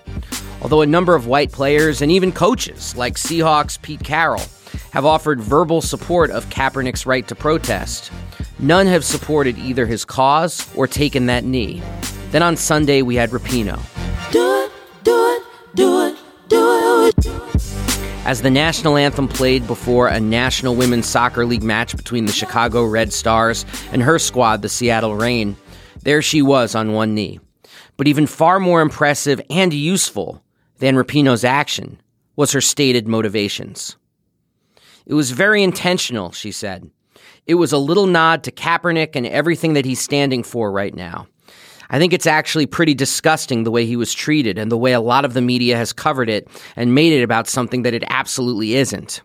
Although 0.62 0.82
a 0.82 0.86
number 0.86 1.16
of 1.16 1.26
white 1.26 1.52
players 1.52 2.04
and 2.04 2.12
even 2.12 2.32
coaches, 2.32 2.96
like 2.96 3.16
Seahawks 3.16 3.82
Pete 3.82 4.04
Carroll, 4.04 4.46
have 4.92 5.06
offered 5.06 5.42
verbal 5.42 5.82
support 5.82 6.30
of 6.30 6.46
Kaepernick's 6.52 7.08
right 7.08 7.28
to 7.28 7.34
protest, 7.34 8.12
none 8.60 8.86
have 8.86 9.04
supported 9.04 9.58
either 9.58 9.88
his 9.88 10.06
cause 10.06 10.70
or 10.76 10.86
taken 10.86 11.26
that 11.26 11.46
knee. 11.46 11.82
Then 12.30 12.44
on 12.44 12.58
Sunday, 12.58 13.02
we 13.02 13.16
had 13.16 13.32
Rapinoe. 13.32 13.82
Do 14.32 14.66
it, 14.66 14.72
do 15.04 15.36
it, 15.36 15.44
do 15.74 16.02
it. 16.02 16.03
As 18.26 18.42
the 18.42 18.50
national 18.50 18.96
anthem 18.96 19.28
played 19.28 19.68
before 19.68 20.08
a 20.08 20.18
National 20.18 20.76
Women's 20.76 21.08
Soccer 21.08 21.46
League 21.46 21.62
match 21.62 21.96
between 21.96 22.26
the 22.26 22.32
Chicago 22.32 22.86
Red 22.86 23.12
Stars 23.12 23.66
and 23.92 24.02
her 24.02 24.18
squad, 24.18 24.62
the 24.62 24.70
Seattle 24.70 25.14
Reign, 25.14 25.58
there 26.04 26.22
she 26.22 26.42
was 26.42 26.74
on 26.74 26.94
one 26.94 27.14
knee. 27.14 27.42
But 27.98 28.08
even 28.08 28.26
far 28.26 28.62
more 28.62 28.80
impressive 28.80 29.42
and 29.50 29.74
useful 29.74 30.42
than 30.78 30.96
Rapinoe's 30.96 31.44
action 31.44 32.02
was 32.38 32.54
her 32.54 32.62
stated 32.62 33.10
motivations. 33.10 33.98
It 35.06 35.16
was 35.16 35.32
very 35.32 35.62
intentional, 35.62 36.32
she 36.32 36.54
said. 36.54 36.90
It 37.46 37.56
was 37.56 37.74
a 37.74 37.78
little 37.78 38.08
nod 38.08 38.46
to 38.46 38.52
Kaepernick 38.52 39.18
and 39.18 39.28
everything 39.28 39.74
that 39.74 39.84
he's 39.84 40.00
standing 40.00 40.44
for 40.44 40.72
right 40.72 40.96
now. 40.96 41.28
I 41.94 42.00
think 42.00 42.12
it's 42.12 42.26
actually 42.26 42.66
pretty 42.66 42.96
disgusting 42.96 43.64
the 43.64 43.70
way 43.70 43.86
he 43.86 43.96
was 43.96 44.16
treated 44.16 44.58
and 44.58 44.72
the 44.72 44.78
way 44.78 44.94
a 44.94 45.00
lot 45.00 45.26
of 45.26 45.36
the 45.36 45.42
media 45.42 45.78
has 45.78 45.94
covered 45.94 46.28
it 46.28 46.48
and 46.76 46.96
made 46.96 47.14
it 47.14 47.22
about 47.22 47.48
something 47.48 47.84
that 47.84 47.94
it 47.94 48.04
absolutely 48.10 48.74
isn't. 48.74 49.22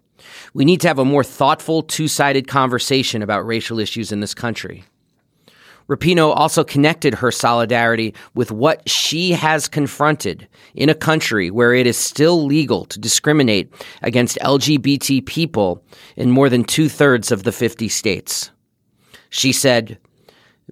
We 0.53 0.67
need 0.67 0.83
to 0.83 0.89
have 0.89 0.99
a 0.99 1.05
more 1.05 1.25
thoughtful, 1.25 1.83
two 1.83 2.09
sided 2.09 2.47
conversation 2.47 3.23
about 3.23 3.47
racial 3.47 3.79
issues 3.79 4.13
in 4.13 4.21
this 4.21 4.35
country. 4.35 4.85
Rapinoe 5.89 6.37
also 6.37 6.63
connected 6.63 7.15
her 7.15 7.31
solidarity 7.31 8.15
with 8.35 8.51
what 8.51 8.87
she 8.87 9.33
has 9.33 9.67
confronted 9.67 10.47
in 10.75 10.91
a 10.91 10.95
country 10.95 11.51
where 11.51 11.73
it 11.73 11.87
is 11.87 11.97
still 11.97 12.45
legal 12.45 12.85
to 12.85 12.99
discriminate 12.99 13.73
against 14.03 14.39
LGBT 14.43 15.25
people 15.25 15.83
in 16.17 16.31
more 16.31 16.51
than 16.51 16.65
two 16.65 16.91
thirds 16.91 17.33
of 17.33 17.45
the 17.45 17.53
50 17.53 17.89
states. 17.89 18.51
She 19.31 19.53
said, 19.55 19.97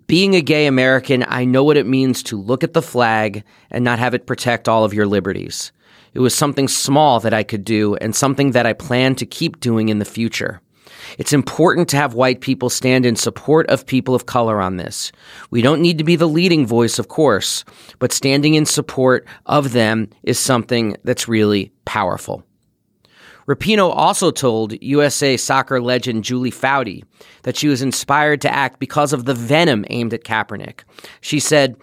Being 0.07 0.36
a 0.36 0.40
gay 0.40 0.66
American, 0.66 1.24
I 1.26 1.44
know 1.44 1.64
what 1.64 1.76
it 1.76 1.86
means 1.86 2.22
to 2.24 2.40
look 2.40 2.62
at 2.62 2.74
the 2.74 2.82
flag 2.82 3.42
and 3.70 3.84
not 3.84 3.99
have 3.99 4.14
it 4.14 4.26
protect 4.26 4.68
all 4.68 4.84
of 4.84 4.94
your 4.94 5.07
liberties. 5.07 5.72
It 6.14 6.20
was 6.20 6.34
something 6.34 6.68
small 6.68 7.18
that 7.20 7.34
I 7.34 7.42
could 7.42 7.64
do 7.64 7.97
and 7.97 8.14
something 8.14 8.53
that 8.53 8.66
I 8.66 8.72
plan 8.72 9.16
to 9.16 9.26
keep 9.26 9.59
doing 9.59 9.88
in 9.88 9.99
the 9.99 10.05
future. 10.05 10.61
It's 11.18 11.32
important 11.32 11.88
to 11.88 11.97
have 11.97 12.14
white 12.14 12.40
people 12.40 12.70
stand 12.70 13.05
in 13.05 13.16
support 13.16 13.68
of 13.68 13.86
people 13.86 14.14
of 14.14 14.26
color 14.26 14.61
on 14.61 14.76
this. 14.76 15.12
We 15.51 15.61
don't 15.61 15.82
need 15.82 15.99
to 15.99 16.05
be 16.05 16.16
the 16.16 16.28
leading 16.28 16.66
voice, 16.66 16.99
of 16.99 17.09
course, 17.09 17.64
but 17.99 18.12
standing 18.12 18.55
in 18.55 18.64
support 18.64 19.26
of 19.47 19.72
them 19.72 20.09
is 20.22 20.38
something 20.38 20.97
that's 21.05 21.28
really 21.28 21.72
powerful. 21.84 22.45
Rapinoe 23.47 23.92
also 23.94 24.32
told 24.32 24.80
USA 24.82 25.36
soccer 25.36 25.80
legend 25.80 26.24
Julie 26.24 26.51
Foudy 26.51 27.05
that 27.42 27.57
she 27.57 27.68
was 27.68 27.80
inspired 27.80 28.40
to 28.40 28.53
act 28.53 28.80
because 28.80 29.12
of 29.12 29.24
the 29.24 29.34
venom 29.34 29.84
aimed 29.88 30.12
at 30.12 30.24
Kaepernick. 30.24 30.80
She 31.20 31.38
said, 31.38 31.76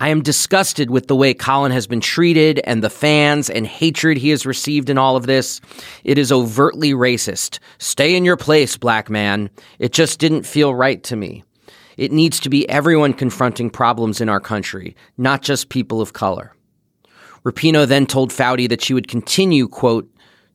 I 0.00 0.08
am 0.08 0.22
disgusted 0.22 0.90
with 0.90 1.06
the 1.06 1.14
way 1.14 1.34
Colin 1.34 1.70
has 1.70 1.86
been 1.86 2.00
treated 2.00 2.60
and 2.64 2.82
the 2.82 2.90
fans 2.90 3.48
and 3.48 3.64
hatred 3.66 4.18
he 4.18 4.30
has 4.30 4.44
received 4.44 4.90
in 4.90 4.98
all 4.98 5.16
of 5.16 5.26
this. 5.26 5.60
It 6.02 6.18
is 6.18 6.32
overtly 6.32 6.92
racist. 6.92 7.60
Stay 7.78 8.16
in 8.16 8.24
your 8.24 8.36
place, 8.36 8.76
black 8.76 9.08
man. 9.08 9.50
It 9.78 9.92
just 9.92 10.18
didn't 10.18 10.46
feel 10.46 10.74
right 10.74 11.02
to 11.04 11.14
me. 11.14 11.44
It 11.96 12.12
needs 12.12 12.40
to 12.40 12.48
be 12.48 12.68
everyone 12.68 13.12
confronting 13.12 13.70
problems 13.70 14.20
in 14.20 14.28
our 14.28 14.40
country, 14.40 14.96
not 15.16 15.42
just 15.42 15.68
people 15.68 16.00
of 16.00 16.12
color. 16.12 16.54
Rapinoe 17.44 17.86
then 17.86 18.06
told 18.06 18.30
Foudy 18.30 18.68
that 18.68 18.82
she 18.82 18.94
would 18.94 19.08
continue, 19.08 19.68
quote, 19.68 20.08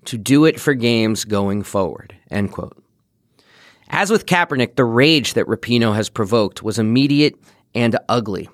to 0.06 0.18
do 0.18 0.46
it 0.46 0.60
for 0.60 0.74
games 0.74 1.26
going 1.26 1.64
forward. 1.64 2.16
End 2.30 2.52
quote. 2.52 2.78
As 3.90 4.10
with 4.10 4.26
Kaepernick, 4.26 4.76
the 4.76 4.86
rage 4.86 5.34
that 5.34 5.46
Rapinoe 5.46 5.96
has 5.96 6.10
provoked 6.10 6.64
was 6.64 6.80
immediate 6.80 7.36
and 7.76 7.98
ugly. 8.10 8.50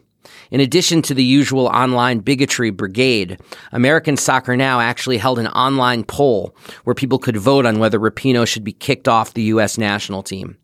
In 0.51 0.59
addition 0.59 1.01
to 1.03 1.13
the 1.13 1.23
usual 1.23 1.67
online 1.67 2.19
bigotry 2.19 2.71
brigade, 2.71 3.39
American 3.71 4.17
Soccer 4.17 4.57
Now 4.57 4.79
actually 4.79 5.17
held 5.17 5.39
an 5.39 5.47
online 5.47 6.03
poll 6.03 6.55
where 6.83 6.95
people 6.95 7.19
could 7.19 7.37
vote 7.37 7.65
on 7.65 7.79
whether 7.79 7.99
Rapinoe 7.99 8.47
should 8.47 8.63
be 8.63 8.73
kicked 8.73 9.07
off 9.07 9.33
the 9.33 9.43
U.S. 9.43 9.77
national 9.77 10.23
team. 10.23 10.57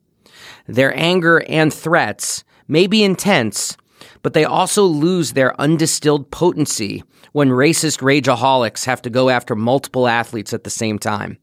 Their 0.68 0.96
anger 0.98 1.44
and 1.48 1.74
threats 1.74 2.44
may 2.68 2.88
be 2.88 3.04
intense, 3.04 3.78
but 4.26 4.34
they 4.34 4.44
also 4.44 4.86
lose 4.86 5.34
their 5.34 5.54
undistilled 5.62 6.32
potency 6.32 7.04
when 7.34 7.50
racist 7.50 8.00
rageaholics 8.00 8.84
have 8.84 9.00
to 9.00 9.10
go 9.12 9.30
after 9.30 9.56
multiple 9.56 10.08
athletes 10.08 10.52
at 10.52 10.64
the 10.64 10.70
same 10.72 10.98
time. 10.98 11.38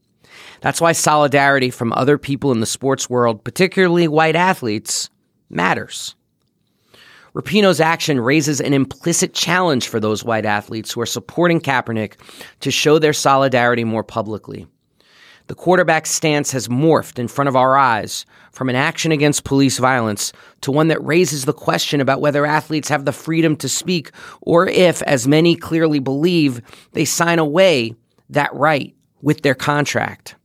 That's 0.59 0.81
why 0.81 0.91
solidarity 0.91 1.69
from 1.69 1.93
other 1.93 2.17
people 2.17 2.51
in 2.51 2.59
the 2.59 2.65
sports 2.65 3.09
world, 3.09 3.45
particularly 3.45 4.09
white 4.09 4.35
athletes, 4.35 5.09
matters. 5.49 6.15
Rapinoe's 7.33 7.79
action 7.79 8.19
raises 8.19 8.59
an 8.59 8.73
implicit 8.73 9.33
challenge 9.33 9.87
for 9.87 10.01
those 10.01 10.25
white 10.25 10.45
athletes 10.45 10.91
who 10.91 10.99
are 10.99 11.05
supporting 11.05 11.61
Kaepernick 11.61 12.15
to 12.59 12.69
show 12.69 12.99
their 12.99 13.13
solidarity 13.13 13.85
more 13.85 14.03
publicly. 14.03 14.67
The 15.47 15.55
quarterback's 15.55 16.11
stance 16.11 16.51
has 16.51 16.69
morphed 16.69 17.19
in 17.19 17.27
front 17.27 17.49
of 17.49 17.55
our 17.55 17.77
eyes 17.77 18.25
from 18.51 18.69
an 18.69 18.75
action 18.75 19.11
against 19.11 19.43
police 19.43 19.77
violence 19.77 20.31
to 20.61 20.71
one 20.71 20.87
that 20.87 21.03
raises 21.03 21.43
the 21.43 21.53
question 21.53 21.99
about 21.99 22.21
whether 22.21 22.45
athletes 22.45 22.87
have 22.87 23.03
the 23.03 23.11
freedom 23.11 23.57
to 23.57 23.67
speak 23.67 24.11
or 24.41 24.67
if, 24.67 25.01
as 25.01 25.27
many 25.27 25.55
clearly 25.55 25.99
believe, 25.99 26.61
they 26.93 27.03
sign 27.03 27.39
away 27.39 27.93
that 28.29 28.53
right 28.53 28.95
with 29.21 29.41
their 29.41 29.55
contract. 29.55 30.35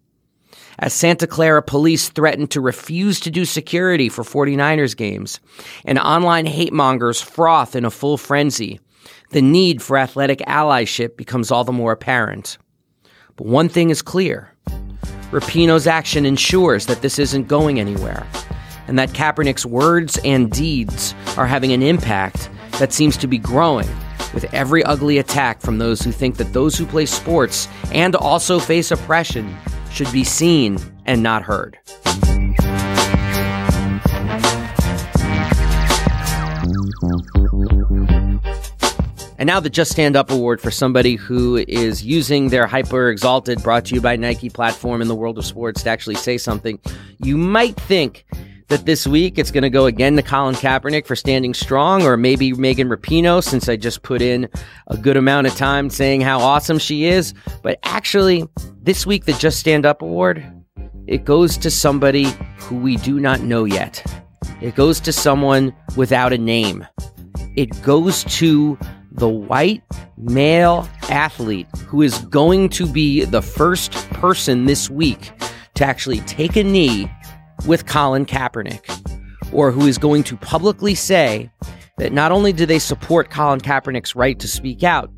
As 0.81 0.95
Santa 0.95 1.27
Clara 1.27 1.63
police 1.63 2.09
threatened 2.09 2.51
to 2.53 2.61
refuse 2.61 3.21
to 3.21 3.31
do 3.31 3.45
security 3.45 4.09
for 4.09 4.23
49ers 4.23 4.97
games, 4.97 5.41
and 5.85 5.99
online 5.99 6.47
hate 6.47 6.73
mongers 6.73 7.21
froth 7.21 7.75
in 7.75 7.85
a 7.85 7.91
full 7.91 8.17
frenzy, 8.17 8.81
the 9.31 9.43
need 9.43 9.83
for 9.83 9.97
athletic 9.97 10.39
allyship 10.41 11.17
becomes 11.17 11.51
all 11.51 11.65
the 11.65 11.73
more 11.73 11.93
apparent. 11.93 12.59
But 13.37 13.47
one 13.47 13.69
thing 13.69 13.91
is 13.91 14.03
clear 14.03 14.53
Rapinoe's 15.31 15.87
action 15.87 16.25
ensures 16.25 16.87
that 16.87 17.03
this 17.03 17.19
isn't 17.19 17.49
going 17.49 17.79
anywhere, 17.79 18.27
and 18.87 18.99
that 18.99 19.11
Kaepernick's 19.11 19.67
words 19.67 20.19
and 20.25 20.51
deeds 20.51 21.15
are 21.37 21.47
having 21.47 21.73
an 21.73 21.83
impact 21.83 22.49
that 22.79 22.93
seems 22.93 23.17
to 23.19 23.27
be 23.27 23.37
growing 23.37 23.89
with 24.33 24.53
every 24.55 24.83
ugly 24.85 25.19
attack 25.19 25.61
from 25.61 25.79
those 25.79 26.01
who 26.01 26.13
think 26.13 26.37
that 26.37 26.53
those 26.53 26.79
who 26.79 26.87
play 26.87 27.05
sports 27.05 27.69
and 27.93 28.15
also 28.17 28.59
face 28.59 28.91
oppression 28.91 29.55
should 29.91 30.11
be 30.13 30.25
seen 30.25 30.79
and 31.05 31.23
not 31.23 31.43
heard. 31.43 31.79
And 39.39 39.47
now 39.47 39.61
the 39.61 39.71
Just 39.71 39.93
Stand 39.93 40.17
Up 40.17 40.33
Award 40.33 40.61
for 40.61 40.73
somebody 40.73 41.15
who 41.15 41.57
is 41.57 42.05
using 42.05 42.49
their 42.49 42.67
hyper 42.67 43.09
exalted, 43.09 43.63
brought 43.63 43.85
to 43.87 43.95
you 43.95 44.01
by 44.01 44.17
Nike 44.17 44.51
platform 44.51 45.01
in 45.01 45.07
the 45.07 45.15
world 45.15 45.39
of 45.39 45.47
sports 45.47 45.85
to 45.85 45.91
actually 45.91 46.17
say 46.17 46.39
something. 46.39 46.81
You 47.23 47.37
might 47.37 47.77
think 47.77 48.25
that 48.67 48.85
this 48.85 49.07
week 49.07 49.39
it's 49.39 49.53
going 49.53 49.63
to 49.63 49.71
go 49.71 49.87
again 49.87 50.17
to 50.17 50.23
Colin 50.23 50.57
Kaepernick 50.57 51.07
for 51.07 51.15
standing 51.15 51.55
strong, 51.55 52.03
or 52.03 52.17
maybe 52.17 52.53
Megan 52.53 52.89
Rapinoe, 52.89 53.43
since 53.43 53.69
I 53.69 53.77
just 53.77 54.03
put 54.03 54.21
in 54.21 54.49
a 54.89 54.97
good 54.97 55.17
amount 55.17 55.47
of 55.47 55.55
time 55.55 55.89
saying 55.89 56.21
how 56.21 56.41
awesome 56.41 56.81
she 56.81 57.05
is. 57.05 57.33
But 57.63 57.79
actually, 57.85 58.45
this 58.83 59.07
week, 59.07 59.25
the 59.25 59.35
Just 59.35 59.61
Stand 59.61 59.87
Up 59.87 60.03
Award, 60.03 60.45
it 61.07 61.25
goes 61.25 61.57
to 61.59 61.71
somebody 61.71 62.27
who 62.59 62.77
we 62.77 62.97
do 62.97 63.21
not 63.21 63.41
know 63.41 63.65
yet. 63.65 64.05
It 64.61 64.75
goes 64.75 64.99
to 65.01 65.13
someone 65.13 65.73
without 65.97 66.33
a 66.33 66.39
name. 66.39 66.85
It 67.55 67.83
goes 67.83 68.25
to 68.25 68.77
the 69.19 69.29
white 69.29 69.83
male 70.17 70.89
athlete 71.11 71.67
who 71.87 72.03
is 72.03 72.19
going 72.27 72.69
to 72.71 72.87
be 72.87 73.25
the 73.25 73.43
first 73.43 73.93
person 74.11 74.67
this 74.67 74.89
week 74.89 75.33
to 75.75 75.85
actually 75.85 76.21
take 76.21 76.57
a 76.57 76.63
knee 76.63 77.11
with 77.67 77.87
Colin 77.87 78.25
Kaepernick, 78.25 79.53
or 79.53 79.73
who 79.73 79.87
is 79.87 79.99
going 79.99 80.23
to 80.25 80.37
publicly 80.37 80.95
say 80.95 81.51
that 81.99 82.13
not 82.13 82.31
only 82.31 82.53
do 82.53 82.65
they 82.65 82.79
support 82.79 83.31
Colin 83.31 83.61
Kaepernick's 83.61 84.15
right 84.15 84.39
to 84.39 84.47
speak 84.47 84.85
out, 84.85 85.11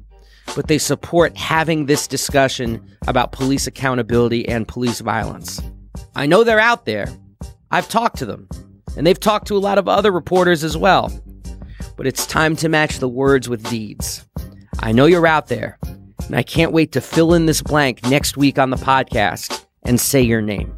but 0.56 0.66
they 0.66 0.78
support 0.78 1.36
having 1.36 1.86
this 1.86 2.06
discussion 2.06 2.82
about 3.06 3.32
police 3.32 3.66
accountability 3.66 4.48
and 4.48 4.66
police 4.66 5.00
violence. 5.00 5.60
I 6.16 6.26
know 6.26 6.42
they're 6.42 6.58
out 6.58 6.86
there. 6.86 7.06
I've 7.70 7.88
talked 7.88 8.16
to 8.18 8.26
them, 8.26 8.48
and 8.96 9.06
they've 9.06 9.20
talked 9.20 9.46
to 9.48 9.56
a 9.56 9.58
lot 9.58 9.78
of 9.78 9.88
other 9.88 10.10
reporters 10.10 10.64
as 10.64 10.76
well 10.76 11.12
but 11.96 12.06
it's 12.06 12.26
time 12.26 12.56
to 12.56 12.68
match 12.68 12.98
the 12.98 13.08
words 13.08 13.48
with 13.48 13.68
deeds. 13.68 14.26
I 14.80 14.92
know 14.92 15.06
you're 15.06 15.26
out 15.26 15.48
there, 15.48 15.78
and 16.26 16.36
I 16.36 16.42
can't 16.42 16.72
wait 16.72 16.92
to 16.92 17.00
fill 17.00 17.34
in 17.34 17.46
this 17.46 17.62
blank 17.62 18.04
next 18.06 18.36
week 18.36 18.58
on 18.58 18.70
the 18.70 18.76
podcast 18.76 19.64
and 19.84 20.00
say 20.00 20.20
your 20.20 20.42
name. 20.42 20.74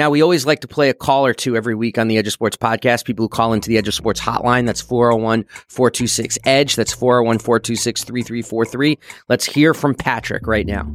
Now, 0.00 0.08
we 0.08 0.22
always 0.22 0.46
like 0.46 0.60
to 0.60 0.66
play 0.66 0.88
a 0.88 0.94
call 0.94 1.26
or 1.26 1.34
two 1.34 1.56
every 1.56 1.74
week 1.74 1.98
on 1.98 2.08
the 2.08 2.16
Edge 2.16 2.26
of 2.26 2.32
Sports 2.32 2.56
podcast. 2.56 3.04
People 3.04 3.26
who 3.26 3.28
call 3.28 3.52
into 3.52 3.68
the 3.68 3.76
Edge 3.76 3.86
of 3.86 3.92
Sports 3.92 4.18
hotline. 4.18 4.64
That's 4.64 4.80
401 4.80 5.44
426 5.68 6.38
EDGE. 6.46 6.74
That's 6.74 6.94
401 6.94 7.38
426 7.40 8.04
3343. 8.04 8.98
Let's 9.28 9.44
hear 9.44 9.74
from 9.74 9.94
Patrick 9.94 10.46
right 10.46 10.64
now. 10.64 10.90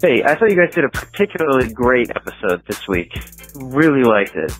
Hey, 0.00 0.22
I 0.22 0.36
thought 0.36 0.48
you 0.48 0.54
guys 0.54 0.72
did 0.72 0.84
a 0.84 0.90
particularly 0.90 1.72
great 1.72 2.10
episode 2.10 2.62
this 2.68 2.86
week. 2.86 3.12
Really 3.56 4.04
liked 4.04 4.36
it. 4.36 4.56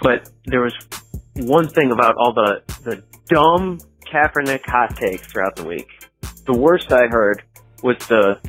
But 0.00 0.30
there 0.46 0.62
was 0.62 0.74
one 1.34 1.68
thing 1.68 1.92
about 1.92 2.14
all 2.16 2.32
the, 2.32 2.62
the 2.82 3.04
dumb 3.28 3.78
Kaepernick 4.10 4.64
hot 4.64 4.96
takes 4.96 5.26
throughout 5.26 5.54
the 5.56 5.66
week. 5.66 5.90
The 6.46 6.56
worst 6.56 6.90
I 6.90 7.08
heard 7.08 7.42
was 7.82 7.98
the 8.08 8.40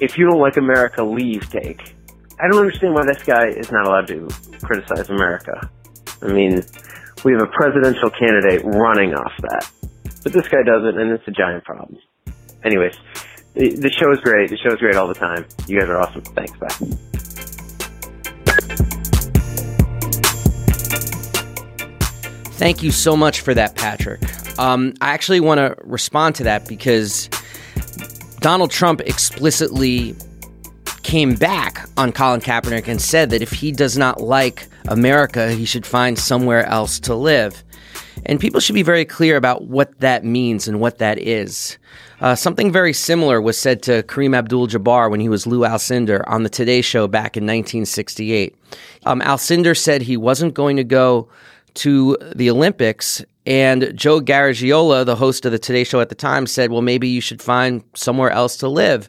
if 0.00 0.18
you 0.18 0.28
don't 0.28 0.40
like 0.40 0.56
America, 0.56 1.04
leave 1.04 1.48
take. 1.48 1.94
I 2.40 2.46
don't 2.46 2.60
understand 2.60 2.94
why 2.94 3.04
this 3.04 3.22
guy 3.24 3.48
is 3.48 3.72
not 3.72 3.86
allowed 3.86 4.06
to 4.08 4.28
criticize 4.62 5.10
America. 5.10 5.68
I 6.22 6.28
mean, 6.28 6.62
we 7.24 7.32
have 7.32 7.42
a 7.42 7.46
presidential 7.46 8.10
candidate 8.10 8.64
running 8.64 9.12
off 9.12 9.32
that. 9.38 9.68
But 10.22 10.32
this 10.32 10.46
guy 10.46 10.62
doesn't, 10.62 11.00
and 11.00 11.10
it's 11.10 11.26
a 11.26 11.32
giant 11.32 11.64
problem. 11.64 11.98
Anyways, 12.64 12.96
the, 13.54 13.90
show 13.90 14.12
is 14.12 14.20
great. 14.20 14.50
The 14.50 14.56
show 14.56 14.72
is 14.72 14.78
great 14.78 14.94
all 14.94 15.08
the 15.08 15.14
time. 15.14 15.46
You 15.66 15.80
guys 15.80 15.88
are 15.88 15.98
awesome. 15.98 16.22
Thanks. 16.22 16.56
Bye. 16.58 16.68
Thank 22.52 22.84
you 22.84 22.92
so 22.92 23.16
much 23.16 23.40
for 23.40 23.54
that, 23.54 23.74
Patrick. 23.74 24.22
Um, 24.60 24.94
I 25.00 25.10
actually 25.10 25.40
want 25.40 25.58
to 25.58 25.74
respond 25.82 26.36
to 26.36 26.44
that 26.44 26.68
because 26.68 27.28
Donald 28.40 28.70
Trump 28.70 29.00
explicitly 29.00 30.14
came 31.08 31.34
back 31.34 31.88
on 31.96 32.12
Colin 32.12 32.42
Kaepernick 32.42 32.86
and 32.86 33.00
said 33.00 33.30
that 33.30 33.40
if 33.40 33.50
he 33.50 33.72
does 33.72 33.96
not 33.96 34.20
like 34.20 34.68
America, 34.88 35.52
he 35.52 35.64
should 35.64 35.86
find 35.86 36.18
somewhere 36.18 36.66
else 36.66 37.00
to 37.00 37.14
live. 37.14 37.64
And 38.26 38.38
people 38.38 38.60
should 38.60 38.74
be 38.74 38.82
very 38.82 39.06
clear 39.06 39.38
about 39.38 39.64
what 39.64 39.98
that 40.00 40.22
means 40.22 40.68
and 40.68 40.80
what 40.80 40.98
that 40.98 41.18
is. 41.18 41.78
Uh, 42.20 42.34
something 42.34 42.70
very 42.70 42.92
similar 42.92 43.40
was 43.40 43.56
said 43.56 43.82
to 43.84 44.02
Kareem 44.02 44.36
Abdul 44.36 44.68
Jabbar 44.68 45.10
when 45.10 45.20
he 45.20 45.30
was 45.30 45.46
Lou 45.46 45.60
Alcindor 45.60 46.24
on 46.26 46.42
the 46.42 46.50
Today 46.50 46.82
Show 46.82 47.08
back 47.08 47.38
in 47.38 47.44
1968. 47.44 48.54
Um, 49.06 49.22
Alcindor 49.22 49.78
said 49.78 50.02
he 50.02 50.18
wasn't 50.18 50.52
going 50.52 50.76
to 50.76 50.84
go 50.84 51.30
to 51.74 52.18
the 52.36 52.50
Olympics. 52.50 53.24
And 53.46 53.96
Joe 53.96 54.20
Garagiola, 54.20 55.06
the 55.06 55.16
host 55.16 55.46
of 55.46 55.52
the 55.52 55.58
Today 55.58 55.84
Show 55.84 56.02
at 56.02 56.10
the 56.10 56.14
time, 56.14 56.46
said, 56.46 56.70
well, 56.70 56.82
maybe 56.82 57.08
you 57.08 57.22
should 57.22 57.40
find 57.40 57.82
somewhere 57.94 58.30
else 58.30 58.58
to 58.58 58.68
live. 58.68 59.08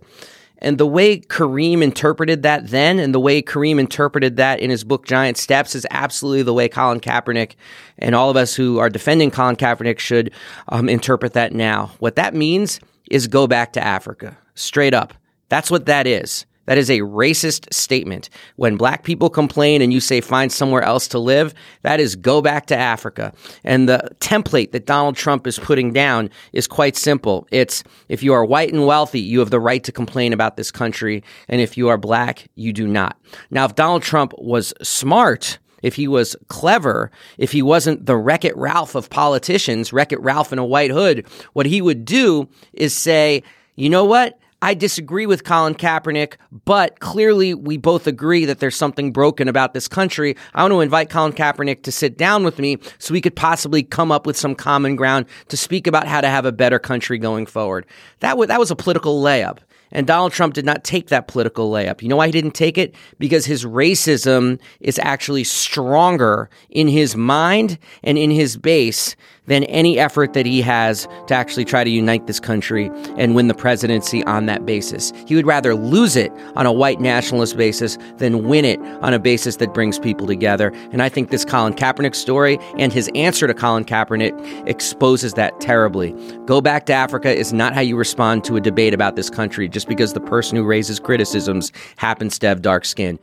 And 0.59 0.77
the 0.77 0.85
way 0.85 1.19
Kareem 1.19 1.81
interpreted 1.81 2.43
that 2.43 2.67
then, 2.67 2.99
and 2.99 3.13
the 3.13 3.19
way 3.19 3.41
Kareem 3.41 3.79
interpreted 3.79 4.35
that 4.37 4.59
in 4.59 4.69
his 4.69 4.83
book 4.83 5.05
Giant 5.05 5.37
Steps, 5.37 5.73
is 5.73 5.87
absolutely 5.89 6.43
the 6.43 6.53
way 6.53 6.67
Colin 6.67 6.99
Kaepernick 6.99 7.53
and 7.97 8.13
all 8.13 8.29
of 8.29 8.35
us 8.35 8.55
who 8.55 8.77
are 8.77 8.89
defending 8.89 9.31
Colin 9.31 9.55
Kaepernick 9.55 9.99
should 9.99 10.31
um, 10.67 10.89
interpret 10.89 11.33
that 11.33 11.53
now. 11.53 11.91
What 11.99 12.17
that 12.17 12.35
means 12.35 12.79
is 13.09 13.27
go 13.27 13.47
back 13.47 13.73
to 13.73 13.83
Africa, 13.83 14.37
straight 14.53 14.93
up. 14.93 15.13
That's 15.47 15.71
what 15.71 15.85
that 15.87 16.05
is. 16.05 16.45
That 16.69 16.77
is 16.77 16.91
a 16.91 16.99
racist 16.99 17.73
statement. 17.73 18.29
When 18.55 18.77
black 18.77 19.01
people 19.03 19.31
complain 19.31 19.81
and 19.81 19.91
you 19.91 19.99
say 19.99 20.21
find 20.21 20.51
somewhere 20.51 20.83
else 20.83 21.07
to 21.07 21.17
live, 21.17 21.55
that 21.81 21.99
is 21.99 22.15
go 22.15 22.43
back 22.43 22.67
to 22.67 22.77
Africa. 22.77 23.33
And 23.63 23.89
the 23.89 24.07
template 24.19 24.71
that 24.73 24.85
Donald 24.85 25.15
Trump 25.15 25.47
is 25.47 25.57
putting 25.57 25.93
down 25.93 26.29
is 26.53 26.67
quite 26.67 26.95
simple. 26.95 27.47
It's 27.49 27.83
if 28.07 28.21
you 28.21 28.33
are 28.33 28.45
white 28.45 28.71
and 28.71 28.85
wealthy, 28.85 29.19
you 29.19 29.39
have 29.39 29.49
the 29.49 29.59
right 29.59 29.83
to 29.83 29.91
complain 29.91 30.31
about 30.31 30.57
this 30.57 30.69
country. 30.69 31.23
And 31.47 31.59
if 31.59 31.75
you 31.75 31.87
are 31.87 31.97
black, 31.97 32.47
you 32.53 32.71
do 32.71 32.87
not. 32.87 33.17
Now, 33.49 33.65
if 33.65 33.73
Donald 33.73 34.03
Trump 34.03 34.35
was 34.37 34.71
smart, 34.83 35.57
if 35.81 35.95
he 35.95 36.07
was 36.07 36.35
clever, 36.49 37.09
if 37.39 37.51
he 37.51 37.63
wasn't 37.63 38.05
the 38.05 38.15
Wreck 38.15 38.45
It 38.45 38.55
Ralph 38.55 38.93
of 38.93 39.09
politicians, 39.09 39.91
Wreck 39.91 40.11
It 40.11 40.21
Ralph 40.21 40.53
in 40.53 40.59
a 40.59 40.65
white 40.65 40.91
hood, 40.91 41.25
what 41.53 41.65
he 41.65 41.81
would 41.81 42.05
do 42.05 42.47
is 42.73 42.93
say, 42.93 43.41
you 43.75 43.89
know 43.89 44.05
what? 44.05 44.38
I 44.61 44.73
disagree 44.73 45.25
with 45.25 45.45
Colin 45.45 45.73
Kaepernick, 45.73 46.33
but 46.65 46.99
clearly 46.99 47.53
we 47.53 47.77
both 47.77 48.07
agree 48.07 48.43
that 48.43 48.59
there's 48.59 48.75
something 48.75 49.13
broken 49.13 49.47
about 49.47 49.73
this 49.73 49.87
country. 49.87 50.35
I 50.53 50.63
want 50.63 50.73
to 50.73 50.81
invite 50.81 51.09
Colin 51.09 51.31
Kaepernick 51.31 51.83
to 51.83 51.93
sit 51.93 52.17
down 52.17 52.43
with 52.43 52.59
me 52.59 52.77
so 52.97 53.13
we 53.13 53.21
could 53.21 53.37
possibly 53.37 53.83
come 53.83 54.11
up 54.11 54.25
with 54.25 54.35
some 54.35 54.55
common 54.55 54.97
ground 54.97 55.27
to 55.47 55.55
speak 55.55 55.87
about 55.87 56.07
how 56.07 56.19
to 56.19 56.27
have 56.27 56.45
a 56.45 56.51
better 56.51 56.77
country 56.77 57.17
going 57.17 57.45
forward. 57.45 57.85
That, 58.19 58.31
w- 58.31 58.47
that 58.47 58.59
was 58.59 58.69
a 58.69 58.75
political 58.75 59.23
layup. 59.23 59.59
And 59.91 60.05
Donald 60.05 60.31
Trump 60.31 60.53
did 60.53 60.65
not 60.65 60.83
take 60.83 61.07
that 61.07 61.27
political 61.27 61.71
layup. 61.71 62.01
You 62.01 62.09
know 62.09 62.15
why 62.15 62.27
he 62.27 62.31
didn't 62.31 62.51
take 62.51 62.77
it? 62.77 62.95
Because 63.17 63.45
his 63.45 63.65
racism 63.65 64.59
is 64.79 64.99
actually 64.99 65.43
stronger 65.43 66.49
in 66.69 66.87
his 66.87 67.15
mind 67.15 67.77
and 68.03 68.17
in 68.17 68.31
his 68.31 68.57
base 68.57 69.15
than 69.49 69.63
any 69.63 69.97
effort 69.97 70.33
that 70.33 70.45
he 70.45 70.61
has 70.61 71.07
to 71.25 71.33
actually 71.33 71.65
try 71.65 71.83
to 71.83 71.89
unite 71.89 72.27
this 72.27 72.39
country 72.39 72.89
and 73.17 73.33
win 73.35 73.47
the 73.47 73.53
presidency 73.55 74.23
on 74.25 74.45
that 74.45 74.63
basis. 74.65 75.11
He 75.25 75.35
would 75.35 75.47
rather 75.47 75.73
lose 75.73 76.15
it 76.15 76.31
on 76.55 76.67
a 76.67 76.71
white 76.71 77.01
nationalist 77.01 77.57
basis 77.57 77.97
than 78.17 78.47
win 78.47 78.63
it 78.63 78.79
on 79.01 79.11
a 79.11 79.19
basis 79.19 79.55
that 79.55 79.73
brings 79.73 79.97
people 79.97 80.27
together. 80.27 80.71
And 80.91 81.01
I 81.01 81.09
think 81.09 81.31
this 81.31 81.43
Colin 81.43 81.73
Kaepernick 81.73 82.13
story 82.13 82.59
and 82.77 82.93
his 82.93 83.09
answer 83.15 83.47
to 83.47 83.53
Colin 83.55 83.85
Kaepernick 83.85 84.67
exposes 84.67 85.33
that 85.33 85.59
terribly. 85.59 86.13
Go 86.45 86.61
back 86.61 86.85
to 86.85 86.93
Africa 86.93 87.35
is 87.35 87.51
not 87.51 87.73
how 87.73 87.81
you 87.81 87.97
respond 87.97 88.43
to 88.43 88.55
a 88.55 88.61
debate 88.61 88.93
about 88.93 89.15
this 89.15 89.31
country 89.31 89.67
just 89.79 89.87
because 89.87 90.11
the 90.11 90.19
person 90.19 90.57
who 90.57 90.63
raises 90.65 90.99
criticisms 90.99 91.71
happens 91.95 92.37
to 92.37 92.45
have 92.45 92.61
dark 92.61 92.83
skin. 92.83 93.17